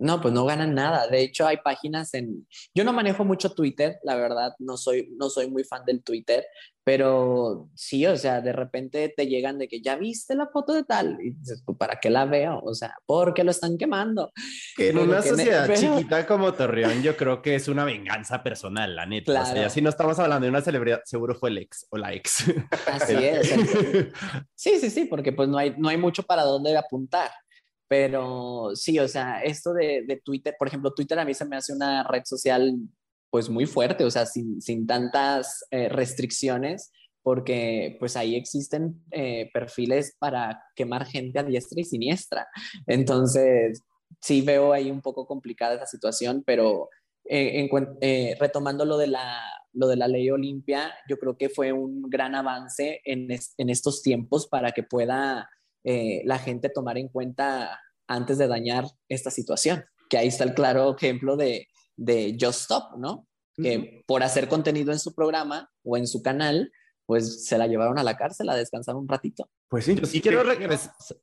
No, 0.00 0.20
pues 0.20 0.32
no 0.32 0.46
ganan 0.46 0.74
nada. 0.74 1.06
De 1.08 1.20
hecho, 1.20 1.46
hay 1.46 1.58
páginas 1.58 2.14
en... 2.14 2.46
Yo 2.74 2.84
no 2.84 2.92
manejo 2.92 3.24
mucho 3.24 3.50
Twitter, 3.52 3.98
la 4.02 4.16
verdad, 4.16 4.54
no 4.58 4.78
soy, 4.78 5.10
no 5.16 5.28
soy 5.28 5.50
muy 5.50 5.62
fan 5.62 5.84
del 5.84 6.02
Twitter, 6.02 6.46
pero 6.82 7.68
sí, 7.74 8.06
o 8.06 8.16
sea, 8.16 8.40
de 8.40 8.54
repente 8.54 9.12
te 9.14 9.26
llegan 9.26 9.58
de 9.58 9.68
que 9.68 9.82
ya 9.82 9.96
viste 9.96 10.34
la 10.34 10.46
foto 10.46 10.72
de 10.72 10.84
tal 10.84 11.18
y 11.20 11.30
dices, 11.30 11.62
pues, 11.64 11.76
¿para 11.76 12.00
qué 12.00 12.08
la 12.08 12.24
veo? 12.24 12.60
O 12.64 12.74
sea, 12.74 12.94
porque 13.04 13.44
lo 13.44 13.50
están 13.50 13.76
quemando. 13.76 14.32
en 14.78 14.96
una 14.96 15.20
sociedad 15.20 15.68
chiquita 15.74 16.26
como 16.26 16.54
Torreón, 16.54 17.02
yo 17.02 17.16
creo 17.16 17.42
que 17.42 17.54
es 17.54 17.68
una 17.68 17.84
venganza 17.84 18.42
personal, 18.42 18.96
la 18.96 19.04
neta. 19.04 19.32
Claro. 19.32 19.50
O 19.50 19.52
sea, 19.52 19.70
si 19.70 19.82
no 19.82 19.90
estamos 19.90 20.18
hablando 20.18 20.46
de 20.46 20.50
una 20.50 20.62
celebridad, 20.62 21.02
seguro 21.04 21.34
fue 21.34 21.50
el 21.50 21.58
ex 21.58 21.86
o 21.90 21.98
la 21.98 22.14
ex. 22.14 22.46
Así 22.86 23.14
es. 23.16 23.50
sí, 24.54 24.78
sí, 24.80 24.88
sí, 24.88 25.04
porque 25.04 25.32
pues 25.32 25.48
no 25.48 25.58
hay, 25.58 25.74
no 25.76 25.90
hay 25.90 25.98
mucho 25.98 26.22
para 26.22 26.42
dónde 26.42 26.74
apuntar. 26.74 27.30
Pero 27.90 28.70
sí, 28.76 29.00
o 29.00 29.08
sea, 29.08 29.42
esto 29.42 29.72
de, 29.72 30.04
de, 30.06 30.20
Twitter, 30.24 30.54
por 30.56 30.68
ejemplo, 30.68 30.94
Twitter 30.94 31.18
a 31.18 31.24
mí 31.24 31.34
se 31.34 31.44
me 31.44 31.56
hace 31.56 31.72
una 31.72 32.04
red 32.04 32.22
social 32.24 32.72
pues 33.30 33.48
muy 33.48 33.66
fuerte, 33.66 34.04
o 34.04 34.10
sea, 34.12 34.26
sin, 34.26 34.62
sin 34.62 34.86
tantas 34.86 35.64
eh, 35.72 35.88
restricciones, 35.88 36.92
porque 37.20 37.96
pues 37.98 38.16
ahí 38.16 38.36
existen 38.36 39.02
eh, 39.10 39.50
perfiles 39.52 40.14
para 40.20 40.62
quemar 40.76 41.04
gente 41.04 41.40
a 41.40 41.42
diestra 41.42 41.80
y 41.80 41.84
siniestra. 41.84 42.46
Entonces, 42.86 43.82
sí 44.20 44.40
veo 44.42 44.72
ahí 44.72 44.88
un 44.88 45.02
poco 45.02 45.26
complicada 45.26 45.74
esa 45.74 45.86
situación, 45.86 46.44
pero 46.46 46.90
eh, 47.24 47.68
en, 47.68 48.38
retomando 48.38 48.84
lo 48.84 48.98
de, 48.98 49.08
la, 49.08 49.42
lo 49.72 49.88
de 49.88 49.96
la 49.96 50.06
ley 50.06 50.30
Olimpia, 50.30 50.94
yo 51.08 51.18
creo 51.18 51.36
que 51.36 51.48
fue 51.48 51.72
un 51.72 52.02
gran 52.02 52.36
avance 52.36 53.00
en, 53.04 53.32
en 53.32 53.68
estos 53.68 54.00
tiempos 54.00 54.46
para 54.46 54.70
que 54.70 54.84
pueda 54.84 55.50
eh, 55.84 56.22
la 56.24 56.38
gente 56.38 56.68
tomar 56.68 56.98
en 56.98 57.08
cuenta 57.08 57.78
antes 58.06 58.38
de 58.38 58.48
dañar 58.48 58.84
esta 59.08 59.30
situación. 59.30 59.84
Que 60.08 60.18
ahí 60.18 60.28
está 60.28 60.44
el 60.44 60.54
claro 60.54 60.96
ejemplo 60.96 61.36
de, 61.36 61.68
de 61.96 62.36
Just 62.40 62.62
Stop, 62.62 62.98
¿no? 62.98 63.26
Que 63.56 64.02
por 64.06 64.22
hacer 64.22 64.48
contenido 64.48 64.90
en 64.90 64.98
su 64.98 65.14
programa 65.14 65.70
o 65.84 65.96
en 65.96 66.06
su 66.06 66.22
canal, 66.22 66.72
pues 67.10 67.44
se 67.44 67.58
la 67.58 67.66
llevaron 67.66 67.98
a 67.98 68.04
la 68.04 68.16
cárcel 68.16 68.48
a 68.48 68.54
descansar 68.54 68.94
un 68.94 69.08
ratito. 69.08 69.50
Pues 69.68 69.84
sí, 69.84 69.96
yo, 69.96 70.22
quiero 70.22 70.44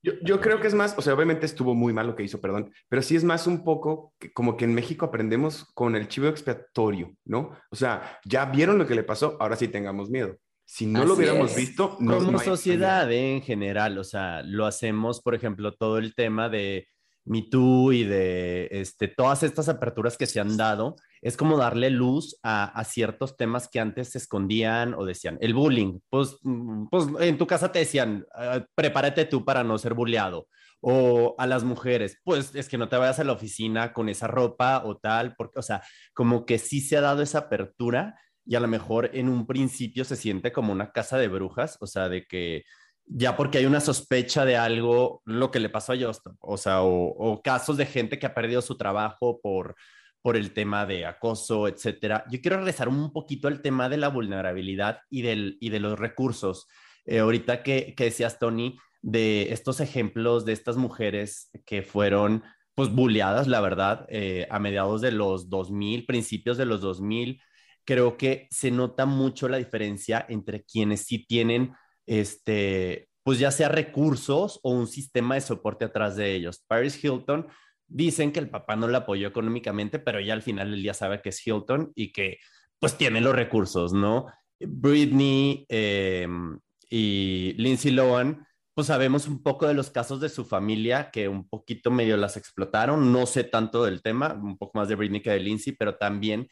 yo, 0.03 0.13
yo, 0.21 0.41
creo 0.41 0.59
que 0.59 0.67
es 0.67 0.73
más, 0.73 0.93
o 0.97 1.01
sea, 1.01 1.13
obviamente 1.13 1.45
estuvo 1.45 1.73
muy 1.73 1.93
mal 1.93 2.07
lo 2.07 2.15
que 2.15 2.23
hizo, 2.23 2.41
perdón, 2.41 2.73
pero 2.89 3.01
sí 3.01 3.15
es 3.15 3.23
más 3.23 3.47
un 3.47 3.63
poco 3.63 4.13
como 4.33 4.57
que 4.57 4.65
en 4.65 4.73
México 4.73 5.05
aprendemos 5.05 5.65
con 5.73 5.95
el 5.95 6.09
chivo 6.09 6.27
expiatorio, 6.27 7.15
¿no? 7.25 7.51
O 7.71 7.75
sea, 7.75 8.19
ya 8.25 8.45
vieron 8.45 8.77
lo 8.77 8.85
que 8.85 8.95
le 8.95 9.03
pasó, 9.03 9.37
ahora 9.39 9.55
sí 9.55 9.69
tengamos 9.69 10.09
miedo. 10.09 10.37
Si 10.69 10.85
no 10.85 11.05
lo 11.05 11.13
hubiéramos 11.13 11.55
visto, 11.55 11.95
no, 12.01 12.17
como 12.17 12.39
sociedad 12.39 13.09
en 13.09 13.41
general, 13.41 13.97
o 13.97 14.03
sea, 14.03 14.43
lo 14.43 14.65
hacemos, 14.65 15.21
por 15.21 15.33
ejemplo, 15.33 15.73
todo 15.73 15.97
el 15.97 16.13
tema 16.13 16.49
de 16.49 16.89
Me 17.23 17.43
Too 17.43 17.93
y 17.93 18.03
de 18.03 18.67
este, 18.71 19.07
todas 19.07 19.43
estas 19.43 19.69
aperturas 19.69 20.17
que 20.17 20.25
se 20.25 20.41
han 20.41 20.57
dado, 20.57 20.97
es 21.21 21.37
como 21.37 21.55
darle 21.55 21.89
luz 21.89 22.37
a, 22.43 22.83
ciertos 22.83 23.37
temas 23.37 23.69
que 23.69 23.79
antes 23.79 24.09
se 24.09 24.17
escondían 24.17 24.93
o 24.93 25.05
decían. 25.05 25.37
El 25.39 25.53
bullying, 25.53 25.99
pues, 26.09 26.37
mm, 26.43 26.87
pues 26.91 27.07
en 27.21 27.37
tu 27.37 27.47
casa 27.47 27.71
te 27.71 27.79
decían, 27.79 28.25
ah, 28.35 28.65
prepárate 28.75 29.23
tú 29.23 29.45
para 29.45 29.63
no 29.63 29.77
ser 29.77 29.93
bulleado. 29.93 30.49
O 30.81 31.33
a 31.37 31.47
las 31.47 31.63
mujeres, 31.63 32.19
pues 32.25 32.53
es 32.53 32.67
que 32.67 32.77
no 32.77 32.89
te 32.89 32.97
vayas 32.97 33.19
a 33.19 33.23
la 33.23 33.31
oficina 33.31 33.93
con 33.93 34.09
esa 34.09 34.27
ropa 34.27 34.83
o 34.85 34.97
tal, 34.97 35.33
porque, 35.37 35.59
o 35.59 35.63
sea, 35.63 35.81
como 36.13 36.45
que 36.45 36.59
sí 36.59 36.81
se 36.81 36.97
ha 36.97 37.01
dado 37.01 37.21
esa 37.21 37.39
apertura 37.39 38.19
y 38.47 38.55
a 38.55 38.59
lo 38.59 38.67
mejor 38.67 39.11
en 39.13 39.29
un 39.29 39.45
principio 39.45 40.05
se 40.05 40.15
siente 40.15 40.51
como 40.51 40.71
una 40.71 40.91
casa 40.91 41.17
de 41.17 41.27
brujas, 41.27 41.77
o 41.81 41.87
sea, 41.87 42.07
de 42.07 42.25
que 42.25 42.63
ya 43.05 43.35
porque 43.35 43.57
hay 43.57 43.65
una 43.65 43.79
sospecha 43.79 44.45
de 44.45 44.57
algo, 44.57 45.21
lo 45.25 45.51
que 45.51 45.59
le 45.59 45.69
pasó 45.69 45.93
a 45.93 45.97
Justin, 45.97 46.33
o 46.39 46.57
sea, 46.57 46.81
o, 46.81 47.41
casos 47.43 47.77
de 47.77 47.85
gente 47.85 48.19
que 48.19 48.25
ha 48.25 48.33
perdido 48.33 48.61
su 48.61 48.77
trabajo 48.77 49.39
por, 49.41 49.75
por 50.21 50.37
el 50.37 50.53
tema 50.53 50.85
de 50.85 51.05
acoso, 51.05 51.67
etcétera. 51.67 52.25
Yo 52.29 52.41
quiero 52.41 52.57
regresar 52.57 52.89
un 52.89 53.11
poquito 53.11 53.47
al 53.47 53.61
tema 53.61 53.89
de 53.89 53.97
la 53.97 54.09
vulnerabilidad 54.09 54.99
y, 55.09 55.21
del, 55.21 55.57
y 55.59 55.69
de 55.69 55.79
los 55.79 55.97
recursos. 55.97 56.67
Eh, 57.05 57.19
ahorita 57.19 57.63
que, 57.63 57.95
que 57.95 58.05
decías, 58.05 58.39
Tony, 58.39 58.77
de 59.01 59.53
estos 59.53 59.79
ejemplos 59.79 60.45
de 60.45 60.53
estas 60.53 60.75
mujeres 60.75 61.49
que 61.65 61.81
fueron 61.81 62.43
pues 62.75 62.93
bulleadas, 62.93 63.47
la 63.47 63.59
verdad, 63.59 64.05
eh, 64.09 64.47
a 64.51 64.59
mediados 64.59 65.01
de 65.01 65.11
los 65.11 65.49
2000, 65.49 66.05
principios 66.05 66.57
de 66.57 66.65
los 66.65 66.81
2000, 66.81 67.41
creo 67.87 68.17
que 68.17 68.47
se 68.51 68.69
nota 68.69 69.05
mucho 69.05 69.47
la 69.47 69.57
diferencia 69.57 70.25
entre 70.27 70.65
quienes 70.65 71.05
sí 71.05 71.25
tienen, 71.25 71.73
este, 72.05 73.07
pues 73.23 73.39
ya 73.39 73.49
sea 73.49 73.69
recursos 73.69 74.59
o 74.61 74.71
un 74.71 74.87
sistema 74.87 75.35
de 75.35 75.41
soporte 75.41 75.85
atrás 75.85 76.17
de 76.17 76.35
ellos. 76.35 76.63
Paris 76.67 77.01
Hilton 77.01 77.47
dicen 77.87 78.33
que 78.33 78.39
el 78.39 78.49
papá 78.49 78.75
no 78.75 78.89
la 78.89 78.99
apoyó 78.99 79.29
económicamente, 79.29 79.99
pero 79.99 80.19
ya 80.19 80.33
al 80.33 80.41
final 80.41 80.71
del 80.71 80.83
día 80.83 80.93
sabe 80.93 81.21
que 81.21 81.29
es 81.29 81.47
Hilton 81.47 81.93
y 81.95 82.11
que 82.11 82.39
pues 82.77 82.97
tiene 82.97 83.21
los 83.21 83.33
recursos, 83.33 83.93
¿no? 83.93 84.27
Britney 84.59 85.65
em, 85.69 86.59
y 86.89 87.53
Lindsay 87.57 87.91
Lohan, 87.91 88.45
pues 88.73 88.87
sabemos 88.87 89.29
un 89.29 89.41
poco 89.41 89.65
de 89.65 89.73
los 89.73 89.91
casos 89.91 90.19
de 90.19 90.27
su 90.27 90.43
familia 90.43 91.09
que 91.09 91.29
un 91.29 91.47
poquito 91.47 91.89
medio 91.89 92.17
las 92.17 92.35
explotaron, 92.35 93.13
no 93.13 93.25
sé 93.25 93.45
tanto 93.45 93.85
del 93.85 94.01
tema, 94.01 94.33
un 94.33 94.57
poco 94.57 94.77
más 94.77 94.89
de 94.89 94.95
Britney 94.95 95.21
que 95.21 95.31
de 95.31 95.39
Lindsay, 95.39 95.73
pero 95.73 95.95
también 95.95 96.49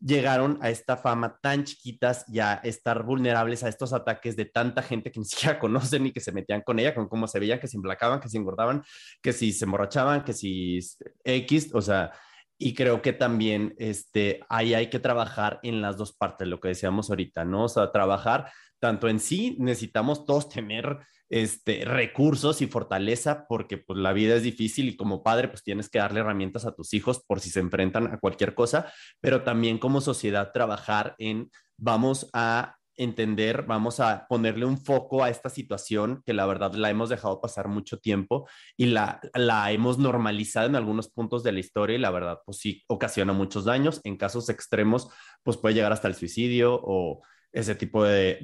llegaron 0.00 0.58
a 0.62 0.70
esta 0.70 0.96
fama 0.96 1.38
tan 1.42 1.64
chiquitas 1.64 2.24
y 2.28 2.40
a 2.40 2.54
estar 2.54 3.02
vulnerables 3.04 3.62
a 3.62 3.68
estos 3.68 3.92
ataques 3.92 4.34
de 4.34 4.46
tanta 4.46 4.82
gente 4.82 5.10
que 5.12 5.20
ni 5.20 5.24
siquiera 5.26 5.58
conocen 5.58 6.06
y 6.06 6.12
que 6.12 6.20
se 6.20 6.32
metían 6.32 6.62
con 6.62 6.78
ella, 6.78 6.94
con 6.94 7.08
cómo 7.08 7.26
se 7.26 7.38
veían, 7.38 7.60
que 7.60 7.68
se 7.68 7.76
emplacaban, 7.76 8.20
que 8.20 8.28
se 8.28 8.38
engordaban, 8.38 8.82
que 9.22 9.32
si 9.32 9.52
se 9.52 9.64
emborrachaban, 9.66 10.24
que 10.24 10.32
si 10.32 10.80
X, 11.24 11.70
o 11.74 11.82
sea, 11.82 12.12
y 12.58 12.74
creo 12.74 13.00
que 13.00 13.12
también 13.12 13.74
este, 13.78 14.40
ahí 14.48 14.74
hay 14.74 14.90
que 14.90 14.98
trabajar 14.98 15.60
en 15.62 15.80
las 15.80 15.96
dos 15.96 16.12
partes, 16.12 16.46
lo 16.46 16.60
que 16.60 16.68
decíamos 16.68 17.08
ahorita, 17.08 17.44
¿no? 17.44 17.64
O 17.64 17.68
sea, 17.68 17.90
trabajar 17.90 18.50
tanto 18.78 19.08
en 19.08 19.20
sí, 19.20 19.56
necesitamos 19.58 20.24
todos 20.26 20.48
tener 20.48 20.98
este, 21.30 21.84
recursos 21.84 22.60
y 22.60 22.66
fortaleza 22.66 23.46
porque 23.48 23.78
pues 23.78 23.98
la 23.98 24.12
vida 24.12 24.34
es 24.34 24.42
difícil 24.42 24.88
y 24.88 24.96
como 24.96 25.22
padre 25.22 25.48
pues 25.48 25.62
tienes 25.62 25.88
que 25.88 26.00
darle 26.00 26.20
herramientas 26.20 26.66
a 26.66 26.74
tus 26.74 26.92
hijos 26.92 27.24
por 27.26 27.40
si 27.40 27.50
se 27.50 27.60
enfrentan 27.60 28.08
a 28.08 28.18
cualquier 28.18 28.54
cosa, 28.54 28.92
pero 29.20 29.42
también 29.42 29.78
como 29.78 30.00
sociedad 30.00 30.50
trabajar 30.52 31.14
en 31.18 31.50
vamos 31.78 32.28
a 32.32 32.76
entender, 32.96 33.62
vamos 33.62 33.98
a 34.00 34.26
ponerle 34.28 34.66
un 34.66 34.76
foco 34.76 35.24
a 35.24 35.30
esta 35.30 35.48
situación 35.48 36.22
que 36.26 36.34
la 36.34 36.44
verdad 36.44 36.74
la 36.74 36.90
hemos 36.90 37.08
dejado 37.08 37.40
pasar 37.40 37.68
mucho 37.68 37.98
tiempo 37.98 38.46
y 38.76 38.86
la, 38.86 39.20
la 39.32 39.72
hemos 39.72 39.98
normalizado 39.98 40.66
en 40.66 40.76
algunos 40.76 41.10
puntos 41.10 41.42
de 41.42 41.52
la 41.52 41.60
historia 41.60 41.96
y 41.96 42.00
la 42.00 42.10
verdad 42.10 42.40
pues 42.44 42.58
sí 42.58 42.82
ocasiona 42.88 43.32
muchos 43.32 43.64
daños, 43.64 44.00
en 44.04 44.18
casos 44.18 44.50
extremos 44.50 45.08
pues 45.42 45.56
puede 45.56 45.76
llegar 45.76 45.92
hasta 45.92 46.08
el 46.08 46.14
suicidio 46.14 46.78
o 46.82 47.22
ese 47.52 47.74
tipo 47.74 48.04
de, 48.04 48.38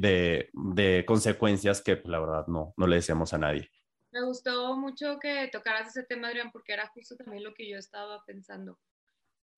de, 0.53 1.05
consecuencias 1.07 1.81
que 1.81 1.97
pues, 1.97 2.11
la 2.11 2.21
verdad 2.21 2.47
no, 2.49 2.75
no 2.77 2.87
le 2.87 2.97
deseamos 2.97 3.33
a 3.33 3.39
nadie. 3.39 3.71
Me 4.11 4.25
gustó 4.25 4.77
mucho 4.77 5.19
que 5.19 5.49
tocaras 5.53 5.89
ese 5.89 6.05
tema, 6.05 6.29
Adrián, 6.29 6.51
porque 6.51 6.73
era 6.73 6.89
justo 6.89 7.17
también 7.17 7.45
lo 7.45 7.55
que 7.55 7.69
yo 7.69 7.77
estaba 7.79 8.25
pensando. 8.25 8.79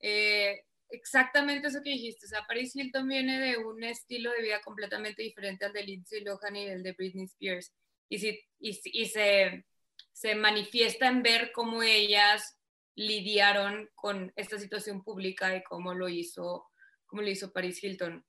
Eh, 0.01 0.65
exactamente 0.91 1.69
eso 1.69 1.83
que 1.83 1.91
dijiste. 1.91 2.27
O 2.27 2.29
sea, 2.29 2.45
Paris 2.47 2.75
Hilton 2.75 3.07
viene 3.09 3.39
de 3.39 3.59
un 3.59 3.83
estilo 3.85 4.31
de 4.33 4.43
vida 4.43 4.61
completamente 4.63 5.23
diferente 5.23 5.65
al 5.65 5.73
de 5.73 5.85
Lindsay 5.85 6.21
Lohan 6.23 6.57
y 6.57 6.67
el 6.67 6.83
de 6.83 6.93
Britney 6.93 7.25
Spears. 7.25 7.73
Y, 8.09 8.19
si, 8.19 8.41
y, 8.59 9.07
se, 9.07 9.67
se 10.13 10.35
manifiesta 10.35 11.09
en 11.09 11.23
ver 11.23 11.53
cómo 11.53 11.83
ellas 11.83 12.59
lidiaron 12.95 13.89
con 13.95 14.33
esta 14.35 14.59
situación 14.59 15.05
pública 15.05 15.55
y 15.55 15.63
cómo 15.63 15.95
lo 15.95 16.09
hizo, 16.09 16.67
cómo 17.07 17.23
lo 17.23 17.29
hizo 17.29 17.53
Paris 17.53 17.83
Hilton. 17.83 18.25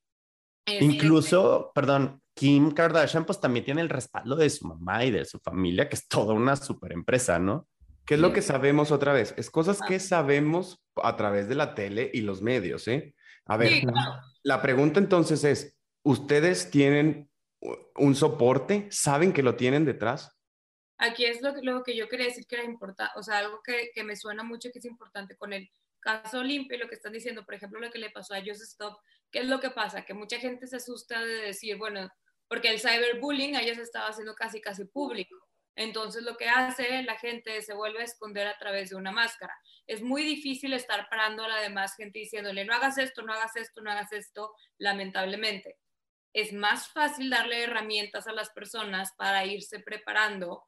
Incluso, 0.80 1.72
perdón, 1.74 2.20
Kim 2.34 2.70
Kardashian 2.72 3.24
pues 3.24 3.40
también 3.40 3.64
tiene 3.64 3.80
el 3.80 3.88
respaldo 3.88 4.36
de 4.36 4.48
su 4.48 4.66
mamá 4.66 5.04
y 5.04 5.10
de 5.10 5.24
su 5.24 5.38
familia, 5.40 5.88
que 5.88 5.96
es 5.96 6.08
toda 6.08 6.34
una 6.34 6.56
super 6.56 6.92
empresa, 6.92 7.38
¿no? 7.38 7.68
¿Qué 8.06 8.14
es 8.14 8.20
lo 8.20 8.32
que 8.32 8.42
sabemos 8.42 8.90
otra 8.90 9.12
vez? 9.12 9.34
Es 9.36 9.50
cosas 9.50 9.80
que 9.86 10.00
sabemos 10.00 10.82
a 10.96 11.16
través 11.16 11.48
de 11.48 11.54
la 11.54 11.74
tele 11.74 12.10
y 12.12 12.22
los 12.22 12.42
medios, 12.42 12.88
¿eh? 12.88 13.14
A 13.46 13.56
ver, 13.56 13.84
la 14.42 14.62
pregunta 14.62 14.98
entonces 15.00 15.44
es, 15.44 15.76
¿ustedes 16.02 16.70
tienen 16.70 17.30
un 17.96 18.14
soporte? 18.14 18.88
¿Saben 18.90 19.32
que 19.32 19.42
lo 19.42 19.56
tienen 19.56 19.84
detrás? 19.84 20.36
Aquí 20.98 21.24
es 21.24 21.40
lo, 21.40 21.54
lo 21.62 21.82
que 21.82 21.96
yo 21.96 22.08
quería 22.08 22.26
decir 22.26 22.46
que 22.46 22.56
era 22.56 22.64
importante, 22.64 23.12
o 23.16 23.22
sea, 23.22 23.38
algo 23.38 23.60
que, 23.62 23.90
que, 23.94 24.04
me 24.04 24.16
suena 24.16 24.42
mucho 24.42 24.70
que 24.72 24.80
es 24.80 24.84
importante 24.84 25.36
con 25.36 25.52
el 25.52 25.70
caso 26.00 26.42
limpio 26.42 26.76
y 26.76 26.80
lo 26.80 26.88
que 26.88 26.94
están 26.94 27.12
diciendo, 27.12 27.44
por 27.44 27.54
ejemplo, 27.54 27.80
lo 27.80 27.90
que 27.90 27.98
le 27.98 28.10
pasó 28.10 28.34
a 28.34 28.40
Joseph 28.40 28.68
Stop, 28.68 28.98
¿qué 29.30 29.40
es 29.40 29.46
lo 29.46 29.60
que 29.60 29.70
pasa? 29.70 30.04
Que 30.04 30.14
mucha 30.14 30.38
gente 30.38 30.66
se 30.66 30.76
asusta 30.76 31.22
de 31.22 31.34
decir, 31.34 31.76
bueno, 31.76 32.10
porque 32.48 32.70
el 32.70 32.80
cyberbullying 32.80 33.56
a 33.56 33.62
ellos 33.62 33.78
estaba 33.78 34.08
haciendo 34.08 34.34
casi, 34.34 34.60
casi 34.60 34.84
público. 34.84 35.36
Entonces 35.76 36.24
lo 36.24 36.36
que 36.36 36.48
hace 36.48 37.02
la 37.04 37.16
gente 37.16 37.62
se 37.62 37.74
vuelve 37.74 38.00
a 38.00 38.04
esconder 38.04 38.46
a 38.48 38.58
través 38.58 38.90
de 38.90 38.96
una 38.96 39.12
máscara. 39.12 39.54
Es 39.86 40.02
muy 40.02 40.22
difícil 40.22 40.72
estar 40.72 41.08
parando 41.08 41.44
a 41.44 41.48
la 41.48 41.60
demás 41.60 41.94
gente 41.96 42.18
diciéndole, 42.18 42.64
no 42.64 42.74
hagas 42.74 42.98
esto, 42.98 43.22
no 43.22 43.32
hagas 43.32 43.56
esto, 43.56 43.80
no 43.80 43.90
hagas 43.90 44.12
esto, 44.12 44.52
lamentablemente. 44.78 45.78
Es 46.32 46.52
más 46.52 46.88
fácil 46.88 47.30
darle 47.30 47.62
herramientas 47.62 48.26
a 48.26 48.32
las 48.32 48.50
personas 48.50 49.12
para 49.16 49.44
irse 49.46 49.80
preparando 49.80 50.64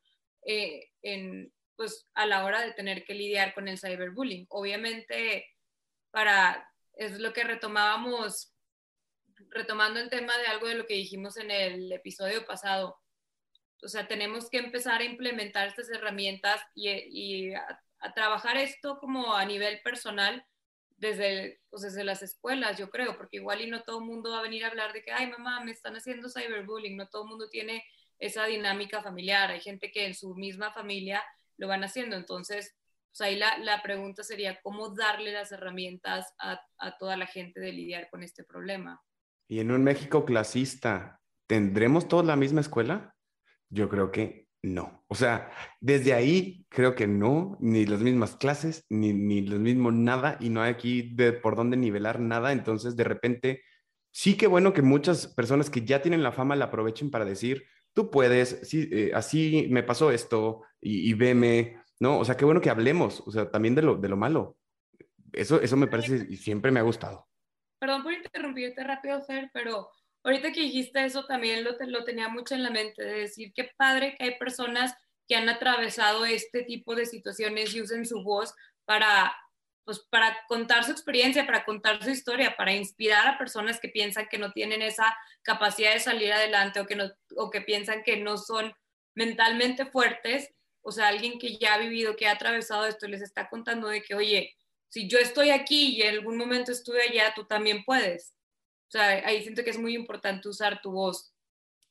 eh, 0.47 0.91
en, 1.03 1.53
pues 1.83 2.07
a 2.15 2.27
la 2.27 2.45
hora 2.45 2.61
de 2.61 2.71
tener 2.75 3.05
que 3.05 3.13
lidiar 3.13 3.55
con 3.55 3.67
el 3.67 3.77
cyberbullying. 3.77 4.47
Obviamente, 4.51 5.49
para, 6.13 6.73
es 6.95 7.19
lo 7.19 7.33
que 7.33 7.43
retomábamos, 7.43 8.55
retomando 9.49 9.99
el 9.99 10.09
tema 10.09 10.39
de 10.39 10.47
algo 10.47 10.69
de 10.69 10.77
lo 10.77 10.87
que 10.87 10.95
dijimos 10.95 11.37
en 11.39 11.51
el 11.51 11.91
episodio 11.91 12.47
pasado, 12.47 13.01
o 13.83 13.89
sea, 13.89 14.07
tenemos 14.07 14.49
que 14.49 14.59
empezar 14.59 15.01
a 15.01 15.05
implementar 15.05 15.67
estas 15.67 15.91
herramientas 15.91 16.61
y, 16.77 17.53
a, 17.53 17.81
trabajar 18.15 18.57
esto 18.57 19.01
como 19.01 19.35
a 19.35 19.45
nivel 19.45 19.81
personal 19.83 20.47
desde, 20.99 21.63
pues 21.69 21.83
desde 21.83 22.05
las 22.05 22.23
escuelas, 22.23 22.79
yo 22.79 22.91
creo, 22.91 23.17
porque 23.17 23.39
igual 23.39 23.61
y 23.61 23.67
no 23.67 23.83
todo 23.83 23.99
el 23.99 24.05
mundo 24.05 24.31
va 24.31 24.39
a 24.39 24.43
venir 24.43 24.65
a 24.65 24.69
hablar 24.69 24.93
de 24.93 25.03
que, 25.03 25.11
ay, 25.11 25.27
mamá, 25.27 25.65
me 25.65 25.73
están 25.73 25.97
haciendo 25.97 26.29
cyberbullying, 26.31 26.97
no 26.97 27.09
todo 27.09 27.25
el 27.25 27.31
mundo 27.31 27.49
tiene 27.49 27.85
esa 28.21 28.45
dinámica 28.47 29.03
familiar, 29.03 29.51
hay 29.51 29.61
gente 29.61 29.91
que 29.91 30.07
en 30.07 30.15
su 30.15 30.37
misma 30.37 30.73
familia 30.73 31.25
lo 31.59 31.69
van 31.69 31.85
haciendo, 31.85 32.17
entonces, 32.17 32.77
pues 33.11 33.21
ahí 33.21 33.37
la, 33.37 33.59
la 33.59 33.83
pregunta 33.83 34.23
sería, 34.23 34.61
¿cómo 34.63 34.95
darle 34.95 35.33
las 35.33 35.53
herramientas 35.53 36.33
a, 36.39 36.61
a 36.79 36.97
toda 36.99 37.17
la 37.17 37.27
gente 37.27 37.61
de 37.61 37.73
lidiar 37.73 38.09
con 38.11 38.23
este 38.23 38.45
problema? 38.45 39.03
Y 39.49 39.61
en 39.61 39.71
un 39.71 39.85
México 39.85 40.25
clasista, 40.25 41.21
¿tendremos 41.47 42.09
todos 42.09 42.25
la 42.25 42.37
misma 42.37 42.63
escuela? 42.63 43.15
Yo 43.69 43.89
creo 43.89 44.11
que 44.11 44.49
no. 44.63 45.05
O 45.09 45.15
sea, 45.15 45.51
desde 45.81 46.15
ahí 46.15 46.65
creo 46.69 46.95
que 46.95 47.07
no, 47.07 47.59
ni 47.61 47.85
las 47.85 48.01
mismas 48.01 48.37
clases, 48.37 48.87
ni, 48.89 49.13
ni 49.13 49.43
lo 49.43 49.59
mismo 49.59 49.91
nada, 49.91 50.39
y 50.41 50.49
no 50.49 50.63
hay 50.63 50.71
aquí 50.71 51.15
de 51.15 51.33
por 51.33 51.57
dónde 51.57 51.77
nivelar 51.77 52.21
nada. 52.21 52.53
Entonces, 52.53 52.97
de 52.97 53.05
repente, 53.05 53.63
sí 54.13 54.37
que 54.37 54.47
bueno 54.47 54.73
que 54.73 54.83
muchas 54.83 55.27
personas 55.27 55.69
que 55.69 55.85
ya 55.85 56.01
tienen 56.01 56.23
la 56.23 56.33
fama 56.33 56.57
la 56.57 56.67
aprovechen 56.67 57.11
para 57.11 57.25
decir, 57.25 57.65
tú 57.93 58.11
puedes, 58.11 58.61
sí, 58.63 58.89
eh, 58.93 59.11
así 59.15 59.67
me 59.71 59.83
pasó 59.83 60.13
esto, 60.13 60.63
y, 60.83 61.11
y, 61.11 61.15
veme, 61.15 61.81
¿no? 62.01 62.19
O 62.19 62.25
sea, 62.25 62.37
qué 62.37 62.45
bueno 62.45 62.61
que 62.61 62.71
hablemos, 62.71 63.23
o 63.27 63.31
sea, 63.31 63.51
también 63.51 63.75
de 63.75 63.83
lo, 63.83 63.95
de 63.97 64.09
lo 64.09 64.17
malo. 64.17 64.59
Eso, 65.33 65.63
eso 65.63 65.77
me 65.77 65.87
parece 65.87 66.27
y 66.29 66.37
siempre 66.37 66.71
me 66.71 66.81
ha 66.81 66.83
gustado. 66.83 67.29
Perdón 67.79 68.03
por 68.03 68.13
interrumpirte 68.13 68.85
rápido, 68.85 69.23
Fer, 69.23 69.51
pero 69.55 69.89
ahorita 70.25 70.53
que 70.53 70.61
dijiste 70.61 71.05
eso 71.05 71.25
también 71.25 71.65
lo, 71.65 71.73
lo 71.87 72.05
tenía 72.05 72.29
mucho 72.29 72.55
en 72.55 72.63
la 72.63 72.71
mente, 72.71 73.03
de 73.03 73.21
decir 73.21 73.53
qué 73.55 73.71
padre 73.77 74.15
que 74.17 74.25
hay 74.25 74.39
personas 74.39 74.95
que 75.29 75.37
han 75.37 75.49
atravesado 75.49 76.25
este 76.25 76.63
tipo 76.65 76.95
de 76.95 77.07
situaciones 77.07 77.75
y 77.75 77.81
usen 77.81 78.05
su 78.05 78.23
voz 78.23 78.55
para, 78.85 79.35
pues, 79.85 80.01
para 80.11 80.37
contar 80.49 80.85
su 80.85 80.93
experiencia, 80.93 81.47
para 81.47 81.65
contar 81.65 82.03
su 82.03 82.11
historia, 82.11 82.57
para 82.57 82.75
inspirar 82.75 83.27
a 83.27 83.39
personas 83.39 83.81
que 83.81 83.89
piensan 83.89 84.29
que 84.29 84.39
no 84.39 84.53
tienen 84.53 84.83
esa 84.83 85.17
capacidad 85.43 85.93
de 85.93 86.01
salir 86.01 86.33
adelante 86.33 86.81
o 86.81 86.87
que, 86.87 86.97
no, 86.97 87.11
o 87.37 87.51
que 87.51 87.61
piensan 87.61 88.03
que 88.03 88.19
no 88.19 88.37
son 88.37 88.75
mentalmente 89.15 89.87
fuertes. 89.87 90.53
O 90.83 90.93
sea, 90.93 91.09
alguien 91.09 91.39
que 91.39 91.57
ya 91.59 91.75
ha 91.75 91.79
vivido, 91.79 92.17
que 92.17 92.27
ha 92.27 92.33
atravesado 92.33 92.87
esto, 92.87 93.07
les 93.09 93.23
está 93.23 93.49
contando 93.49 93.89
de 93.89 94.03
que, 94.03 94.15
oye, 94.15 94.55
si 94.89 95.09
yo 95.09 95.19
estoy 95.19 95.51
aquí 95.51 95.97
y 95.97 96.03
en 96.03 96.17
algún 96.17 96.37
momento 96.37 96.71
estuve 96.71 97.01
allá, 97.03 97.33
tú 97.35 97.45
también 97.45 97.83
puedes. 97.85 98.35
O 98.89 98.91
sea, 98.91 99.27
ahí 99.27 99.43
siento 99.43 99.65
que 99.65 99.71
es 99.71 99.79
muy 99.79 99.95
importante 99.95 100.49
usar 100.49 100.83
tu 100.83 100.93
voz. 100.93 101.35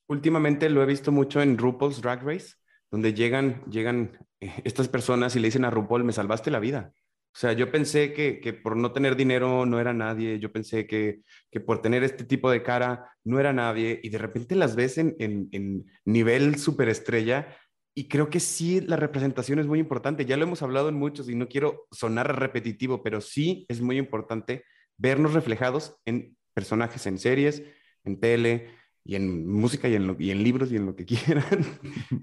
Últimamente 0.08 0.70
lo 0.70 0.84
he 0.84 0.86
visto 0.86 1.12
mucho 1.12 1.42
en 1.42 1.58
RuPaul's 1.58 2.02
Drag 2.02 2.22
Race, 2.24 2.56
donde 2.92 3.14
llegan, 3.14 3.64
llegan 3.66 4.28
eh, 4.40 4.54
estas 4.66 4.88
personas 4.88 5.36
y 5.36 5.40
le 5.40 5.48
dicen 5.48 5.66
a 5.66 5.72
RuPaul, 5.72 6.04
me 6.04 6.14
salvaste 6.14 6.52
la 6.52 6.60
vida. 6.60 6.94
O 7.34 7.40
sea, 7.40 7.54
yo 7.54 7.72
pensé 7.72 8.12
que, 8.14 8.42
que 8.42 8.52
por 8.52 8.76
no 8.76 8.92
tener 8.92 9.16
dinero 9.16 9.66
no 9.66 9.80
era 9.80 9.94
nadie, 9.94 10.38
yo 10.38 10.52
pensé 10.52 10.86
que, 10.86 11.22
que, 11.50 11.62
por 11.62 11.82
tener 11.82 12.04
este 12.04 12.26
tipo 12.26 12.52
de 12.52 12.62
cara 12.62 13.16
no 13.24 13.40
era 13.40 13.54
nadie, 13.54 14.02
y 14.04 14.10
de 14.10 14.18
repente 14.18 14.54
las 14.56 14.76
ves 14.76 14.98
en, 14.98 15.16
en, 15.18 15.48
en 15.54 15.86
nivel 16.04 16.60
superestrella, 16.60 17.58
y 17.94 18.08
creo 18.08 18.30
que 18.30 18.40
sí, 18.40 18.82
la 18.82 18.96
representación 18.96 19.60
es 19.60 19.68
muy 19.68 19.80
importante. 19.80 20.26
Ya 20.26 20.38
lo 20.38 20.44
hemos 20.44 20.62
hablado 20.62 20.90
en 20.90 20.96
muchos 20.96 21.30
y 21.30 21.36
no 21.36 21.48
quiero 21.48 21.88
sonar 21.92 22.40
repetitivo, 22.40 23.04
pero 23.04 23.20
sí 23.20 23.66
es 23.68 23.82
muy 23.82 23.98
importante 23.98 24.64
vernos 24.98 25.34
reflejados 25.34 25.98
en 26.06 26.38
personajes 26.54 27.06
en 27.08 27.18
series, 27.18 27.64
en 28.04 28.20
tele 28.20 28.70
y 29.04 29.16
en 29.16 29.48
música 29.48 29.90
y 29.90 29.96
en, 29.96 30.16
y 30.20 30.32
en 30.32 30.44
libros 30.44 30.72
y 30.72 30.78
en 30.78 30.86
lo 30.86 30.96
que 30.96 31.06
quieran, 31.06 31.46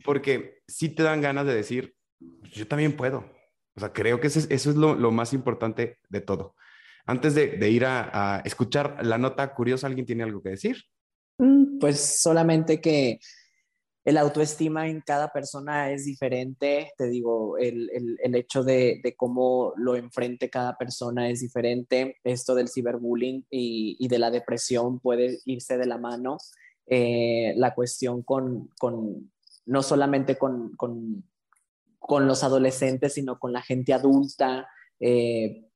porque 0.05 0.63
sí 0.67 0.89
te 0.89 1.03
dan 1.03 1.21
ganas 1.21 1.47
de 1.47 1.55
decir, 1.55 1.95
yo 2.53 2.67
también 2.67 2.97
puedo. 2.97 3.31
O 3.75 3.81
sea, 3.81 3.93
creo 3.93 4.21
que 4.21 4.29
eso 4.29 4.39
es, 4.39 4.51
eso 4.51 4.71
es 4.71 4.77
lo, 4.77 4.95
lo, 4.95 5.11
más 5.11 5.33
importante 5.33 5.99
de 6.09 6.21
todo. 6.21 6.57
Antes 7.07 7.35
de, 7.35 7.59
de 7.59 7.71
ir 7.71 7.85
a, 7.85 8.39
a, 8.39 8.41
escuchar 8.41 8.99
la 9.05 9.19
nota 9.19 9.55
curiosa, 9.55 9.87
¿alguien 9.87 10.07
tiene 10.07 10.25
algo 10.25 10.43
que 10.43 10.51
decir? 10.51 10.83
Mm, 11.39 11.79
pues 11.79 12.21
solamente 12.21 12.81
que 12.81 13.21
el 14.05 14.17
autoestima 14.17 14.89
en 14.89 15.01
cada 15.01 15.33
persona 15.33 15.91
es 15.91 16.05
diferente, 16.05 16.93
te 16.97 17.09
digo, 17.09 17.59
el, 17.59 17.91
el, 18.23 18.35
hecho 18.35 18.65
de, 18.65 19.01
de, 19.03 19.15
cómo 19.15 19.75
lo 19.77 19.97
enfrente 19.97 20.49
cada 20.49 20.79
persona 20.79 21.29
es 21.29 21.41
diferente, 21.41 22.17
esto 22.25 22.55
del 22.55 22.69
ciberbullying 22.69 23.45
y, 23.51 23.97
y 23.99 24.09
de 24.09 24.19
la 24.19 24.31
depresión 24.31 24.99
puede 25.01 25.41
irse 25.45 25.77
de 25.77 25.87
la 25.87 25.99
mano, 25.99 26.39
eh, 26.87 27.53
la 27.57 27.75
cuestión 27.75 28.23
con, 28.23 28.71
con, 28.79 29.31
no 29.67 29.83
solamente 29.83 30.39
con, 30.39 30.75
con, 30.77 31.25
con, 31.99 32.27
los 32.27 32.43
adolescentes, 32.43 33.15
sino 33.15 33.39
con 33.39 33.53
la 33.53 33.61
gente 33.61 33.93
adulta, 33.93 34.69
eh, 35.01 35.67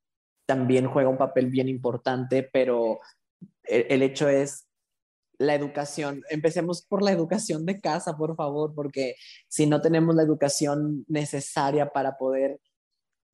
también 0.46 0.86
juega 0.86 1.10
un 1.10 1.18
papel 1.18 1.50
bien 1.50 1.68
importante, 1.68 2.48
pero 2.50 3.00
el 3.64 4.02
hecho 4.02 4.28
es 4.28 4.66
la 5.42 5.54
educación. 5.54 6.22
Empecemos 6.30 6.82
por 6.82 7.02
la 7.02 7.12
educación 7.12 7.66
de 7.66 7.80
casa, 7.80 8.16
por 8.16 8.36
favor, 8.36 8.74
porque 8.74 9.16
si 9.48 9.66
no 9.66 9.80
tenemos 9.80 10.14
la 10.14 10.22
educación 10.22 11.04
necesaria 11.08 11.90
para 11.90 12.16
poder 12.16 12.60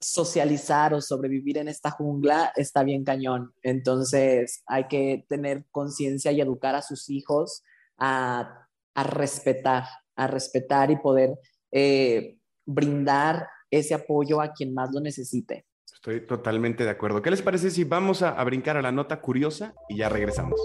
socializar 0.00 0.94
o 0.94 1.00
sobrevivir 1.00 1.58
en 1.58 1.68
esta 1.68 1.90
jungla, 1.90 2.52
está 2.56 2.82
bien 2.84 3.04
cañón. 3.04 3.52
Entonces 3.62 4.62
hay 4.66 4.86
que 4.88 5.24
tener 5.28 5.64
conciencia 5.70 6.32
y 6.32 6.40
educar 6.40 6.74
a 6.74 6.82
sus 6.82 7.10
hijos 7.10 7.62
a, 7.98 8.66
a, 8.94 9.02
respetar, 9.02 9.84
a 10.16 10.26
respetar 10.26 10.90
y 10.90 10.96
poder 10.96 11.38
eh, 11.72 12.38
brindar 12.64 13.48
ese 13.70 13.94
apoyo 13.94 14.40
a 14.40 14.52
quien 14.52 14.72
más 14.72 14.90
lo 14.92 15.00
necesite. 15.00 15.66
Estoy 15.92 16.24
totalmente 16.26 16.84
de 16.84 16.90
acuerdo. 16.90 17.22
¿Qué 17.22 17.30
les 17.30 17.42
parece 17.42 17.70
si 17.70 17.82
vamos 17.82 18.22
a, 18.22 18.30
a 18.30 18.44
brincar 18.44 18.76
a 18.76 18.82
la 18.82 18.92
nota 18.92 19.20
curiosa 19.20 19.74
y 19.88 19.96
ya 19.96 20.08
regresamos? 20.08 20.60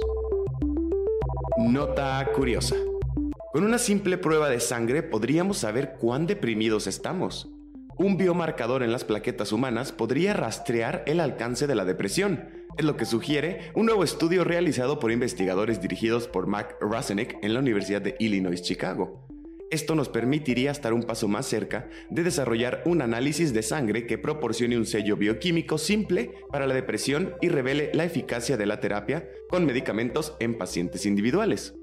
Nota 1.70 2.28
curiosa. 2.36 2.76
Con 3.54 3.64
una 3.64 3.78
simple 3.78 4.18
prueba 4.18 4.50
de 4.50 4.60
sangre 4.60 5.02
podríamos 5.02 5.60
saber 5.60 5.96
cuán 5.98 6.28
deprimidos 6.28 6.88
estamos. 6.88 7.50
Un 7.98 8.18
biomarcador 8.18 8.84
en 8.84 8.92
las 8.92 9.06
plaquetas 9.06 9.54
humanas 9.54 9.94
podría 9.94 10.34
rastrear 10.34 11.04
el 11.08 11.22
alcance 11.22 11.66
de 11.66 11.76
la 11.76 11.86
depresión, 11.86 12.50
es 12.78 12.84
lo 12.84 12.98
que 12.98 13.06
sugiere 13.06 13.72
un 13.76 13.86
nuevo 13.86 14.04
estudio 14.04 14.44
realizado 14.44 15.00
por 15.00 15.12
investigadores 15.12 15.82
dirigidos 15.82 16.28
por 16.28 16.48
Mac 16.48 16.76
Rasenik 16.82 17.38
en 17.42 17.54
la 17.54 17.62
Universidad 17.62 18.02
de 18.02 18.18
Illinois 18.20 18.62
Chicago. 18.62 19.33
Esto 19.74 19.96
nos 19.96 20.08
permitiría 20.08 20.70
estar 20.70 20.94
un 20.94 21.02
paso 21.02 21.28
más 21.28 21.48
cerca 21.48 21.90
de 22.12 22.22
desarrollar 22.22 22.84
un 22.86 23.02
análisis 23.02 23.56
de 23.56 23.64
sangre 23.64 24.06
que 24.06 24.20
proporcione 24.20 24.78
un 24.78 24.86
sello 24.86 25.18
bioquímico 25.18 25.80
simple 25.80 26.32
para 26.52 26.68
la 26.68 26.76
depresión 26.76 27.34
y 27.42 27.50
revele 27.50 27.90
la 27.96 28.06
eficacia 28.06 28.56
de 28.56 28.68
la 28.68 28.80
terapia 28.80 29.28
con 29.50 29.66
medicamentos 29.66 30.36
en 30.40 30.60
pacientes 30.60 31.08
individuales. 31.08 31.74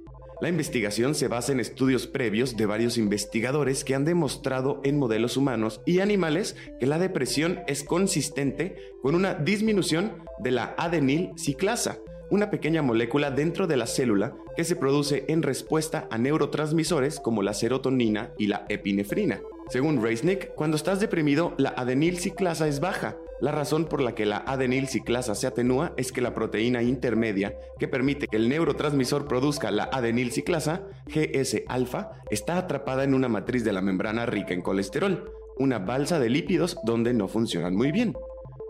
La 0.41 0.49
investigación 0.49 1.17
se 1.17 1.27
basa 1.27 1.51
en 1.51 1.59
estudios 1.59 2.07
previos 2.07 2.57
de 2.57 2.65
varios 2.65 2.97
investigadores 2.97 3.83
que 3.83 3.97
han 3.97 4.05
demostrado 4.05 4.81
en 4.85 4.97
modelos 4.97 5.37
humanos 5.37 5.81
y 5.85 5.99
animales 5.99 6.55
que 6.79 6.87
la 6.87 7.01
depresión 7.01 7.59
es 7.67 7.83
consistente 7.83 8.77
con 9.03 9.17
una 9.17 9.35
disminución 9.35 10.23
de 10.39 10.53
la 10.53 10.77
adenil 10.79 11.31
ciclasa, 11.37 11.99
una 12.31 12.51
pequeña 12.51 12.83
molécula 12.83 13.31
dentro 13.31 13.67
de 13.67 13.77
la 13.77 13.87
célula 13.87 14.35
que 14.57 14.65
se 14.65 14.77
produce 14.77 15.25
en 15.29 15.43
respuesta 15.43 16.07
a 16.11 16.19
neurotransmisores 16.19 17.21
como 17.21 17.43
la 17.43 17.55
serotonina 17.55 18.33
y 18.39 18.47
la 18.47 18.65
epinefrina. 18.69 19.41
Según 19.69 20.03
Reisnick, 20.03 20.55
cuando 20.55 20.77
estás 20.77 20.99
deprimido, 20.99 21.55
la 21.57 21.71
adenilciclasa 21.71 22.67
es 22.67 22.81
baja. 22.81 23.17
La 23.41 23.53
razón 23.53 23.85
por 23.85 24.01
la 24.01 24.15
que 24.15 24.27
la 24.27 24.39
adenilciclasa 24.39 25.35
se 25.35 25.47
atenúa 25.47 25.93
es 25.97 26.13
que 26.13 26.21
la 26.21 26.35
proteína 26.35 26.83
intermedia 26.83 27.57
que 27.79 27.89
permite 27.89 28.27
que 28.27 28.37
el 28.37 28.49
neurotransmisor 28.49 29.29
produzca 29.29 29.71
la 29.71 29.85
adenilciclasa, 29.85 30.83
GS-alfa, 31.07 32.21
está 32.31 32.59
atrapada 32.59 33.05
en 33.05 33.15
una 33.15 33.29
matriz 33.29 33.65
de 33.65 33.73
la 33.73 33.81
membrana 33.81 34.27
rica 34.27 34.55
en 34.55 34.61
colesterol, 34.61 35.33
una 35.59 35.79
balsa 35.79 36.19
de 36.19 36.31
lípidos 36.31 36.77
donde 36.85 37.15
no 37.15 37.29
funcionan 37.29 37.77
muy 37.77 37.93
bien. 37.93 38.15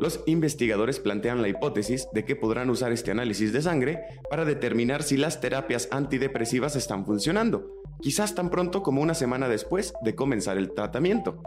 Los 0.00 0.22
investigadores 0.24 0.98
plantean 0.98 1.42
la 1.42 1.48
hipótesis 1.48 2.08
de 2.14 2.24
que 2.24 2.34
podrán 2.34 2.70
usar 2.70 2.90
este 2.90 3.10
análisis 3.10 3.52
de 3.52 3.60
sangre 3.60 4.00
para 4.30 4.46
determinar 4.46 5.02
si 5.02 5.18
las 5.18 5.42
terapias 5.42 5.88
antidepresivas 5.90 6.74
están 6.74 7.04
funcionando, 7.04 7.70
quizás 8.00 8.34
tan 8.34 8.48
pronto 8.48 8.82
como 8.82 9.02
una 9.02 9.12
semana 9.12 9.46
después 9.46 9.92
de 10.00 10.14
comenzar 10.14 10.56
el 10.56 10.72
tratamiento. 10.72 11.42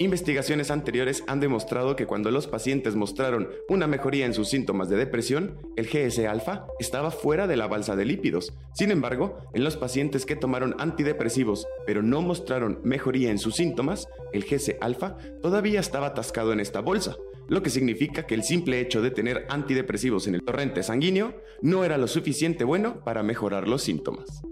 Investigaciones 0.00 0.70
anteriores 0.70 1.24
han 1.28 1.40
demostrado 1.40 1.96
que 1.96 2.04
cuando 2.04 2.30
los 2.30 2.46
pacientes 2.46 2.94
mostraron 2.94 3.48
una 3.70 3.86
mejoría 3.86 4.26
en 4.26 4.34
sus 4.34 4.48
síntomas 4.48 4.90
de 4.90 4.96
depresión, 4.96 5.56
el 5.76 5.86
GS-alfa 5.86 6.66
estaba 6.78 7.10
fuera 7.10 7.46
de 7.46 7.56
la 7.56 7.68
balsa 7.68 7.96
de 7.96 8.04
lípidos. 8.04 8.52
Sin 8.74 8.90
embargo, 8.90 9.38
en 9.54 9.64
los 9.64 9.78
pacientes 9.78 10.26
que 10.26 10.36
tomaron 10.36 10.76
antidepresivos 10.78 11.66
pero 11.86 12.02
no 12.02 12.20
mostraron 12.20 12.80
mejoría 12.84 13.30
en 13.30 13.38
sus 13.38 13.54
síntomas, 13.54 14.08
el 14.34 14.44
GS-alfa 14.44 15.16
todavía 15.40 15.80
estaba 15.80 16.08
atascado 16.08 16.52
en 16.52 16.60
esta 16.60 16.80
bolsa, 16.80 17.16
lo 17.48 17.62
que 17.62 17.70
significa 17.70 18.26
que 18.26 18.34
el 18.34 18.42
simple 18.42 18.80
hecho 18.80 19.02
de 19.02 19.10
tener 19.10 19.46
antidepresivos 19.48 20.26
en 20.26 20.34
el 20.34 20.44
torrente 20.44 20.82
sanguíneo 20.82 21.34
no 21.62 21.84
era 21.84 21.98
lo 21.98 22.08
suficiente 22.08 22.64
bueno 22.64 23.04
para 23.04 23.22
mejorar 23.22 23.68
los 23.68 23.82
síntomas. 23.82 24.42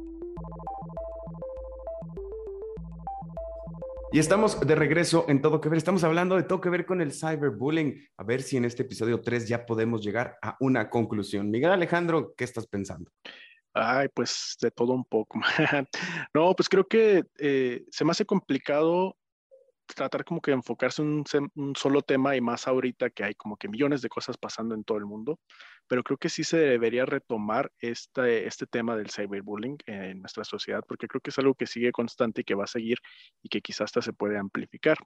Y 4.15 4.19
estamos 4.19 4.61
de 4.61 4.75
regreso 4.75 5.25
en 5.29 5.41
Todo 5.41 5.59
que 5.59 5.71
Ver. 5.71 5.79
Estamos 5.79 6.05
hablando 6.05 6.37
de 6.37 6.43
todo 6.43 6.61
que 6.61 6.69
ver 6.69 6.85
con 6.85 7.01
el 7.01 7.13
cyberbullying. 7.13 7.99
A 8.19 8.25
ver 8.25 8.43
si 8.43 8.59
en 8.59 8.67
este 8.67 8.83
episodio 8.83 9.23
3 9.23 9.49
ya 9.49 9.65
podemos 9.65 10.05
llegar 10.05 10.37
a 10.43 10.55
una 10.61 10.91
conclusión. 10.91 11.51
Miguel 11.51 11.71
Alejandro, 11.71 12.35
¿qué 12.37 12.45
estás 12.45 12.67
pensando? 12.67 13.11
Ay, 13.73 14.09
pues 14.13 14.59
de 14.61 14.71
todo 14.71 14.93
un 14.93 15.07
poco. 15.07 15.41
no, 16.35 16.55
pues 16.55 16.69
creo 16.69 16.87
que 16.87 17.25
eh, 17.39 17.85
se 17.91 18.05
me 18.05 18.11
hace 18.11 18.27
complicado 18.27 19.17
tratar 19.87 20.25
como 20.25 20.41
que 20.41 20.53
enfocarse 20.53 21.03
en 21.03 21.25
un, 21.55 21.77
solo 21.77 22.03
tema 22.03 22.37
y 22.37 22.41
más 22.41 22.67
ahorita 22.67 23.11
que 23.11 23.25
hay 23.25 23.35
como 23.35 23.57
que 23.57 23.69
millones 23.69 24.03
de 24.03 24.09
cosas 24.09 24.37
pasando 24.37 24.75
en 24.75 24.85
todo 24.85 24.99
el 24.99 25.07
mundo, 25.07 25.41
pero 25.87 26.03
creo 26.03 26.19
que 26.19 26.29
sí 26.29 26.45
se 26.45 26.59
debería 26.59 27.05
retomar 27.05 27.71
este, 27.79 28.47
este 28.47 28.67
tema 28.67 28.97
del 28.97 29.11
cyberbullying 29.11 29.79
en 29.87 30.21
nuestra 30.21 30.45
sociedad, 30.45 30.83
porque 30.87 31.09
creo 31.09 31.21
que 31.21 31.31
es 31.31 31.39
algo 31.39 31.55
que 31.55 31.67
sigue 31.67 31.93
constante 31.93 32.43
y 32.43 32.45
que 32.45 32.55
va 32.55 32.65
a 32.65 32.69
seguir 32.69 32.99
y 33.43 33.49
que 33.49 33.61
quizás 33.61 33.83
hasta 33.83 34.03
se 34.03 34.13
puede 34.13 34.39
amplificar. 34.39 34.99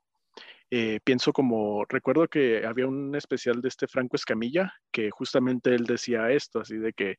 Eh, 0.70 1.00
pienso 1.04 1.32
como, 1.32 1.84
recuerdo 1.88 2.26
que 2.28 2.66
había 2.66 2.86
un 2.86 3.14
especial 3.14 3.60
de 3.60 3.68
este 3.68 3.86
Franco 3.86 4.16
Escamilla, 4.16 4.74
que 4.90 5.10
justamente 5.10 5.74
él 5.74 5.84
decía 5.84 6.30
esto, 6.30 6.60
así 6.60 6.76
de 6.76 6.92
que 6.92 7.16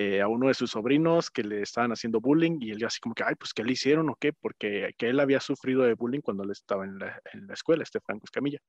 eh, 0.00 0.20
a 0.20 0.28
uno 0.28 0.46
de 0.46 0.54
sus 0.54 0.70
sobrinos 0.70 1.28
que 1.28 1.42
le 1.42 1.60
estaban 1.60 1.90
haciendo 1.90 2.20
bullying 2.20 2.58
y 2.60 2.70
él 2.70 2.84
así 2.84 3.00
como 3.00 3.16
que, 3.16 3.24
ay, 3.24 3.34
pues, 3.34 3.52
¿qué 3.52 3.64
le 3.64 3.72
hicieron 3.72 4.08
o 4.08 4.14
qué? 4.14 4.32
Porque 4.32 4.94
que 4.96 5.08
él 5.08 5.18
había 5.18 5.40
sufrido 5.40 5.82
de 5.82 5.94
bullying 5.94 6.20
cuando 6.20 6.44
él 6.44 6.52
estaba 6.52 6.84
en 6.84 7.00
la, 7.00 7.20
en 7.32 7.48
la 7.48 7.54
escuela, 7.54 7.82
este 7.82 7.98
Franco 7.98 8.22
Escamilla. 8.24 8.60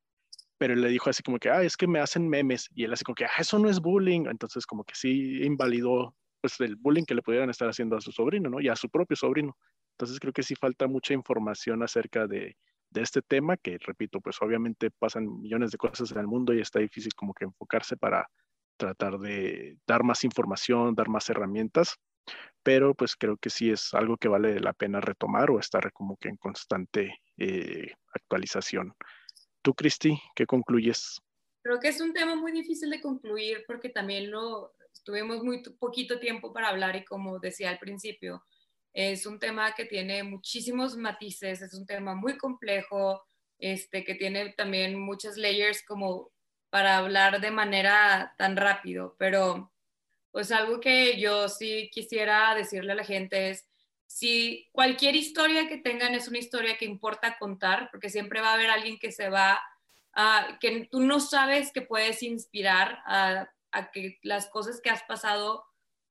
Pero 0.58 0.74
él 0.74 0.82
le 0.82 0.90
dijo 0.90 1.08
así 1.08 1.22
como 1.22 1.38
que, 1.38 1.52
ah, 1.52 1.62
es 1.62 1.78
que 1.78 1.86
me 1.86 2.00
hacen 2.00 2.28
memes. 2.28 2.68
Y 2.74 2.84
él 2.84 2.94
así 2.94 3.04
como 3.04 3.14
que, 3.14 3.26
ah, 3.26 3.32
eso 3.38 3.60
no 3.60 3.70
es 3.70 3.80
bullying. 3.80 4.26
Entonces 4.26 4.66
como 4.66 4.84
que 4.84 4.96
sí 4.96 5.44
invalidó 5.44 6.16
pues 6.42 6.60
el 6.62 6.76
bullying 6.78 7.06
que 7.06 7.14
le 7.14 7.22
pudieran 7.22 7.52
estar 7.52 7.70
haciendo 7.70 7.96
a 7.96 8.02
su 8.02 8.12
sobrino, 8.12 8.50
¿no? 8.50 8.60
Y 8.60 8.68
a 8.68 8.76
su 8.76 8.90
propio 8.90 9.16
sobrino. 9.16 9.56
Entonces 10.00 10.20
creo 10.20 10.34
que 10.34 10.42
sí 10.42 10.56
falta 10.56 10.88
mucha 10.88 11.14
información 11.14 11.84
acerca 11.84 12.26
de, 12.26 12.58
de 12.90 13.02
este 13.04 13.22
tema, 13.22 13.56
que 13.56 13.78
repito, 13.78 14.20
pues 14.20 14.42
obviamente 14.42 14.90
pasan 14.90 15.28
millones 15.42 15.70
de 15.70 15.78
cosas 15.78 16.12
en 16.12 16.18
el 16.18 16.26
mundo 16.26 16.56
y 16.56 16.62
está 16.62 16.80
difícil 16.80 17.14
como 17.14 17.36
que 17.36 17.46
enfocarse 17.46 17.98
para 17.98 18.28
tratar 18.80 19.20
de 19.20 19.78
dar 19.86 20.04
más 20.04 20.24
información, 20.24 20.96
dar 20.96 21.10
más 21.10 21.30
herramientas, 21.30 21.96
pero 22.64 22.96
pues 22.96 23.16
creo 23.16 23.38
que 23.38 23.50
sí 23.50 23.70
es 23.70 23.94
algo 23.94 24.18
que 24.18 24.28
vale 24.28 24.60
la 24.60 24.74
pena 24.74 25.02
retomar 25.02 25.52
o 25.52 25.60
estar 25.60 25.92
como 25.92 26.18
que 26.18 26.30
en 26.30 26.38
constante 26.38 27.20
eh, 27.38 27.92
actualización. 28.14 28.94
Tú, 29.62 29.74
Cristi, 29.74 30.20
¿qué 30.36 30.46
concluyes? 30.46 31.20
Creo 31.62 31.80
que 31.80 31.90
es 31.90 32.00
un 32.00 32.14
tema 32.14 32.36
muy 32.36 32.52
difícil 32.52 32.90
de 32.90 33.02
concluir 33.02 33.66
porque 33.68 33.90
también 33.90 34.32
lo 34.32 34.74
tuvimos 35.04 35.44
muy 35.44 35.62
poquito 35.78 36.20
tiempo 36.20 36.54
para 36.54 36.70
hablar 36.70 36.96
y 36.96 37.04
como 37.04 37.40
decía 37.40 37.70
al 37.70 37.80
principio, 37.80 38.44
es 38.94 39.26
un 39.26 39.40
tema 39.40 39.76
que 39.76 39.86
tiene 39.86 40.24
muchísimos 40.24 40.96
matices, 40.96 41.62
es 41.62 41.74
un 41.74 41.86
tema 41.86 42.16
muy 42.16 42.38
complejo, 42.38 43.22
este, 43.60 44.04
que 44.04 44.16
tiene 44.16 44.54
también 44.54 44.98
muchas 45.00 45.38
layers 45.38 45.84
como 45.86 46.32
para 46.70 46.98
hablar 46.98 47.42
de 47.42 47.52
manera 47.52 48.34
tan 48.38 48.56
rápido, 48.56 49.16
pero 49.18 49.72
pues 50.32 50.52
algo 50.52 50.80
que 50.80 51.20
yo 51.20 51.50
sí 51.50 51.90
quisiera 51.92 52.54
decirle 52.56 52.92
a 52.92 52.96
la 52.96 53.04
gente 53.04 53.50
es, 53.50 53.68
si 54.06 54.68
cualquier 54.72 55.16
historia 55.16 55.68
que 55.68 55.78
tengan 55.78 56.16
es 56.16 56.28
una 56.28 56.40
historia 56.40 56.78
que 56.78 56.86
importa 56.86 57.38
contar, 57.38 57.90
porque 57.92 58.10
siempre 58.10 58.42
va 58.42 58.50
a 58.50 58.54
haber 58.54 58.70
alguien 58.70 58.98
que 58.98 59.12
se 59.12 59.30
va 59.30 59.62
a, 60.14 60.58
que 60.60 60.88
tú 60.92 61.02
no 61.02 61.20
sabes 61.20 61.72
que 61.72 61.82
puedes 61.82 62.24
inspirar 62.24 63.00
a, 63.06 63.50
a 63.72 63.92
que 63.92 64.20
las 64.24 64.48
cosas 64.48 64.82
que 64.82 64.90
has 64.90 65.04
pasado 65.04 65.64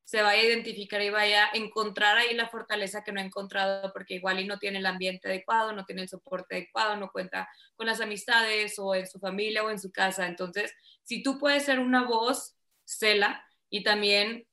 se 0.09 0.23
vaya 0.23 0.41
a 0.41 0.45
identificar 0.45 1.03
y 1.03 1.11
vaya 1.11 1.45
a 1.45 1.49
encontrar 1.55 2.17
ahí 2.17 2.33
la 2.33 2.49
fortaleza 2.49 3.03
que 3.03 3.11
no 3.11 3.19
ha 3.19 3.23
encontrado 3.23 3.93
porque 3.93 4.15
igual 4.15 4.39
y 4.39 4.47
no 4.47 4.57
tiene 4.57 4.79
el 4.79 4.87
ambiente 4.87 5.27
adecuado, 5.27 5.71
no 5.71 5.85
tiene 5.85 6.01
el 6.01 6.09
soporte 6.09 6.55
adecuado, 6.55 6.95
no 6.95 7.11
cuenta 7.11 7.47
con 7.75 7.85
las 7.85 8.01
amistades 8.01 8.79
o 8.79 8.95
en 8.95 9.05
su 9.05 9.19
familia 9.19 9.63
o 9.63 9.69
en 9.69 9.77
su 9.77 9.91
casa. 9.91 10.25
Entonces, 10.25 10.73
si 11.03 11.21
tú 11.21 11.37
puedes 11.37 11.63
ser 11.63 11.77
una 11.77 12.05
voz, 12.05 12.55
cela 12.85 13.45
y 13.69 13.83
también 13.83 14.47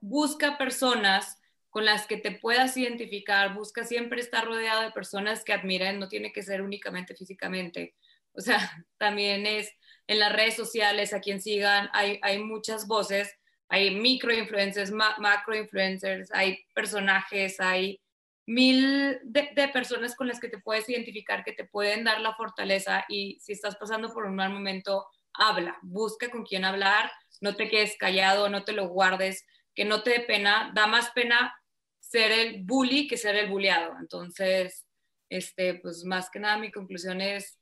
busca 0.00 0.58
personas 0.58 1.40
con 1.70 1.84
las 1.84 2.08
que 2.08 2.16
te 2.16 2.32
puedas 2.32 2.76
identificar, 2.76 3.54
busca 3.54 3.84
siempre 3.84 4.20
estar 4.20 4.44
rodeado 4.44 4.82
de 4.82 4.90
personas 4.90 5.44
que 5.44 5.52
admiren, 5.52 6.00
no 6.00 6.08
tiene 6.08 6.32
que 6.32 6.42
ser 6.42 6.62
únicamente 6.62 7.14
físicamente. 7.14 7.94
O 8.32 8.40
sea, 8.40 8.58
también 8.98 9.46
es 9.46 9.70
en 10.08 10.18
las 10.18 10.32
redes 10.32 10.56
sociales, 10.56 11.14
a 11.14 11.20
quien 11.20 11.40
sigan, 11.40 11.90
hay, 11.92 12.18
hay 12.22 12.42
muchas 12.42 12.88
voces 12.88 13.38
hay 13.74 13.90
micro 13.92 14.32
influencers, 14.32 14.92
macro 14.92 15.56
influencers, 15.56 16.30
hay 16.32 16.64
personajes, 16.74 17.58
hay 17.58 18.00
mil 18.46 19.18
de, 19.24 19.68
personas 19.72 20.14
con 20.14 20.28
las 20.28 20.38
que 20.38 20.48
te 20.48 20.58
puedes 20.58 20.88
identificar 20.88 21.42
que 21.42 21.52
te 21.52 21.64
pueden 21.64 22.04
dar 22.04 22.20
la 22.20 22.36
fortaleza 22.36 23.04
y 23.08 23.40
si 23.40 23.52
estás 23.52 23.74
pasando 23.74 24.12
por 24.12 24.26
un 24.26 24.36
mal 24.36 24.50
momento, 24.50 25.06
habla, 25.32 25.76
busca 25.82 26.30
con 26.30 26.44
quién 26.44 26.64
hablar, 26.64 27.10
no 27.40 27.56
te 27.56 27.68
quedes 27.68 27.96
callado, 27.98 28.48
no 28.48 28.62
te 28.62 28.72
lo 28.72 28.86
guardes, 28.86 29.44
que 29.74 29.84
no 29.84 30.04
te 30.04 30.10
dé 30.10 30.20
pena, 30.20 30.70
da 30.72 30.86
más 30.86 31.10
pena 31.10 31.52
ser 31.98 32.30
el 32.30 32.62
bully 32.62 33.08
que 33.08 33.16
ser 33.16 33.34
el 33.34 33.50
bulleado. 33.50 33.96
Entonces, 33.98 34.86
este, 35.28 35.74
pues 35.74 36.04
más 36.04 36.30
que 36.30 36.38
nada 36.38 36.58
mi 36.58 36.70
conclusión 36.70 37.20
es, 37.20 37.58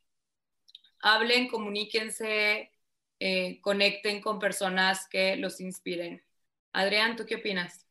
hablen, 1.00 1.48
comuníquense, 1.48 2.70
eh, 3.24 3.60
conecten 3.60 4.20
con 4.20 4.40
personas 4.40 5.06
que 5.08 5.36
los 5.36 5.60
inspiren. 5.60 6.20
Adrián, 6.72 7.14
¿tú 7.14 7.24
qué 7.24 7.36
opinas? 7.36 7.86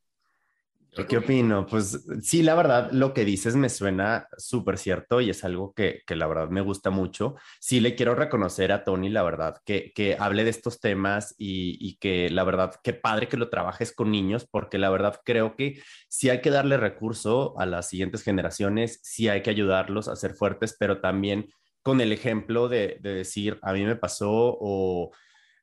¿Qué 1.08 1.18
opino? 1.18 1.66
Pues 1.66 2.06
sí, 2.22 2.44
la 2.44 2.54
verdad, 2.54 2.92
lo 2.92 3.14
que 3.14 3.24
dices 3.24 3.56
me 3.56 3.70
suena 3.70 4.28
súper 4.38 4.78
cierto 4.78 5.22
y 5.22 5.30
es 5.30 5.46
algo 5.46 5.74
que, 5.74 6.02
que, 6.06 6.18
la 6.18 6.28
verdad 6.28 6.50
me 6.50 6.60
gusta 6.60 6.90
mucho. 6.90 7.36
Sí, 7.62 7.80
le 7.80 7.96
quiero 7.96 8.14
reconocer 8.14 8.74
a 8.74 8.84
Tony, 8.84 9.08
la 9.08 9.24
verdad, 9.24 9.56
que, 9.64 9.94
que 9.96 10.18
hable 10.20 10.44
de 10.44 10.50
estos 10.50 10.82
temas 10.82 11.34
y, 11.38 11.78
y, 11.80 11.96
que 11.96 12.30
la 12.30 12.44
verdad, 12.44 12.76
qué 12.84 12.92
padre 12.92 13.30
que 13.30 13.38
lo 13.38 13.50
trabajes 13.50 13.94
con 13.96 14.12
niños, 14.12 14.46
porque 14.52 14.78
la 14.78 14.90
verdad 14.90 15.22
creo 15.24 15.56
que 15.56 15.82
sí 16.10 16.30
hay 16.30 16.42
que 16.42 16.50
darle 16.50 16.76
recurso 16.76 17.58
a 17.58 17.66
las 17.66 17.88
siguientes 17.88 18.22
generaciones, 18.22 19.00
sí 19.02 19.30
hay 19.30 19.44
que 19.44 19.50
ayudarlos 19.50 20.10
a 20.10 20.18
ser 20.18 20.34
fuertes, 20.34 20.76
pero 20.78 21.00
también 21.00 21.48
con 21.84 22.02
el 22.02 22.12
ejemplo 22.12 22.68
de, 22.68 23.00
decir, 23.02 23.60
a 23.62 23.74
mí 23.74 23.84
me 23.84 23.96
pasó 23.96 24.30
o 24.32 25.12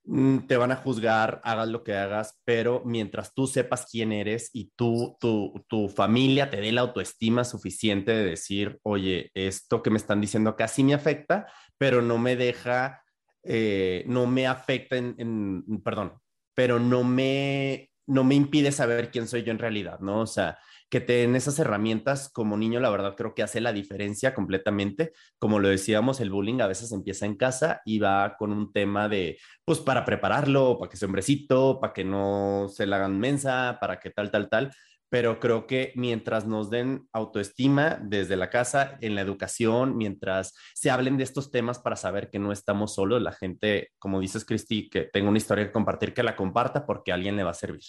mm, 0.04 0.46
te 0.46 0.56
van 0.56 0.72
a 0.72 0.76
juzgar, 0.76 1.40
hagas 1.44 1.68
lo 1.68 1.84
que 1.84 1.94
hagas, 1.94 2.40
pero 2.44 2.82
mientras 2.84 3.34
tú 3.34 3.46
sepas 3.46 3.86
quién 3.90 4.12
eres 4.12 4.50
y 4.52 4.72
tú, 4.76 5.16
tu, 5.20 5.88
familia 5.88 6.50
te 6.50 6.60
dé 6.60 6.72
la 6.72 6.82
autoestima 6.82 7.44
suficiente 7.44 8.12
de 8.12 8.24
decir, 8.24 8.78
oye, 8.82 9.30
esto 9.34 9.82
que 9.82 9.90
me 9.90 9.98
están 9.98 10.20
diciendo 10.20 10.56
casi 10.56 10.82
me 10.84 10.94
afecta, 10.94 11.46
pero 11.76 12.02
no 12.02 12.18
me 12.18 12.36
deja, 12.36 13.02
eh, 13.44 14.04
no 14.06 14.26
me 14.26 14.46
afecta 14.46 14.96
en, 14.96 15.64
perdón, 15.84 16.14
pero 16.54 16.80
no 16.80 17.04
me, 17.04 17.92
no 18.06 18.24
me 18.24 18.34
impide 18.34 18.72
saber 18.72 19.10
quién 19.10 19.28
soy 19.28 19.44
yo 19.44 19.52
en 19.52 19.58
realidad, 19.58 20.00
¿no? 20.00 20.22
O 20.22 20.26
sea, 20.26 20.58
que 20.90 21.00
te 21.00 21.24
esas 21.36 21.58
herramientas 21.58 22.30
como 22.32 22.56
niño, 22.56 22.80
la 22.80 22.90
verdad 22.90 23.14
creo 23.16 23.34
que 23.34 23.42
hace 23.42 23.60
la 23.60 23.72
diferencia 23.72 24.34
completamente. 24.34 25.12
Como 25.38 25.58
lo 25.58 25.68
decíamos, 25.68 26.20
el 26.20 26.30
bullying 26.30 26.60
a 26.60 26.66
veces 26.66 26.92
empieza 26.92 27.26
en 27.26 27.36
casa 27.36 27.82
y 27.84 27.98
va 27.98 28.36
con 28.38 28.52
un 28.52 28.72
tema 28.72 29.08
de, 29.08 29.38
pues 29.64 29.80
para 29.80 30.04
prepararlo, 30.04 30.78
para 30.78 30.90
que 30.90 30.96
sea 30.96 31.06
hombrecito, 31.06 31.78
para 31.80 31.92
que 31.92 32.04
no 32.04 32.66
se 32.68 32.86
la 32.86 32.96
hagan 32.96 33.18
mensa, 33.18 33.78
para 33.80 34.00
que 34.00 34.10
tal, 34.10 34.30
tal, 34.30 34.48
tal. 34.48 34.72
Pero 35.10 35.40
creo 35.40 35.66
que 35.66 35.92
mientras 35.96 36.46
nos 36.46 36.68
den 36.68 37.08
autoestima 37.12 37.98
desde 38.02 38.36
la 38.36 38.50
casa, 38.50 38.98
en 39.00 39.14
la 39.14 39.22
educación, 39.22 39.96
mientras 39.96 40.54
se 40.74 40.90
hablen 40.90 41.16
de 41.16 41.24
estos 41.24 41.50
temas 41.50 41.78
para 41.78 41.96
saber 41.96 42.28
que 42.28 42.38
no 42.38 42.52
estamos 42.52 42.94
solos, 42.94 43.22
la 43.22 43.32
gente, 43.32 43.90
como 43.98 44.20
dices, 44.20 44.44
Cristi, 44.44 44.90
que 44.90 45.02
tenga 45.04 45.30
una 45.30 45.38
historia 45.38 45.64
que 45.64 45.72
compartir, 45.72 46.12
que 46.12 46.22
la 46.22 46.36
comparta 46.36 46.84
porque 46.84 47.10
a 47.10 47.14
alguien 47.14 47.36
le 47.36 47.44
va 47.44 47.52
a 47.52 47.54
servir. 47.54 47.84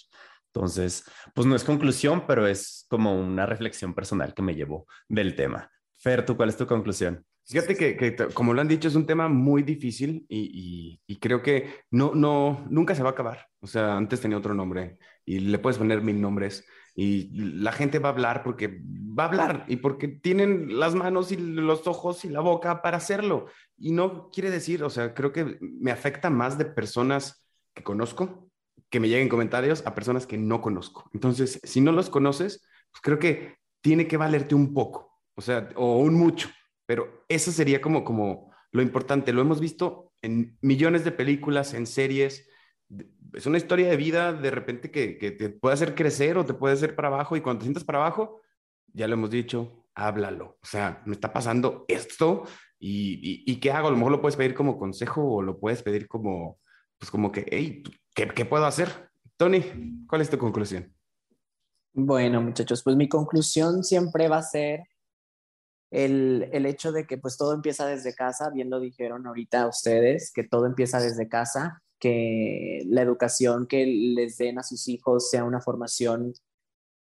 Entonces, 0.52 1.04
pues 1.34 1.46
no 1.46 1.54
es 1.54 1.64
conclusión, 1.64 2.24
pero 2.26 2.46
es 2.46 2.86
como 2.88 3.18
una 3.18 3.46
reflexión 3.46 3.94
personal 3.94 4.34
que 4.34 4.42
me 4.42 4.54
llevó 4.54 4.86
del 5.08 5.36
tema. 5.36 5.70
Fer, 5.96 6.24
¿tú 6.24 6.36
cuál 6.36 6.48
es 6.48 6.56
tu 6.56 6.66
conclusión? 6.66 7.24
Fíjate 7.44 7.76
que, 7.76 8.16
como 8.32 8.54
lo 8.54 8.60
han 8.60 8.68
dicho, 8.68 8.88
es 8.88 8.94
un 8.94 9.06
tema 9.06 9.28
muy 9.28 9.62
difícil 9.62 10.24
y, 10.28 11.00
y, 11.06 11.18
creo 11.18 11.42
que 11.42 11.82
no, 11.90 12.12
no, 12.14 12.64
nunca 12.70 12.94
se 12.94 13.02
va 13.02 13.10
a 13.10 13.12
acabar. 13.12 13.48
O 13.60 13.66
sea, 13.66 13.96
antes 13.96 14.20
tenía 14.20 14.38
otro 14.38 14.54
nombre 14.54 14.98
y 15.24 15.40
le 15.40 15.58
puedes 15.58 15.78
poner 15.78 16.00
mil 16.00 16.20
nombres. 16.20 16.64
y 16.94 17.30
la 17.32 17.72
gente 17.72 17.98
va 17.98 18.10
a 18.10 18.12
hablar 18.12 18.42
porque 18.44 18.80
va 18.84 19.24
a 19.24 19.28
hablar 19.28 19.64
y 19.68 19.76
porque 19.76 20.08
tienen 20.08 20.78
las 20.78 20.94
manos 20.94 21.32
y 21.32 21.36
los 21.36 21.86
ojos 21.86 22.24
y 22.24 22.28
la 22.28 22.40
boca 22.40 22.82
para 22.82 22.98
hacerlo. 22.98 23.46
Y 23.78 23.92
no 23.92 24.30
quiere 24.30 24.50
decir, 24.50 24.84
o 24.84 24.90
sea, 24.90 25.14
creo 25.14 25.32
que 25.32 25.58
me 25.60 25.90
afecta 25.90 26.30
más 26.30 26.58
de 26.58 26.66
personas 26.66 27.44
que 27.74 27.82
conozco, 27.82 28.49
que 28.90 29.00
me 29.00 29.08
lleguen 29.08 29.28
comentarios 29.28 29.82
a 29.86 29.94
personas 29.94 30.26
que 30.26 30.36
no 30.36 30.60
conozco. 30.60 31.08
Entonces, 31.14 31.60
si 31.62 31.80
no 31.80 31.92
los 31.92 32.10
conoces, 32.10 32.62
pues 32.90 33.00
creo 33.02 33.18
que 33.18 33.56
tiene 33.80 34.08
que 34.08 34.16
valerte 34.16 34.54
un 34.54 34.74
poco, 34.74 35.20
o 35.34 35.40
sea, 35.40 35.70
o 35.76 35.98
un 35.98 36.14
mucho, 36.14 36.50
pero 36.86 37.24
eso 37.28 37.52
sería 37.52 37.80
como, 37.80 38.04
como 38.04 38.52
lo 38.72 38.82
importante. 38.82 39.32
Lo 39.32 39.40
hemos 39.40 39.60
visto 39.60 40.12
en 40.22 40.58
millones 40.60 41.04
de 41.04 41.12
películas, 41.12 41.72
en 41.72 41.86
series, 41.86 42.48
es 43.32 43.46
una 43.46 43.58
historia 43.58 43.88
de 43.88 43.96
vida 43.96 44.32
de 44.32 44.50
repente 44.50 44.90
que, 44.90 45.14
te 45.30 45.48
puede 45.50 45.74
hacer 45.74 45.94
crecer 45.94 46.36
o 46.36 46.44
te 46.44 46.54
puede 46.54 46.74
hacer 46.74 46.94
para 46.94 47.08
abajo 47.08 47.36
y 47.36 47.40
cuando 47.40 47.60
te 47.60 47.66
sientas 47.66 47.84
para 47.84 47.98
abajo, 47.98 48.40
ya 48.92 49.06
lo 49.06 49.14
hemos 49.14 49.30
dicho, 49.30 49.86
háblalo. 49.94 50.58
O 50.62 50.66
sea, 50.66 51.02
me 51.06 51.12
está 51.12 51.32
pasando 51.32 51.84
esto 51.88 52.44
y, 52.78 53.44
y, 53.46 53.60
¿qué 53.60 53.70
hago? 53.70 53.88
A 53.88 53.90
lo 53.90 53.96
mejor 53.96 54.12
lo 54.12 54.20
puedes 54.20 54.36
pedir 54.36 54.54
como 54.54 54.78
consejo 54.78 55.22
o 55.36 55.42
lo 55.42 55.58
puedes 55.60 55.82
pedir 55.82 56.08
como, 56.08 56.58
pues 56.98 57.10
como 57.10 57.30
que, 57.30 57.46
hey, 57.50 57.82
¿qué, 58.14 58.44
puedo 58.44 58.64
hacer? 58.64 59.10
Tony, 59.36 60.04
¿cuál 60.08 60.20
es 60.20 60.30
tu 60.30 60.38
conclusión? 60.38 60.94
Bueno, 61.92 62.40
muchachos, 62.40 62.82
pues 62.82 62.96
mi 62.96 63.08
conclusión 63.08 63.82
siempre 63.82 64.28
va 64.28 64.38
a 64.38 64.42
ser 64.42 64.84
el, 65.90 66.48
el, 66.52 66.66
hecho 66.66 66.92
de 66.92 67.06
que 67.06 67.18
pues 67.18 67.36
todo 67.36 67.52
empieza 67.52 67.86
desde 67.86 68.14
casa, 68.14 68.50
bien 68.50 68.70
lo 68.70 68.78
dijeron 68.78 69.26
ahorita 69.26 69.66
ustedes, 69.66 70.30
que 70.32 70.44
todo 70.44 70.66
empieza 70.66 71.00
desde 71.00 71.28
casa 71.28 71.82
que 72.00 72.82
la 72.86 73.02
educación 73.02 73.66
que 73.66 73.86
les 73.86 74.38
den 74.38 74.58
a 74.58 74.62
sus 74.62 74.88
hijos 74.88 75.30
sea 75.30 75.44
una 75.44 75.60
formación 75.60 76.32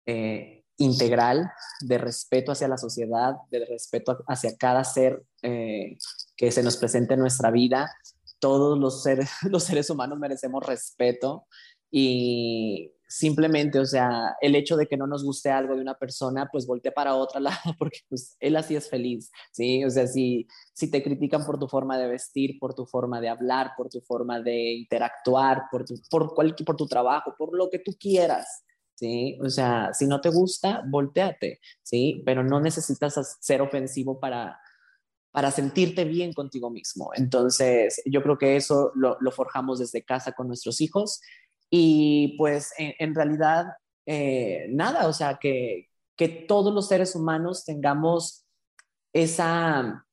eh, 0.05 0.63
integral 0.77 1.51
de 1.81 1.97
respeto 1.99 2.51
hacia 2.51 2.67
la 2.67 2.77
sociedad, 2.77 3.35
de 3.51 3.65
respeto 3.65 4.23
hacia 4.27 4.57
cada 4.57 4.83
ser 4.83 5.23
eh, 5.43 5.97
que 6.35 6.51
se 6.51 6.63
nos 6.63 6.77
presente 6.77 7.13
en 7.13 7.19
nuestra 7.19 7.51
vida. 7.51 7.93
Todos 8.39 8.77
los 8.79 9.03
seres, 9.03 9.29
los 9.49 9.63
seres 9.63 9.89
humanos 9.89 10.19
merecemos 10.19 10.65
respeto 10.65 11.45
y 11.91 12.93
simplemente, 13.09 13.79
o 13.79 13.85
sea, 13.85 14.35
el 14.39 14.55
hecho 14.55 14.77
de 14.77 14.85
que 14.85 14.95
no 14.95 15.07
nos 15.07 15.23
guste 15.23 15.49
algo 15.49 15.75
de 15.75 15.81
una 15.81 15.95
persona, 15.95 16.47
pues 16.51 16.67
voltea 16.67 16.91
para 16.91 17.15
otra 17.15 17.39
lado, 17.41 17.75
porque 17.77 17.99
pues 18.07 18.37
él 18.39 18.55
así 18.55 18.75
es 18.75 18.89
feliz, 18.89 19.31
¿sí? 19.51 19.83
O 19.83 19.89
sea, 19.89 20.05
si, 20.07 20.47
si 20.73 20.89
te 20.91 21.03
critican 21.03 21.43
por 21.45 21.59
tu 21.59 21.67
forma 21.67 21.97
de 21.97 22.07
vestir, 22.07 22.59
por 22.59 22.75
tu 22.75 22.85
forma 22.85 23.19
de 23.19 23.29
hablar, 23.29 23.71
por 23.75 23.89
tu 23.89 23.99
forma 24.01 24.39
de 24.39 24.73
interactuar, 24.73 25.63
por 25.71 25.85
tu, 25.85 25.95
por, 26.09 26.33
por 26.35 26.75
tu 26.77 26.87
trabajo, 26.87 27.33
por 27.37 27.57
lo 27.57 27.69
que 27.69 27.79
tú 27.79 27.93
quieras, 27.99 28.63
¿sí? 28.93 29.39
O 29.43 29.49
sea, 29.49 29.91
si 29.93 30.05
no 30.05 30.21
te 30.21 30.29
gusta, 30.29 30.83
volteate, 30.87 31.59
¿sí? 31.81 32.21
Pero 32.25 32.43
no 32.43 32.61
necesitas 32.61 33.37
ser 33.41 33.61
ofensivo 33.63 34.19
para, 34.19 34.59
para 35.39 35.51
sentirte 35.51 36.03
bien 36.03 36.33
contigo 36.33 36.69
mismo. 36.69 37.11
Entonces, 37.15 38.01
yo 38.03 38.21
creo 38.21 38.37
que 38.37 38.57
eso 38.57 38.91
lo, 38.93 39.31
forjamos 39.31 39.79
desde 39.79 40.03
casa 40.03 40.33
con 40.33 40.49
nuestros 40.49 40.81
hijos 40.81 41.21
y 41.69 42.35
pues 42.37 42.73
en, 42.77 43.15
realidad, 43.15 43.67
eh, 44.05 44.65
nada, 44.69 45.07
o 45.07 45.13
sea, 45.13 45.37
que, 45.39 45.87
que 46.17 46.27
todos 46.27 46.73
los 46.73 46.89
seres 46.89 47.15
humanos 47.15 47.63
tengamos 47.63 48.47
esa, 49.13 50.05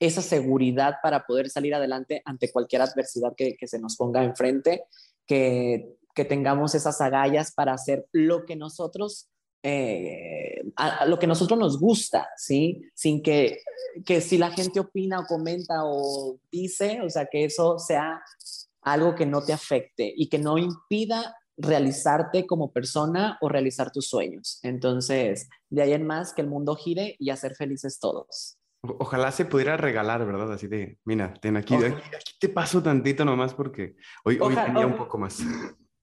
esa 0.00 0.22
seguridad 0.22 0.94
para 1.02 1.26
poder 1.26 1.50
salir 1.50 1.74
adelante 1.74 2.22
ante 2.24 2.50
cualquier 2.50 2.80
adversidad 2.80 3.34
que, 3.36 3.54
que 3.54 3.68
se 3.68 3.78
nos 3.78 3.96
ponga 3.96 4.24
enfrente, 4.24 4.84
que, 5.26 5.94
que, 6.14 6.24
tengamos 6.24 6.74
esas 6.74 7.02
agallas 7.02 7.52
para 7.52 7.74
hacer 7.74 8.06
lo 8.12 8.46
que 8.46 8.56
nosotros, 8.56 9.28
eh, 9.62 10.62
a, 10.76 11.04
lo 11.06 11.18
que 11.18 11.26
nosotros 11.26 11.58
nos 11.58 11.78
gusta, 11.80 12.28
¿sí? 12.36 12.82
Sin 12.94 13.22
que, 13.22 13.60
que 14.04 14.20
si 14.20 14.38
la 14.38 14.50
gente 14.50 14.80
opina 14.80 15.20
o 15.20 15.26
comenta 15.26 15.84
o 15.84 16.38
dice, 16.50 17.00
o 17.02 17.10
sea, 17.10 17.26
que 17.26 17.44
eso 17.44 17.78
sea 17.78 18.22
algo 18.82 19.14
que 19.14 19.26
no 19.26 19.42
te 19.44 19.52
afecte 19.52 20.12
y 20.16 20.28
que 20.28 20.38
no 20.38 20.58
impida 20.58 21.36
realizarte 21.56 22.46
como 22.46 22.72
persona 22.72 23.36
o 23.40 23.48
realizar 23.48 23.90
tus 23.90 24.08
sueños. 24.08 24.60
Entonces, 24.62 25.48
de 25.68 25.82
ahí 25.82 25.92
en 25.92 26.06
más, 26.06 26.32
que 26.32 26.42
el 26.42 26.48
mundo 26.48 26.76
gire 26.76 27.16
y 27.18 27.30
hacer 27.30 27.54
felices 27.56 27.98
todos. 27.98 28.56
ojalá 28.82 29.32
se 29.32 29.44
pudiera 29.44 29.76
regalar, 29.76 30.24
¿verdad? 30.24 30.52
Así 30.52 30.68
de, 30.68 30.98
mira, 31.04 31.34
ten 31.34 31.56
aquí, 31.56 31.74
aquí, 31.74 32.32
te 32.38 32.48
paso 32.48 32.80
tantito 32.80 33.24
nomás 33.24 33.54
porque 33.54 33.96
hoy, 34.24 34.38
hoy 34.40 34.54
tenía 34.54 34.86
un 34.86 34.96
poco 34.96 35.18
más. 35.18 35.40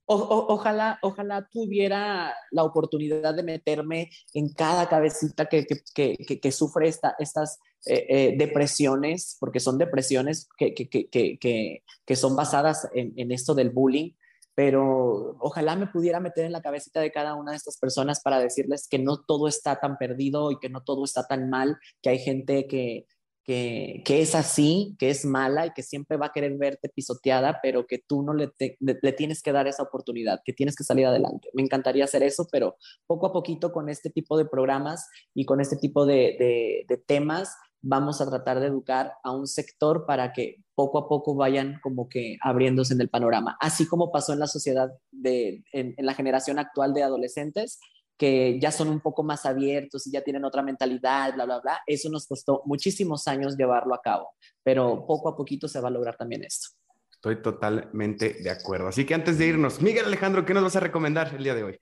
Ojalá, 0.08 1.00
ojalá 1.02 1.48
tuviera 1.52 2.34
la 2.52 2.64
oportunidad 2.64 3.34
de 3.34 3.44
meterme 3.44 4.10
en 4.34 4.54
cada 4.54 4.88
cabecita 4.88 5.46
que, 5.48 5.66
que, 5.66 6.52
sufre 6.52 6.88
esta, 6.88 7.16
estas 7.20 7.60
eh, 7.86 8.06
eh, 8.10 8.36
depresiones, 8.38 9.38
porque 9.40 9.60
son 9.60 9.78
depresiones 9.78 10.48
que, 10.58 11.84
son 12.16 12.36
basadas 12.36 12.88
en, 12.94 13.32
esto 13.32 13.56
del 13.56 13.72
bullying, 13.72 14.12
pero 14.54 15.38
ojalá 15.40 15.76
me 15.76 15.88
pudiera 15.88 16.20
meter 16.20 16.46
en 16.46 16.52
la 16.52 16.62
cabecita 16.62 17.02
de 17.02 17.12
cada 17.12 17.36
una 17.36 17.52
de 17.52 17.58
estas 17.58 17.78
personas 17.78 18.22
para 18.22 18.40
decirles 18.40 18.88
que 18.88 19.00
no 19.00 19.22
todo 19.22 19.48
está 19.48 19.80
tan 19.80 19.98
perdido 19.98 20.52
y 20.52 20.60
que 20.60 20.70
no 20.70 20.82
todo 20.84 21.04
está 21.04 21.28
tan 21.28 21.50
mal, 21.50 21.78
que 22.02 22.10
hay 22.10 22.20
gente 22.20 22.68
que, 22.68 23.06
que, 23.46 24.02
es 24.08 24.34
así, 24.34 24.96
que 24.98 25.12
es 25.12 25.24
mala 25.24 25.68
y 25.68 25.74
que 25.74 25.84
siempre 25.84 26.18
va 26.18 26.28
a 26.28 26.32
querer 26.32 26.58
verte 26.58 26.90
pisoteada, 26.90 27.60
pero 27.62 27.86
que 27.86 28.00
tú 28.00 28.24
no 28.24 28.34
le, 28.34 28.52
le, 28.80 29.14
tienes 29.14 29.44
que 29.44 29.52
dar 29.52 29.68
esa 29.68 29.84
oportunidad, 29.84 30.42
que 30.44 30.54
tienes 30.54 30.76
que 30.76 30.84
salir 30.84 31.06
adelante. 31.06 31.50
Me 31.54 31.62
encantaría 31.62 32.06
hacer 32.06 32.24
eso, 32.24 32.48
pero 32.52 32.76
poco 33.06 33.28
a 33.28 33.34
poquito 33.34 33.72
con 33.72 33.88
este 33.88 34.10
tipo 34.10 34.38
de 34.38 34.46
programas 34.46 35.08
y 35.36 35.46
con 35.46 35.62
este 35.62 35.78
tipo 35.78 36.06
de, 36.08 36.86
temas 37.06 37.56
vamos 37.82 38.20
a 38.20 38.28
tratar 38.28 38.60
de 38.60 38.68
educar 38.68 39.14
a 39.24 39.32
un 39.32 39.46
sector 39.46 40.08
para 40.08 40.34
que 40.34 40.64
poco 40.74 40.98
a 40.98 41.08
poco 41.08 41.36
vayan 41.36 41.80
como 41.84 42.10
que 42.10 42.38
abriéndose 42.42 42.96
en 42.96 43.02
el 43.02 43.10
panorama, 43.10 43.58
así 43.62 43.88
como 43.88 44.12
pasó 44.12 44.34
en 44.34 44.40
la 44.40 44.48
sociedad 44.48 44.90
de, 45.12 45.64
en 45.72 45.94
la 45.98 46.16
generación 46.16 46.58
actual 46.58 46.96
de 46.96 47.04
adolescentes, 47.04 47.80
que 48.18 48.60
ya 48.60 48.72
son 48.72 48.90
un 48.90 49.02
poco 49.02 49.24
más 49.24 49.46
abiertos 49.46 50.08
y 50.08 50.12
ya 50.12 50.22
tienen 50.22 50.46
otra 50.46 50.62
mentalidad, 50.62 51.34
bla, 51.34 51.46
bla, 51.46 51.60
bla. 51.60 51.82
Eso 51.86 52.10
nos 52.10 52.28
costó 52.28 52.62
muchísimos 52.66 53.28
años 53.28 53.58
llevarlo 53.58 53.94
a 53.94 54.02
cabo, 54.02 54.30
pero 54.64 55.06
poco 55.06 55.30
a 55.30 55.36
poquito 55.36 55.68
se 55.68 55.80
va 55.82 55.90
a 55.90 55.92
lograr 55.92 56.16
también 56.16 56.44
esto. 56.44 56.70
Estoy 57.12 57.42
totalmente 57.42 58.36
de 58.42 58.50
acuerdo. 58.50 58.88
Así 58.88 59.06
que 59.06 59.16
antes 59.16 59.38
de 59.38 59.48
irnos, 59.48 59.82
Miguel 59.82 60.06
Alejandro, 60.06 60.46
¿qué 60.46 60.54
nos 60.54 60.64
vas 60.64 60.76
a 60.76 60.80
recomendar 60.80 61.34
el 61.36 61.44
día 61.44 61.56
de 61.56 61.64
hoy? 61.64 61.80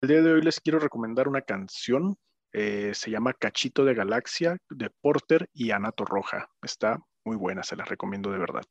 El 0.00 0.08
día 0.08 0.22
de 0.22 0.32
hoy 0.32 0.42
les 0.42 0.60
quiero 0.60 0.78
recomendar 0.78 1.26
una 1.26 1.42
canción. 1.42 2.16
Eh, 2.52 2.92
se 2.94 3.10
llama 3.10 3.34
Cachito 3.34 3.84
de 3.84 3.94
Galaxia 3.94 4.58
de 4.70 4.90
Porter 5.00 5.48
y 5.52 5.70
Anato 5.70 6.04
Roja. 6.04 6.50
Está 6.62 6.98
muy 7.24 7.36
buena, 7.36 7.62
se 7.62 7.76
la 7.76 7.84
recomiendo 7.84 8.30
de 8.30 8.38
verdad. 8.38 8.62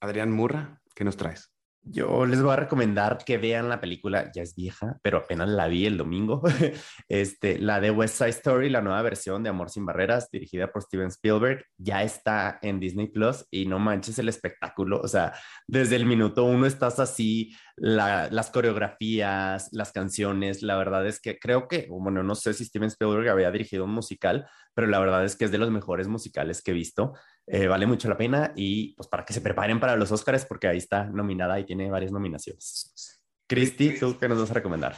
Adrián 0.00 0.32
Murra, 0.32 0.80
¿qué 0.94 1.04
nos 1.04 1.16
traes? 1.16 1.53
Yo 1.86 2.24
les 2.24 2.40
voy 2.40 2.52
a 2.52 2.56
recomendar 2.56 3.18
que 3.26 3.36
vean 3.36 3.68
la 3.68 3.78
película, 3.78 4.32
ya 4.34 4.42
es 4.42 4.54
vieja, 4.54 4.98
pero 5.02 5.18
apenas 5.18 5.50
la 5.50 5.68
vi 5.68 5.84
el 5.84 5.98
domingo, 5.98 6.42
este, 7.08 7.58
la 7.58 7.78
de 7.78 7.90
West 7.90 8.16
Side 8.16 8.30
Story, 8.30 8.70
la 8.70 8.80
nueva 8.80 9.02
versión 9.02 9.42
de 9.42 9.50
Amor 9.50 9.68
sin 9.68 9.84
Barreras, 9.84 10.30
dirigida 10.30 10.72
por 10.72 10.82
Steven 10.82 11.08
Spielberg, 11.08 11.66
ya 11.76 12.02
está 12.02 12.58
en 12.62 12.80
Disney 12.80 13.08
Plus 13.08 13.46
y 13.50 13.66
no 13.66 13.78
manches 13.78 14.18
el 14.18 14.30
espectáculo, 14.30 14.98
o 15.02 15.08
sea, 15.08 15.34
desde 15.66 15.96
el 15.96 16.06
minuto 16.06 16.44
uno 16.44 16.64
estás 16.64 16.98
así, 17.00 17.54
las 17.76 18.50
coreografías, 18.50 19.68
las 19.72 19.92
canciones, 19.92 20.62
la 20.62 20.76
verdad 20.76 21.06
es 21.06 21.20
que 21.20 21.38
creo 21.38 21.68
que, 21.68 21.86
bueno, 21.90 22.22
no 22.22 22.34
sé 22.34 22.54
si 22.54 22.64
Steven 22.64 22.88
Spielberg 22.88 23.28
había 23.28 23.50
dirigido 23.50 23.84
un 23.84 23.90
musical, 23.90 24.48
pero 24.74 24.86
la 24.88 24.98
verdad 24.98 25.24
es 25.24 25.36
que 25.36 25.44
es 25.44 25.50
de 25.50 25.58
los 25.58 25.70
mejores 25.70 26.08
musicales 26.08 26.62
que 26.62 26.70
he 26.70 26.74
visto. 26.74 27.14
Eh, 27.46 27.66
vale 27.66 27.86
mucho 27.86 28.08
la 28.08 28.16
pena 28.16 28.52
y 28.56 28.94
pues 28.94 29.08
para 29.08 29.24
que 29.24 29.34
se 29.34 29.42
preparen 29.42 29.78
para 29.78 29.96
los 29.96 30.10
Oscars 30.10 30.46
porque 30.46 30.66
ahí 30.66 30.78
está 30.78 31.04
nominada 31.04 31.60
y 31.60 31.64
tiene 31.64 31.90
varias 31.90 32.10
nominaciones. 32.10 33.22
Cristi, 33.46 33.98
¿tú 33.98 34.18
qué 34.18 34.28
nos 34.28 34.40
vas 34.40 34.50
a 34.50 34.54
recomendar? 34.54 34.96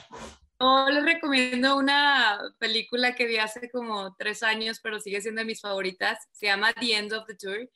Yo 0.61 0.88
les 0.88 1.05
recomiendo 1.05 1.76
una 1.76 2.38
película 2.59 3.14
que 3.14 3.26
vi 3.26 3.36
hace 3.36 3.68
como 3.70 4.14
tres 4.16 4.42
años, 4.42 4.80
pero 4.82 5.01
sigue 5.01 5.20
siendo 5.20 5.40
de 5.40 5.47
mis 5.47 5.61
favoritas. 5.61 6.18
Se 6.32 6.47
llama 6.47 6.72
The 6.72 6.94
End 6.94 7.12
of 7.12 7.26
the 7.26 7.34
Tour 7.34 7.68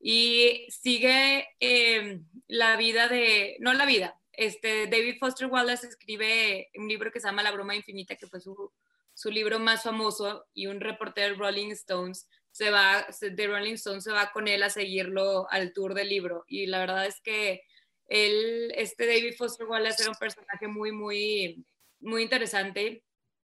y 0.00 0.66
sigue 0.68 1.46
eh, 1.60 2.20
la 2.48 2.76
vida 2.76 3.08
de, 3.08 3.56
no 3.60 3.72
la 3.72 3.86
vida, 3.86 4.20
este, 4.36 4.86
David 4.86 5.16
Foster 5.18 5.46
Wallace 5.46 5.86
escribe 5.86 6.68
un 6.76 6.88
libro 6.88 7.10
que 7.10 7.20
se 7.20 7.26
llama 7.26 7.42
La 7.42 7.52
broma 7.52 7.74
infinita, 7.74 8.16
que 8.16 8.26
fue 8.26 8.40
su, 8.40 8.70
su 9.14 9.30
libro 9.30 9.58
más 9.58 9.82
famoso, 9.82 10.46
y 10.52 10.66
un 10.66 10.80
reportero 10.80 11.36
Rolling 11.36 11.70
Stones 11.70 12.28
se 12.56 12.70
va, 12.70 13.06
de 13.20 13.46
Rolling 13.46 13.74
Stone 13.74 14.00
se 14.00 14.10
va 14.10 14.30
con 14.32 14.48
él 14.48 14.62
a 14.62 14.70
seguirlo 14.70 15.46
al 15.50 15.74
tour 15.74 15.92
del 15.92 16.08
libro. 16.08 16.46
Y 16.48 16.64
la 16.64 16.78
verdad 16.78 17.04
es 17.04 17.20
que 17.20 17.60
él, 18.06 18.72
este 18.74 19.06
David 19.06 19.34
Foster 19.36 19.66
Wallace 19.66 20.00
era 20.00 20.12
un 20.12 20.16
personaje 20.16 20.66
muy, 20.66 20.90
muy, 20.90 21.66
muy 22.00 22.22
interesante 22.22 23.04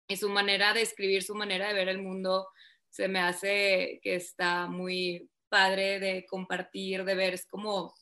y 0.07 0.17
su 0.17 0.27
manera 0.27 0.73
de 0.73 0.81
escribir, 0.81 1.21
su 1.21 1.35
manera 1.35 1.67
de 1.67 1.75
ver 1.75 1.87
el 1.87 2.01
mundo, 2.01 2.47
se 2.89 3.07
me 3.07 3.19
hace 3.19 3.99
que 4.01 4.15
está 4.15 4.65
muy 4.65 5.29
padre 5.49 5.99
de 5.99 6.25
compartir, 6.25 7.05
de 7.05 7.13
ver. 7.13 7.35
Es 7.35 7.45
como, 7.45 7.93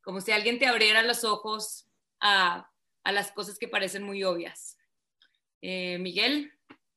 como 0.00 0.20
si 0.20 0.30
alguien 0.30 0.60
te 0.60 0.66
abriera 0.66 1.02
los 1.02 1.24
ojos 1.24 1.88
a, 2.20 2.70
a 3.02 3.10
las 3.10 3.32
cosas 3.32 3.58
que 3.58 3.66
parecen 3.66 4.04
muy 4.04 4.22
obvias. 4.22 4.78
Eh, 5.60 5.98
Miguel. 5.98 6.52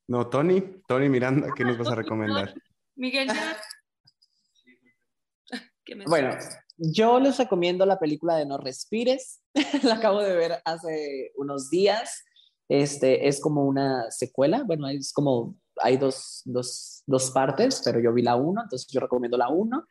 No, 0.06 0.28
Tony, 0.28 0.62
Tony 0.86 1.08
Miranda, 1.08 1.48
¿qué 1.56 1.64
nos 1.64 1.76
vas 1.76 1.88
a 1.88 1.94
recomendar? 1.96 2.54
Miguel, 2.96 3.28
bueno, 6.06 6.36
yo 6.76 7.20
les 7.20 7.38
recomiendo 7.38 7.86
la 7.86 7.98
película 7.98 8.36
de 8.36 8.46
No 8.46 8.58
Respires. 8.58 9.40
la 9.82 9.94
acabo 9.94 10.22
de 10.22 10.34
ver 10.34 10.60
hace 10.64 11.32
unos 11.36 11.70
días. 11.70 12.24
Este 12.68 13.28
es 13.28 13.40
como 13.40 13.64
una 13.64 14.10
secuela. 14.10 14.64
Bueno, 14.64 14.88
es 14.88 15.12
como 15.12 15.56
hay 15.80 15.96
dos, 15.96 16.42
dos, 16.44 17.02
dos 17.06 17.30
partes, 17.30 17.82
pero 17.84 18.00
yo 18.00 18.12
vi 18.12 18.22
la 18.22 18.36
uno, 18.36 18.62
entonces 18.62 18.88
yo 18.90 19.00
recomiendo 19.00 19.36
la 19.36 19.48
uno, 19.48 19.86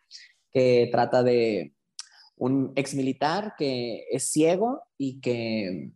que 0.52 0.90
trata 0.92 1.24
de 1.24 1.74
un 2.38 2.74
ex 2.76 2.96
militar 2.96 3.54
que 3.58 4.06
es 4.12 4.30
ciego 4.30 4.84
y 4.98 5.22
que, 5.22 5.92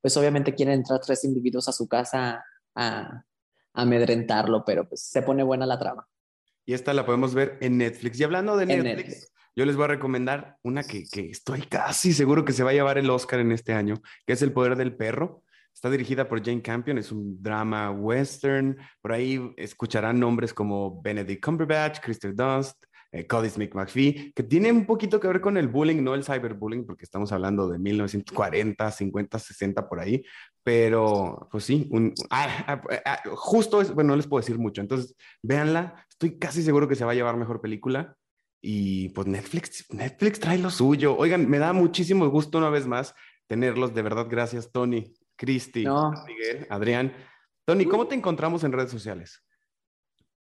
pues 0.00 0.16
obviamente 0.16 0.54
quieren 0.54 0.74
entrar 0.74 1.00
tres 1.00 1.24
individuos 1.24 1.68
a 1.68 1.72
su 1.72 1.88
casa 1.88 2.44
a, 2.74 3.24
amedrentarlo, 3.74 4.64
pero 4.64 4.88
pues 4.88 5.02
se 5.02 5.22
pone 5.22 5.44
buena 5.44 5.64
la 5.64 5.78
trama. 5.78 6.08
Y 6.68 6.74
esta 6.74 6.92
la 6.92 7.06
podemos 7.06 7.34
ver 7.34 7.56
en 7.62 7.78
Netflix. 7.78 8.20
Y 8.20 8.24
hablando 8.24 8.54
de 8.54 8.66
Netflix, 8.66 9.32
yo 9.56 9.64
les 9.64 9.74
voy 9.74 9.84
a 9.84 9.88
recomendar 9.88 10.58
una 10.62 10.82
que, 10.82 11.04
que, 11.10 11.30
estoy 11.30 11.62
casi 11.62 12.12
seguro 12.12 12.44
que 12.44 12.52
se 12.52 12.62
va 12.62 12.68
a 12.68 12.74
llevar 12.74 12.98
el 12.98 13.08
Oscar 13.08 13.40
en 13.40 13.52
este 13.52 13.72
año, 13.72 14.02
que 14.26 14.34
es 14.34 14.42
El 14.42 14.52
Poder 14.52 14.76
del 14.76 14.94
Perro. 14.94 15.42
Está 15.72 15.88
dirigida 15.88 16.28
por 16.28 16.44
Jane 16.44 16.60
Campion, 16.60 16.98
es 16.98 17.10
un 17.10 17.42
drama 17.42 17.90
western. 17.90 18.76
Por 19.00 19.12
ahí 19.14 19.40
escucharán 19.56 20.20
nombres 20.20 20.52
como 20.52 21.00
Benedict 21.00 21.42
Cumberbatch, 21.42 22.00
Kristen 22.00 22.36
Dunst, 22.36 22.84
eh, 23.10 23.26
Cody 23.26 23.48
Smith 23.48 23.74
McPhee, 23.74 24.32
que 24.34 24.42
tiene 24.42 24.70
un 24.70 24.84
poquito 24.84 25.18
que 25.18 25.28
ver 25.28 25.40
con 25.40 25.56
el 25.56 25.68
bullying, 25.68 26.02
no 26.02 26.14
el 26.14 26.24
cyberbullying, 26.24 26.84
porque 26.84 27.04
estamos 27.04 27.32
hablando 27.32 27.68
de 27.68 27.78
1940, 27.78 28.90
50, 28.90 29.38
60 29.38 29.88
por 29.88 30.00
ahí, 30.00 30.24
pero 30.62 31.48
pues 31.50 31.64
sí, 31.64 31.88
un, 31.90 32.12
ah, 32.30 32.64
ah, 32.66 32.82
ah, 33.06 33.22
justo 33.34 33.80
es, 33.80 33.94
bueno, 33.94 34.08
no 34.08 34.16
les 34.16 34.26
puedo 34.26 34.40
decir 34.40 34.58
mucho, 34.58 34.82
entonces 34.82 35.16
véanla, 35.42 36.04
estoy 36.10 36.38
casi 36.38 36.62
seguro 36.62 36.86
que 36.86 36.96
se 36.96 37.04
va 37.04 37.12
a 37.12 37.14
llevar 37.14 37.36
mejor 37.36 37.60
película 37.60 38.16
y 38.60 39.08
pues 39.10 39.26
Netflix, 39.26 39.86
Netflix 39.92 40.40
trae 40.40 40.58
lo 40.58 40.70
suyo. 40.70 41.16
Oigan, 41.16 41.48
me 41.48 41.58
da 41.58 41.72
muchísimo 41.72 42.28
gusto 42.28 42.58
una 42.58 42.70
vez 42.70 42.86
más 42.86 43.14
tenerlos, 43.46 43.94
de 43.94 44.02
verdad, 44.02 44.26
gracias 44.28 44.70
Tony, 44.70 45.14
Cristi, 45.36 45.86
Miguel, 46.26 46.66
Adrián. 46.68 47.12
Tony, 47.64 47.86
¿cómo 47.86 48.06
te 48.06 48.14
encontramos 48.14 48.64
en 48.64 48.72
redes 48.72 48.90
sociales? 48.90 49.42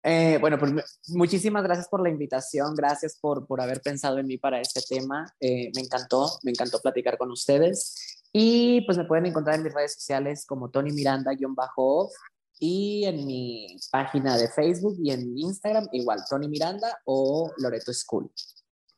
Eh, 0.06 0.36
bueno, 0.38 0.58
pues 0.58 0.72
muchísimas 1.08 1.64
gracias 1.64 1.88
por 1.88 2.02
la 2.02 2.10
invitación, 2.10 2.74
gracias 2.74 3.18
por, 3.18 3.46
por 3.46 3.62
haber 3.62 3.80
pensado 3.80 4.18
en 4.18 4.26
mí 4.26 4.36
para 4.36 4.60
este 4.60 4.82
tema. 4.86 5.26
Eh, 5.40 5.72
me 5.74 5.80
encantó, 5.80 6.38
me 6.42 6.50
encantó 6.50 6.78
platicar 6.80 7.16
con 7.16 7.30
ustedes. 7.30 8.20
Y 8.30 8.82
pues 8.82 8.98
me 8.98 9.04
pueden 9.04 9.26
encontrar 9.26 9.56
en 9.56 9.62
mis 9.62 9.72
redes 9.72 9.94
sociales 9.94 10.44
como 10.44 10.68
Tony 10.70 10.92
Miranda-off 10.92 12.12
y 12.58 13.04
en 13.04 13.26
mi 13.26 13.78
página 13.90 14.36
de 14.36 14.48
Facebook 14.48 14.96
y 15.02 15.10
en 15.10 15.38
Instagram 15.38 15.88
igual, 15.92 16.20
Tony 16.28 16.48
Miranda 16.48 17.00
o 17.06 17.50
Loreto 17.56 17.92
School. 17.94 18.30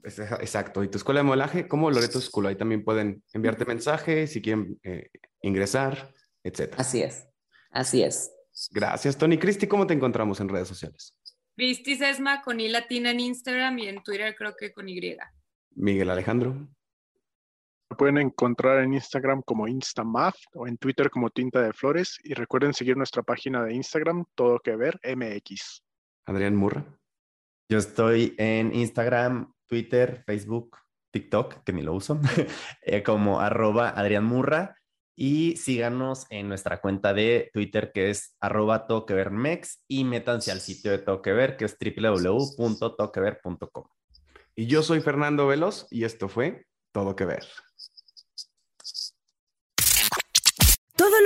Exacto, 0.03 0.83
y 0.83 0.89
tu 0.89 0.99
escuela 0.99 1.21
de 1.21 1.25
modelaje 1.25 1.69
como 1.69 1.91
Loreto 1.91 2.21
School, 2.21 2.47
ahí 2.47 2.57
también 2.57 2.85
pueden 2.85 3.23
enviarte 3.33 3.65
mensajes 3.65 4.33
si 4.33 4.43
quieren 4.43 4.79
eh, 4.83 5.11
ingresar, 5.43 6.13
etc. 6.43 6.75
Así 6.79 7.03
es, 7.03 7.29
así 7.71 8.03
es. 8.03 8.36
Gracias, 8.71 9.19
Tony. 9.19 9.39
Cristi, 9.39 9.67
¿cómo 9.67 9.87
te 9.87 9.95
encontramos 9.95 10.41
en 10.41 10.49
redes 10.49 10.69
sociales? 10.69 11.15
Cristi 11.57 11.97
Sesma 11.97 12.43
con 12.43 12.61
I 12.61 12.69
latina 12.69 13.11
en 13.11 13.21
Instagram 13.21 13.79
y 13.79 13.89
en 13.89 14.03
Twitter 14.03 14.35
creo 14.37 14.55
que 14.57 14.73
con 14.73 14.89
Y. 14.89 15.17
Miguel 15.75 16.11
Alejandro. 16.11 16.55
Me 17.89 17.97
pueden 17.97 18.19
encontrar 18.19 18.83
en 18.83 18.95
Instagram 18.95 19.43
como 19.43 19.69
Instamath 19.69 20.37
o 20.55 20.67
en 20.67 20.77
Twitter 20.77 21.09
como 21.09 21.31
Tinta 21.31 21.63
de 21.63 21.73
Flores 21.73 22.19
y 22.25 22.35
recuerden 22.35 22.75
seguir 22.75 22.97
nuestra 22.97 23.23
página 23.23 23.63
de 23.65 23.75
Instagram, 23.75 24.25
Todo 24.35 24.59
Que 24.59 24.75
Ver 24.75 24.99
MX. 25.05 25.83
Adrián 26.27 26.57
Murra. 26.57 26.85
Yo 27.71 27.79
estoy 27.79 28.35
en 28.39 28.75
Instagram, 28.75 29.53
Twitter, 29.67 30.23
Facebook, 30.27 30.77
TikTok, 31.13 31.63
que 31.65 31.73
ni 31.73 31.83
lo 31.83 31.95
uso, 31.95 32.21
eh, 32.83 33.03
como 33.03 33.41
arroba 33.41 33.91
Adrián 33.91 34.25
Murra 34.25 34.77
y 35.17 35.57
síganos 35.57 36.27
en 36.31 36.49
nuestra 36.49 36.81
cuenta 36.81 37.13
de 37.15 37.51
Twitter 37.53 37.91
que 37.93 38.11
es 38.11 38.37
arroba 38.39 38.87
y 39.89 40.05
métanse 40.05 40.53
al 40.53 40.61
sitio 40.61 40.91
de 40.91 40.99
Toquever 40.99 41.57
que 41.57 41.65
es 41.65 41.77
www.toquever.com. 41.79 43.85
Y 44.55 44.67
yo 44.67 44.83
soy 44.83 45.01
Fernando 45.01 45.47
Veloz 45.47 45.87
y 45.91 46.05
esto 46.05 46.29
fue 46.29 46.67
Todo 46.93 47.17
Que 47.17 47.25
Ver. 47.25 47.47